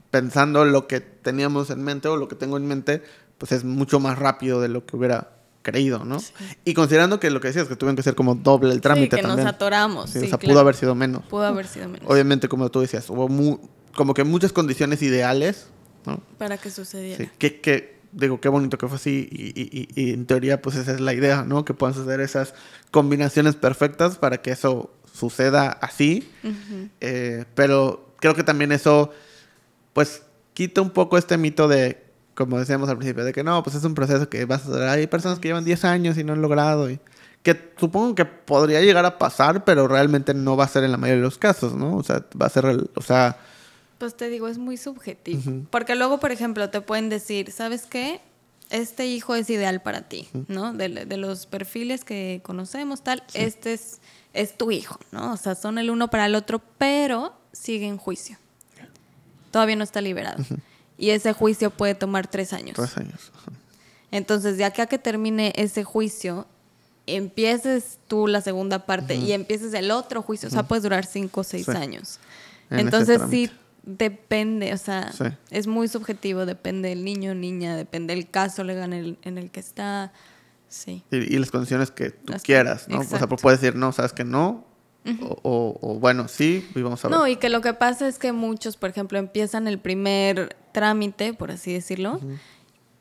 [0.09, 3.03] pensando lo que teníamos en mente o lo que tengo en mente,
[3.37, 5.29] pues es mucho más rápido de lo que hubiera
[5.61, 6.17] creído, ¿no?
[6.65, 9.21] Y considerando que lo que decías, que tuvieron que ser como doble el trámite sí,
[9.21, 9.45] que también.
[9.45, 10.09] nos atoramos.
[10.09, 10.53] Sí, Sí, o sea, claro.
[10.53, 11.23] pudo haber sido menos.
[11.27, 12.09] Pudo haber sido menos.
[12.09, 13.59] Obviamente, como tú decías, hubo mu-
[13.95, 15.67] como que muchas condiciones ideales,
[16.05, 16.21] ¿no?
[16.37, 17.17] Para que sucediera.
[17.23, 20.61] Sí, que, que, digo, qué bonito que fue así y, y- y- y en teoría
[20.61, 21.63] pues esa es la idea, ¿no?
[21.65, 22.53] Que puedan suceder esas
[22.91, 26.29] combinaciones perfectas para que eso suceda así.
[27.01, 29.11] Eh, pero creo que también eso
[29.93, 30.23] pues
[30.53, 32.03] quita un poco este mito de,
[32.35, 34.91] como decíamos al principio, de que no, pues es un proceso que vas a.
[34.91, 36.99] Hay personas que llevan 10 años y no han logrado y
[37.43, 40.97] que supongo que podría llegar a pasar, pero realmente no va a ser en la
[40.97, 41.95] mayoría de los casos, ¿no?
[41.97, 43.37] O sea, va a ser, o sea,
[44.01, 45.39] Pues te digo, es muy subjetivo.
[45.39, 45.65] Ujú.
[45.69, 48.19] Porque luego, por ejemplo, te pueden decir, ¿sabes qué?
[48.71, 50.73] Este hijo es ideal para ti, ¿no?
[50.73, 53.99] De, de los perfiles que conocemos, tal, este es,
[54.33, 55.33] es tu hijo, ¿no?
[55.33, 58.37] O sea, son el uno para el otro, pero sigue en juicio.
[59.51, 60.43] Todavía no está liberado.
[60.97, 62.75] Y ese juicio puede tomar tres años.
[62.75, 63.31] tres años.
[64.09, 66.47] Entonces, de acá que termine ese juicio,
[67.05, 71.41] empieces tú la segunda parte y empieces el otro juicio, o sea, puedes durar cinco
[71.41, 71.71] o seis Sí.
[71.77, 72.17] años.
[72.69, 73.51] En Entonces, sí,
[73.83, 75.25] depende, o sea, Sí.
[75.49, 79.49] es muy subjetivo, depende del niño, niña, depende del caso legal en el, en el
[79.51, 80.11] que está.
[80.67, 81.03] Sí.
[81.11, 82.99] Y, y las condiciones que tú Las- quieras, ¿no?
[82.99, 83.35] O sea, exacto.
[83.37, 84.65] puedes decir, no, sabes que no.
[85.21, 87.17] o, o- o bueno, sí, y vamos a ver.
[87.17, 91.33] No, y que lo que pasa es que muchos, por ejemplo, empiezan el primer trámite,
[91.33, 92.19] por así decirlo,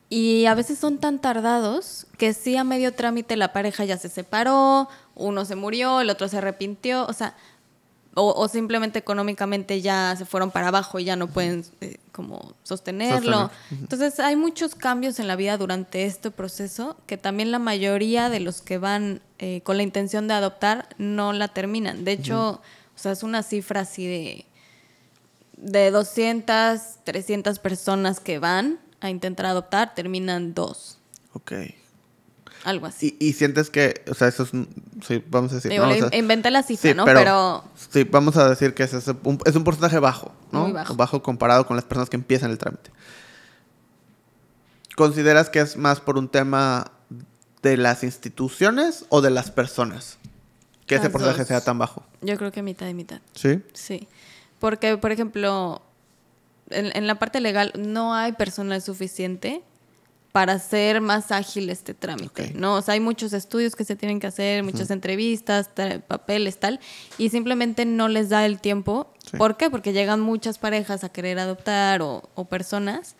[0.08, 4.08] y a veces son tan tardados que sí a medio trámite la pareja ya se
[4.08, 7.36] separó, uno se murió, el otro se arrepintió, o sea,
[8.14, 12.54] o, o simplemente económicamente ya se fueron para abajo y ya no pueden eh, como
[12.64, 13.42] sostenerlo.
[13.42, 13.82] Sostener.
[13.82, 18.40] Entonces hay muchos cambios en la vida durante este proceso que también la mayoría de
[18.40, 22.04] los que van eh, con la intención de adoptar no la terminan.
[22.04, 22.60] De hecho,
[22.94, 24.46] o sea, es una cifra así de,
[25.56, 30.98] de 200, 300 personas que van a intentar adoptar, terminan dos.
[31.32, 31.52] Ok.
[32.64, 33.16] Algo así.
[33.18, 34.50] Y, y sientes que, o sea, eso es,
[35.06, 35.90] sí, vamos a decir, Digo, ¿no?
[35.90, 37.04] O le sea, in- inventé la cifra, sí, ¿no?
[37.04, 40.64] pero- Pero, Sí, vamos a decir que ese es un, es un porcentaje bajo, ¿no?
[40.68, 41.22] Muy bajo.
[41.22, 42.90] comparado con las personas que empiezan el trámite.
[44.96, 46.90] ¿Consideras que es más por un tema
[47.62, 50.18] de las instituciones o de las personas?
[50.86, 51.48] Que ese porcentaje dos.
[51.48, 52.04] sea tan bajo.
[52.20, 53.20] yo creo que mitad y mitad.
[53.34, 53.62] ¿Sí?
[53.72, 54.08] Sí.
[54.58, 55.80] Porque, por ejemplo,
[56.68, 59.62] en, en la parte legal no hay personal suficiente
[60.32, 62.52] para hacer más ágil este trámite.
[62.54, 62.76] ¿no?
[62.76, 66.78] O sea, hay muchos estudios que se tienen que hacer, muchas entrevistas, ta- papeles, tal,
[67.18, 69.12] y simplemente no les da el tiempo.
[69.30, 69.36] Sí.
[69.36, 69.70] ¿Por qué?
[69.70, 73.16] Porque llegan muchas parejas a querer adoptar o, o personas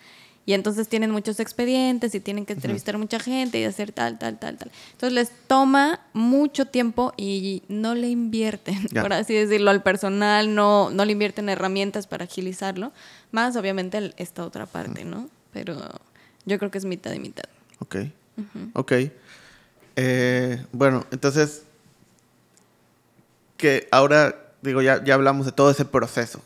[0.47, 4.39] y entonces tienen muchos expedientes y tienen que entrevistar mucha gente y hacer tal, tal,
[4.39, 4.70] tal, tal.
[4.93, 9.03] Entonces les toma mucho tiempo y no le invierten, Ya.
[9.03, 12.93] por así decirlo, al personal, no, no le invierten herramientas para agilizarlo,
[13.32, 15.28] más obviamente esta otra parte, ¿no?
[15.53, 15.77] Pero
[16.44, 17.44] yo creo que es mitad y mitad.
[17.78, 17.96] Ok.
[18.74, 18.92] Ok.
[19.96, 21.64] Eh, bueno, entonces,
[23.56, 26.42] que ahora, digo, ya, ya hablamos de todo ese proceso.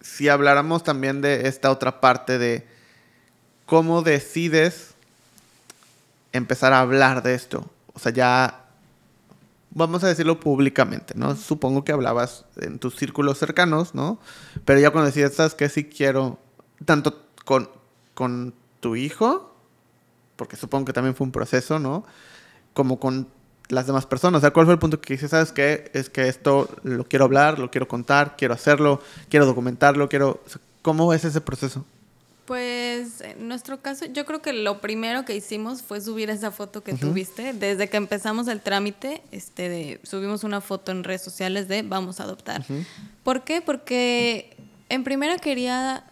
[0.00, 2.66] Si habláramos también de esta otra parte de
[3.66, 4.94] cómo decides
[6.32, 7.70] empezar a hablar de esto.
[7.92, 8.64] O sea, ya,
[9.70, 11.36] vamos a decirlo públicamente, ¿no?
[11.36, 14.18] Supongo que hablabas en tus círculos cercanos, ¿no?
[14.64, 15.68] Pero ya cuando decías, ¿sabes qué?
[15.68, 16.38] Sí quiero,
[16.84, 17.68] tanto con,
[18.20, 19.54] con tu hijo,
[20.36, 22.04] porque supongo que también fue un proceso, ¿no?
[22.74, 23.28] Como con
[23.68, 24.40] las demás personas.
[24.40, 25.90] O sea, ¿cuál fue el punto que dices, sabes qué?
[25.94, 30.42] Es que esto lo quiero hablar, lo quiero contar, quiero hacerlo, quiero documentarlo, quiero...
[30.44, 31.86] o sea, ¿Cómo es ese proceso?
[32.44, 36.82] Pues en nuestro caso, yo creo que lo primero que hicimos fue subir esa foto
[36.82, 37.54] que tuviste.
[37.54, 42.20] Desde que empezamos el trámite, este, de- subimos una foto en redes sociales de vamos
[42.20, 42.64] a adoptar.
[43.24, 43.62] ¿Por qué?
[43.62, 44.56] Porque
[44.88, 46.04] en primera quería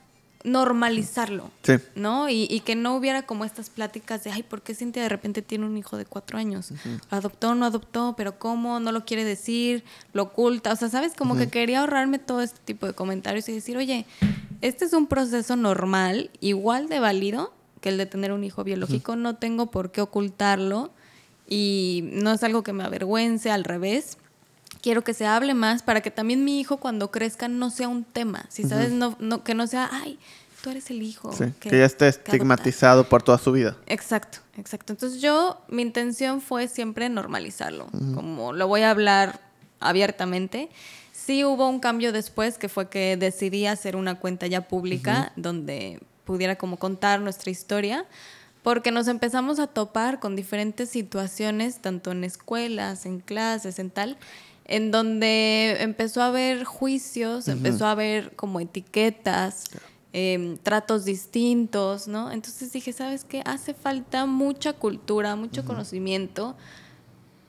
[0.45, 1.75] normalizarlo, Sí.
[1.95, 2.29] ¿no?
[2.29, 5.43] Y, y que no hubiera como estas pláticas de, ay, ¿por qué Cintia de repente
[5.43, 6.71] tiene un hijo de cuatro años?
[7.11, 8.15] ¿Adoptó o no adoptó?
[8.17, 8.81] ¿Pero cómo?
[8.81, 9.85] ¿No lo quiere decir?
[10.13, 10.73] ¿Lo oculta?
[10.73, 11.15] O sea, ¿sabes?
[11.15, 14.07] Como que quería ahorrarme todo este tipo de comentarios y decir, oye,
[14.61, 19.15] este es un proceso normal, igual de válido que el de tener un hijo biológico,
[19.17, 20.91] no tengo por qué ocultarlo
[21.49, 24.19] y no es algo que me avergüence, al revés.
[24.89, 28.05] Quiero que se hable más para que también mi hijo cuando crezca no sea un
[28.05, 30.19] tema, si sabes, no, no, que no sea, ay,
[30.63, 31.31] tú eres el hijo.
[31.31, 32.33] Sí, que, ya esté que adoptas".
[32.33, 33.77] estigmatizado por toda su vida.
[33.85, 34.95] Exacto, exacto.
[34.95, 39.43] Entonces yo, mi intención fue siempre normalizarlo, como lo voy a hablar
[39.79, 40.71] abiertamente.
[41.13, 46.01] Sí hubo un cambio después, que fue que decidí hacer una cuenta ya pública donde
[46.25, 48.07] pudiera como contar nuestra historia,
[48.63, 54.17] porque nos empezamos a topar con diferentes situaciones, tanto en escuelas, en clases, en tal,
[54.69, 59.65] en donde empezó a haber juicios, empezó a haber como etiquetas,
[60.13, 62.31] em, tratos distintos, ¿no?
[62.31, 63.43] Entonces dije, ¿sabes qué?
[63.47, 66.55] Hace falta mucha cultura, mucho conocimiento,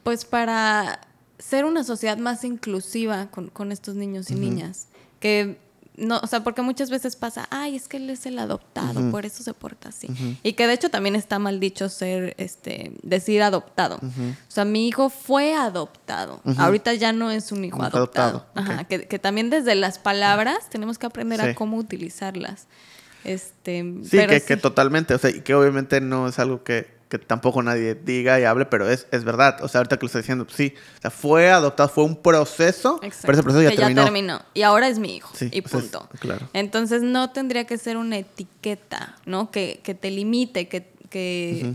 [0.04, 1.02] pues para
[1.38, 4.88] ser una sociedad más inclusiva con, con estos niños y niñas.
[5.20, 5.58] Que
[6.00, 9.26] no, o sea, porque muchas veces pasa, ay, es que él es el adoptado, por
[9.26, 10.08] eso se porta así.
[10.44, 13.98] Y que de hecho también está mal dicho ser, este, decir adoptado.
[13.98, 16.42] O sea, mi hijo fue adoptado.
[16.58, 18.46] Ahorita ya no es un hijo adoptado.
[18.46, 21.48] adoptado, Ajá, que, que también desde las palabras tenemos que aprender Sí.
[21.48, 22.68] a cómo utilizarlas.
[23.24, 24.62] Este, Sí, pero que, que sí.
[24.62, 28.44] totalmente, o sea, y que obviamente no es algo que, que tampoco nadie diga y
[28.44, 29.58] hable, pero es, es verdad.
[29.64, 32.16] O sea, ahorita que lo estoy diciendo, pues sí, o sea, fue adoptado, fue un
[32.16, 34.42] proceso, Exacto, pero ese proceso ya que terminó.
[34.54, 35.32] Y ahora es mi hijo.
[35.36, 36.08] Sí, y pues es- punto.
[36.20, 36.48] claro.
[36.54, 39.50] Entonces no tendría que ser una etiqueta, ¿no?
[39.50, 41.74] Que, que te limite, que, que,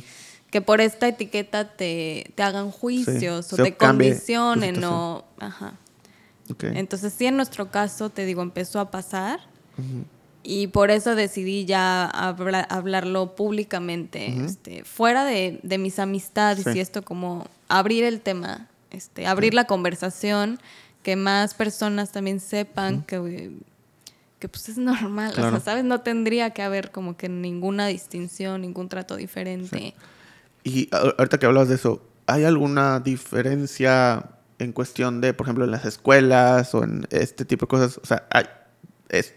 [0.51, 5.25] que por esta etiqueta te, te hagan juicios o se te condicionen o...
[5.41, 5.75] Ajá.
[6.61, 9.41] Entonces sí, en nuestro caso, te digo, empezó a pasar
[10.45, 16.77] y por eso decidí ya habla- hablarlo públicamente, este, fuera de, de mis amistades Sí.
[16.77, 20.61] y esto como abrir el tema, este, abrir la conversación,
[21.03, 23.53] que más personas también sepan que,
[24.39, 25.61] que pues es normal, o sea.
[25.61, 25.85] ¿sabes?
[25.85, 29.95] No tendría que haber como que ninguna distinción, ningún trato diferente.
[30.63, 35.71] Y ahorita que hablas de eso, ¿hay alguna diferencia en cuestión de, por ejemplo, en
[35.71, 37.99] las escuelas o en este tipo de cosas?
[38.03, 38.45] O sea, hay,
[39.11, 39.35] es,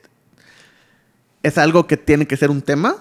[1.43, 2.95] ¿es algo que tiene que ser un tema?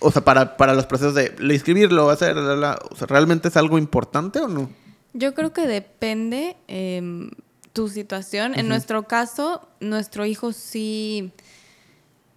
[0.00, 3.56] O sea, para, para los procesos de inscribirlo, hacer, la, la, o sea, ¿realmente es
[3.56, 4.70] algo importante o no?
[5.12, 7.30] Yo creo que depende em,
[7.72, 8.58] tu situación.
[8.58, 11.30] En nuestro caso, nuestro hijo sí,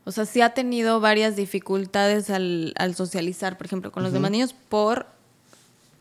[0.05, 4.31] o sea, sí ha tenido varias dificultades al, al socializar, por ejemplo, con los demás
[4.31, 5.07] niños por,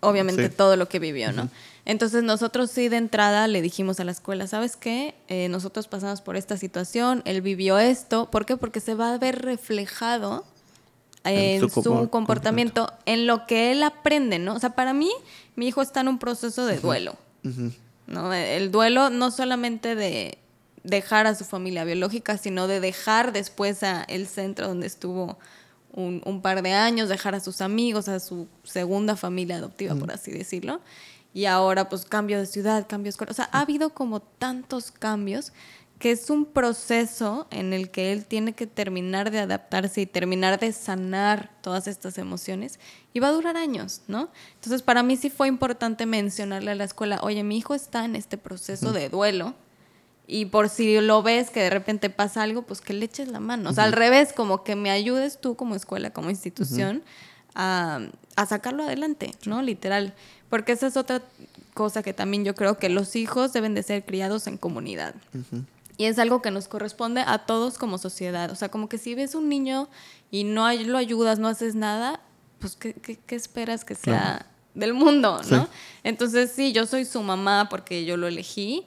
[0.00, 0.54] obviamente, Sí.
[0.54, 1.48] todo lo que vivió, ¿no?
[1.86, 5.14] Entonces nosotros sí de entrada le dijimos a la escuela, ¿sabes qué?
[5.28, 8.28] Eh, nosotros pasamos por esta situación, él vivió esto.
[8.28, 8.56] ¿Por qué?
[8.56, 10.44] Porque se va a ver reflejado
[11.22, 14.54] en, su comportamiento, en lo que él aprende, ¿no?
[14.54, 15.10] O sea, para mí,
[15.54, 17.16] mi hijo está en un proceso de duelo.
[18.08, 18.32] ¿no?
[18.34, 20.38] El duelo no solamente de
[20.82, 25.38] dejar a su familia biológica, sino de dejar después a el centro donde estuvo
[25.92, 30.10] un, un par de años, dejar a sus amigos, a su segunda familia adoptiva, por
[30.10, 30.80] así decirlo.
[31.36, 33.30] Y ahora, pues, cambio de ciudad, cambio de escuela.
[33.30, 35.52] O sea, ha habido como tantos cambios
[35.98, 40.58] que es un proceso en el que él tiene que terminar de adaptarse y terminar
[40.58, 42.80] de sanar todas estas emociones
[43.12, 44.30] y va a durar años, ¿no?
[44.54, 48.16] Entonces, para mí sí fue importante mencionarle a la escuela, oye, mi hijo está en
[48.16, 49.54] este proceso de duelo
[50.26, 53.40] y por si lo ves que de repente pasa algo, pues que le eches la
[53.40, 53.68] mano.
[53.68, 57.02] O sea, al revés, como que me ayudes tú como escuela, como institución,
[57.54, 58.00] a,
[58.36, 59.60] a sacarlo adelante, ¿no?
[59.60, 60.14] Literal.
[60.50, 61.22] Porque esa es otra
[61.74, 65.14] cosa que también yo creo que los hijos deben de ser criados en comunidad.
[65.98, 68.50] Y es algo que nos corresponde a todos como sociedad.
[68.50, 69.88] O sea, como que si ves un niño
[70.30, 72.20] y no lo ayudas, no haces nada,
[72.58, 74.44] pues ¿qué, qué- qué esperas que sea Claro.
[74.74, 75.54] del mundo, Sí.
[75.54, 75.68] no?
[76.04, 78.84] Entonces sí, yo soy su mamá porque yo lo elegí,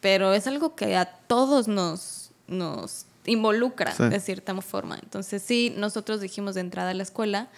[0.00, 4.04] pero es algo que a todos nos, nos involucra Sí.
[4.04, 4.98] de cierta forma.
[5.02, 7.48] Entonces sí, nosotros dijimos de entrada a la escuela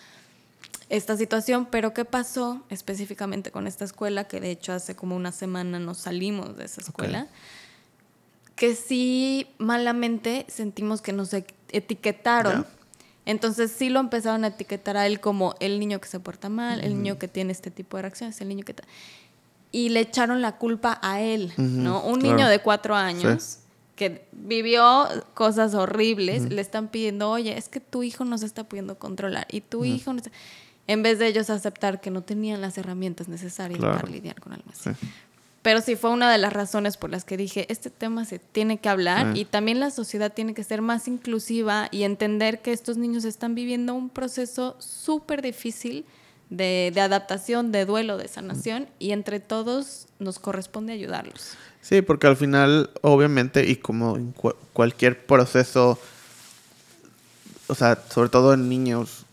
[0.88, 4.24] esta situación, pero ¿qué pasó específicamente con esta escuela?
[4.24, 7.28] Que de hecho hace como una semana nos salimos de esa escuela.
[8.56, 12.66] Que sí, malamente sentimos que nos e- etiquetaron.
[13.26, 16.80] Entonces sí lo empezaron a etiquetar a él como el niño que se porta mal,
[16.82, 18.74] el niño que tiene este tipo de reacciones, el niño que...
[19.70, 22.02] Y le echaron la culpa a él, ¿no?
[22.02, 22.36] Un claro.
[22.36, 23.58] niño de cuatro años
[23.96, 28.64] que vivió cosas horribles, le están pidiendo, oye, es que tu hijo no se está
[28.64, 30.30] pudiendo controlar y tu hijo no está-".
[30.88, 33.96] En vez de ellos aceptar que no tenían las herramientas necesarias Claro.
[34.00, 34.90] para lidiar con algo así.
[34.98, 35.06] Sí.
[35.62, 38.78] Pero sí fue una de las razones por las que dije, este tema se tiene
[38.78, 39.40] que hablar Sí.
[39.40, 43.54] y también la sociedad tiene que ser más inclusiva y entender que estos niños están
[43.54, 46.04] viviendo un proceso súper difícil
[46.48, 51.54] de, de adaptación, de duelo, de sanación y entre todos nos corresponde ayudarlos.
[51.82, 55.98] Sí, porque al final, obviamente, y como en cu- cualquier proceso,
[57.66, 59.26] o sea, sobre todo en niños,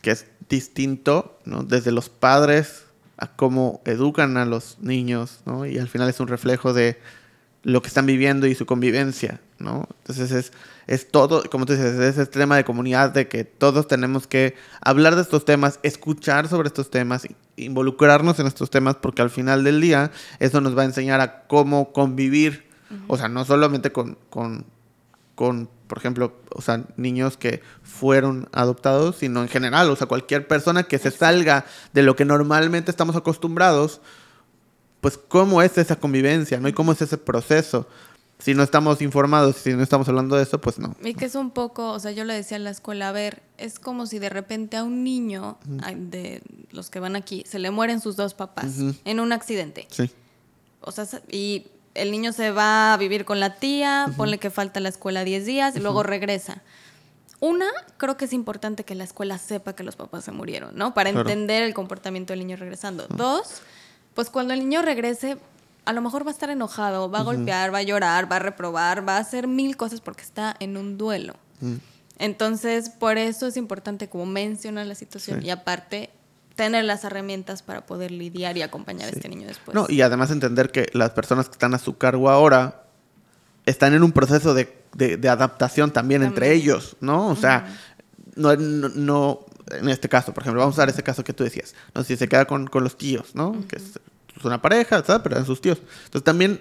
[0.00, 1.62] que es distinto, ¿no?
[1.62, 2.84] Desde los padres
[3.16, 5.66] a cómo educan a los niños, ¿no?
[5.66, 6.98] Y al final es un reflejo de
[7.64, 9.88] lo que están viviendo y su convivencia, ¿no?
[9.98, 10.52] Entonces es,
[10.86, 14.54] es todo, como tú dices, es este tema de comunidad, de que todos tenemos que
[14.80, 17.26] hablar de estos temas, escuchar sobre estos temas,
[17.56, 21.46] involucrarnos en estos temas, porque al final del día eso nos va a enseñar a
[21.46, 22.66] cómo convivir,
[23.06, 24.64] o sea, no solamente con, con,
[25.34, 30.46] con, por ejemplo, o sea, niños que fueron adoptados, sino en general, o sea, cualquier
[30.46, 34.00] persona que se salga de lo que normalmente estamos acostumbrados,
[35.00, 36.68] pues cómo es esa convivencia, ¿no?
[36.68, 37.88] Y cómo es ese proceso.
[38.38, 40.94] Si no estamos informados, si no estamos hablando de eso, pues no.
[41.02, 43.42] Y que es un poco, o sea, yo le decía en la escuela, a ver,
[43.56, 47.58] es como si de repente a un niño ay, de los que van aquí se
[47.58, 48.94] le mueren sus dos papás Ujú.
[49.04, 49.88] en un accidente.
[49.90, 50.10] Sí.
[50.80, 51.66] O sea, y
[52.02, 55.44] el niño se va a vivir con la tía, ponle que falta la escuela 10
[55.46, 56.62] días y luego regresa.
[57.40, 57.66] Una,
[57.98, 60.92] creo que es importante que la escuela sepa que los papás se murieron, ¿no?
[60.94, 61.28] Para Claro.
[61.28, 63.06] entender el comportamiento del niño regresando.
[63.08, 63.62] Dos,
[64.14, 65.38] pues cuando el niño regrese,
[65.84, 68.40] a lo mejor va a estar enojado, va a golpear, va a llorar, va a
[68.40, 71.34] reprobar, va a hacer mil cosas porque está en un duelo.
[71.60, 71.76] Mm.
[72.18, 75.46] Entonces, por eso es importante como mencionar la situación Sí.
[75.46, 76.10] y aparte
[76.58, 79.74] tener las herramientas para poder lidiar y acompañar a este niño después.
[79.76, 82.82] No, y además entender que las personas que están a su cargo ahora
[83.64, 87.28] están en un proceso de, de- de adaptación también, entre ellos, ¿no?
[87.28, 87.66] O sea,
[88.34, 91.44] no, no, no- en este caso, por ejemplo, vamos a usar ese caso que tú
[91.44, 93.54] decías, no sé si se queda con, con los tíos, ¿no?
[93.68, 94.00] Que es,
[94.36, 95.22] es una pareja, ¿sabes?
[95.22, 95.78] Pero eran sus tíos.
[96.06, 96.60] Entonces también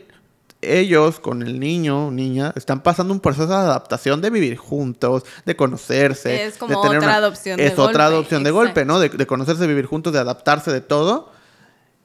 [0.62, 5.24] ellos con el niño o niña están pasando un proceso de adaptación de vivir juntos,
[5.46, 6.46] de conocerse.
[6.46, 8.86] Es como de tener otra una- adopción de Es otra golpe, adopción de golpe.
[8.86, 9.00] ¿no?
[9.00, 11.32] De, de conocerse, vivir juntos, de adaptarse, de todo.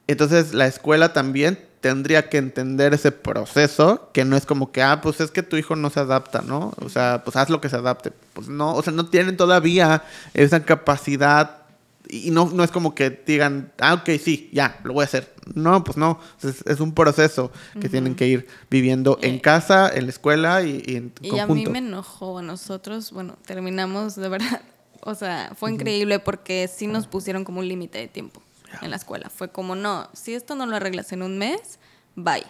[0.07, 5.01] Entonces la escuela también tendría que entender ese proceso, que no es como que, ah,
[5.01, 6.73] pues es que tu hijo no se adapta, ¿no?
[6.81, 8.11] O sea, pues haz lo que se adapte.
[8.33, 10.03] Pues no, o sea, no tienen todavía
[10.33, 11.62] esa capacidad
[12.09, 15.33] y no, no es como que digan, ah, ok, sí, ya, lo voy a hacer.
[15.55, 19.89] No, pues no, es, es un proceso que tienen que ir viviendo en Eh, casa,
[19.93, 21.51] en la escuela y, y en Y conjunto.
[21.53, 24.61] a mí me enojó nosotros, bueno, terminamos de verdad,
[25.01, 28.41] o sea, fue increíble porque sí nos pusieron como un límite de tiempo
[28.81, 29.29] en la escuela.
[29.29, 31.79] Fue como, no, si esto no lo arreglas en un mes,
[32.15, 32.43] bye.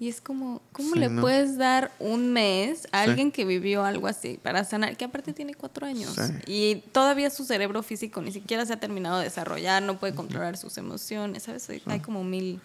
[0.00, 1.20] Y es como, ¿cómo Sí, le ¿no?
[1.20, 3.10] puedes dar un mes a Sí.
[3.10, 6.14] alguien que vivió algo así para sanar, que aparte tiene cuatro años?
[6.16, 6.32] Sí.
[6.46, 10.56] Y todavía su cerebro físico ni siquiera se ha terminado de desarrollar, no puede controlar
[10.56, 11.68] sus emociones, ¿sabes?
[11.68, 12.60] Hay, hay como mil,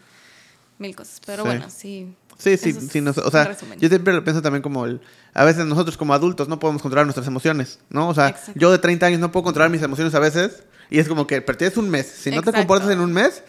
[0.80, 1.20] mil cosas.
[1.26, 2.16] Pero bueno, sí.
[2.38, 3.00] Sí, sí, sí.
[3.06, 5.02] o sea, yo siempre lo pienso también como el...
[5.34, 8.08] A veces nosotros como adultos no podemos controlar nuestras emociones, ¿no?
[8.08, 8.54] O sea, Exacto.
[8.60, 10.64] yo de 30 años no puedo controlar mis emociones a veces.
[10.90, 12.06] Y es como que, pero tienes un mes.
[12.08, 13.44] Si no te comportas en un mes,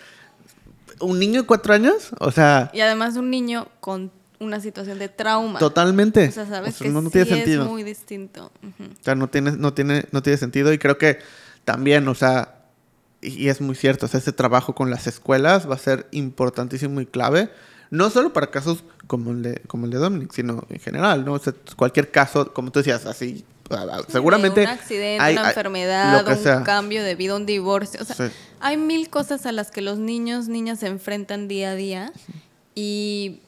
[1.01, 5.09] un niño de cuatro años, o sea, Y además un niño con una situación de
[5.09, 5.59] trauma.
[5.59, 6.29] totalmente.
[6.29, 7.65] O sea, sabes O sea, que no, no sí tiene sentido.
[7.65, 8.53] es muy distinto.
[8.63, 10.73] O sea, no tiene, no tiene, no tiene sentido.
[10.73, 11.19] Y creo que
[11.65, 12.57] también, o sea,
[13.21, 17.01] y, es muy cierto, o sea, ese trabajo con las escuelas va a ser importantísimo
[17.01, 17.51] y clave.
[17.91, 21.35] No solo para casos como el de, como el de Dominic, sino en general, ¿no?
[21.35, 23.45] O sea, cualquier caso, como tú decías, así,
[24.09, 24.63] seguramente...
[24.63, 26.63] Un accidente, hay- una enfermedad, un sea.
[26.63, 28.01] cambio de vida, un divorcio.
[28.01, 28.35] O sea, Sí.
[28.61, 32.13] hay mil cosas a las que los niños, niñas se enfrentan día a día
[32.75, 33.41] y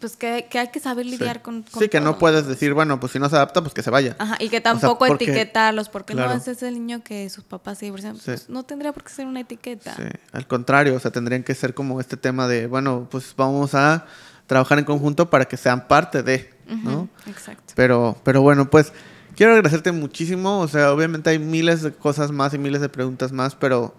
[0.00, 1.42] pues que, que hay que saber lidiar sí.
[1.42, 3.82] con, con Sí, que no puedes decir, bueno, pues si no se adapta, pues que
[3.82, 4.16] se vaya.
[4.18, 6.30] Ajá, y que sea, tampoco porque- etiquetarlos, porque claro.
[6.30, 8.18] no ese es el niño que sus papás se divorciaron.
[8.18, 8.24] Sí.
[8.26, 9.94] Pues, no tendría por qué ser una etiqueta.
[9.94, 13.74] Sí, al contrario, o sea, tendrían que ser como este tema de, bueno, pues vamos
[13.74, 14.06] a
[14.46, 17.08] trabajar en conjunto para que sean parte de, ¿no?
[17.26, 17.74] Exacto.
[17.76, 18.92] Pero, pero bueno, pues
[19.36, 20.60] quiero agradecerte muchísimo.
[20.60, 23.94] O sea, obviamente hay miles de cosas más y miles de preguntas más, pero,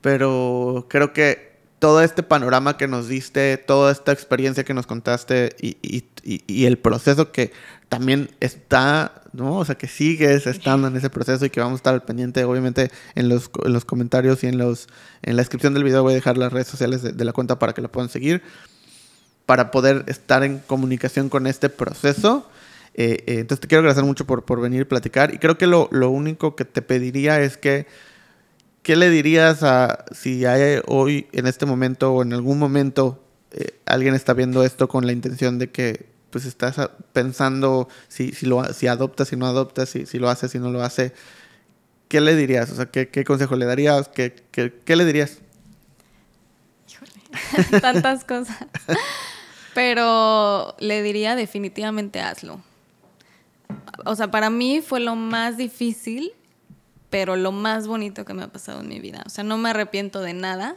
[0.00, 1.48] pero creo que
[1.78, 6.04] todo este panorama que nos diste, toda esta experiencia que nos contaste y,
[6.66, 7.52] el proceso que
[7.88, 9.58] también está, ¿no?
[9.58, 12.44] O sea, que sigues estando en ese proceso y que vamos a estar al pendiente,
[12.44, 14.88] obviamente, en los, en los comentarios y en, los,
[15.22, 17.58] en la descripción del video voy a dejar las redes sociales de, de la cuenta
[17.58, 18.42] para que la puedan seguir
[19.48, 22.46] para poder estar en comunicación con este proceso.
[23.00, 25.32] Eh, eh, entonces te quiero agradecer mucho por, por venir y platicar.
[25.32, 27.86] Y creo que lo, lo único que te pediría es que,
[28.82, 33.22] ¿qué le dirías a si hay hoy, en este momento o en algún momento,
[33.52, 38.46] eh, alguien está viendo esto con la intención de que pues estás pensando si, si,
[38.46, 41.12] lo, si adopta, si no adopta, si, si lo hace, si no lo hace?
[42.08, 42.68] ¿Qué le dirías?
[42.72, 44.08] O sea, ¿qué, qué consejo le darías?
[44.08, 45.38] ¿Qué, qué, le dirías?
[47.80, 48.56] Tantas cosas.
[49.72, 52.60] Pero le diría definitivamente hazlo.
[54.04, 56.32] O sea, para mí fue lo más difícil,
[57.10, 59.22] pero lo más bonito que me ha pasado en mi vida.
[59.26, 60.76] O sea, no me arrepiento de nada.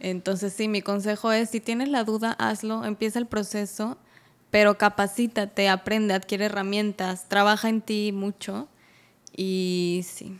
[0.00, 3.98] Entonces, sí, mi consejo es, si tienes la duda, hazlo, empieza el proceso,
[4.50, 8.68] pero capacítate, aprende, adquiere herramientas, trabaja en ti mucho
[9.36, 10.38] y sí,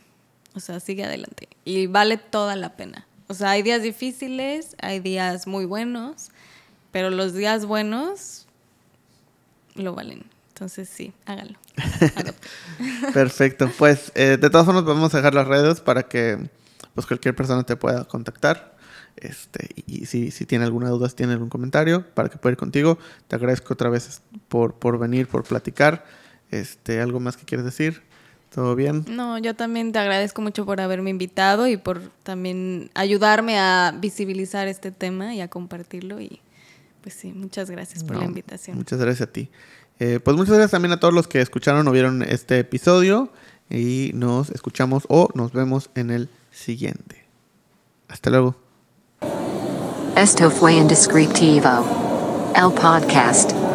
[0.55, 1.49] o sea, sigue adelante.
[1.65, 3.05] Y vale toda la pena.
[3.27, 6.31] O sea, hay días difíciles, hay días muy buenos,
[6.91, 8.47] pero los días buenos
[9.75, 10.25] lo valen.
[10.59, 11.57] Entonces, sí, háganlo.
[12.17, 13.13] Adopten.
[13.13, 13.71] Perfecto.
[13.77, 16.49] Pues eh, de todas formas vamos a dejar las redes para que
[16.93, 18.75] pues cualquier persona te pueda contactar.
[19.15, 22.57] Este, y si, si tiene alguna duda, si tiene algún comentario, para que pueda ir
[22.57, 22.99] contigo.
[23.29, 26.03] Te agradezco otra vez por, por venir, por platicar.
[26.51, 28.01] Este, ¿Algo más que quieres decir?
[28.53, 29.05] ¿Todo bien?
[29.07, 34.67] No, yo también te agradezco mucho por haberme invitado y por también ayudarme a visibilizar
[34.67, 36.19] este tema y a compartirlo.
[36.19, 36.41] Y
[37.01, 38.75] pues sí, muchas gracias por No, la invitación.
[38.75, 39.49] Muchas gracias a ti.
[39.99, 43.31] Eh, pues muchas gracias también a todos los que escucharon o vieron este episodio.
[43.69, 47.27] Y nos escuchamos o nos vemos en el siguiente.
[48.07, 48.55] Hasta luego.
[50.15, 51.85] Esto fue Indescriptivo.
[52.55, 53.68] El podcast.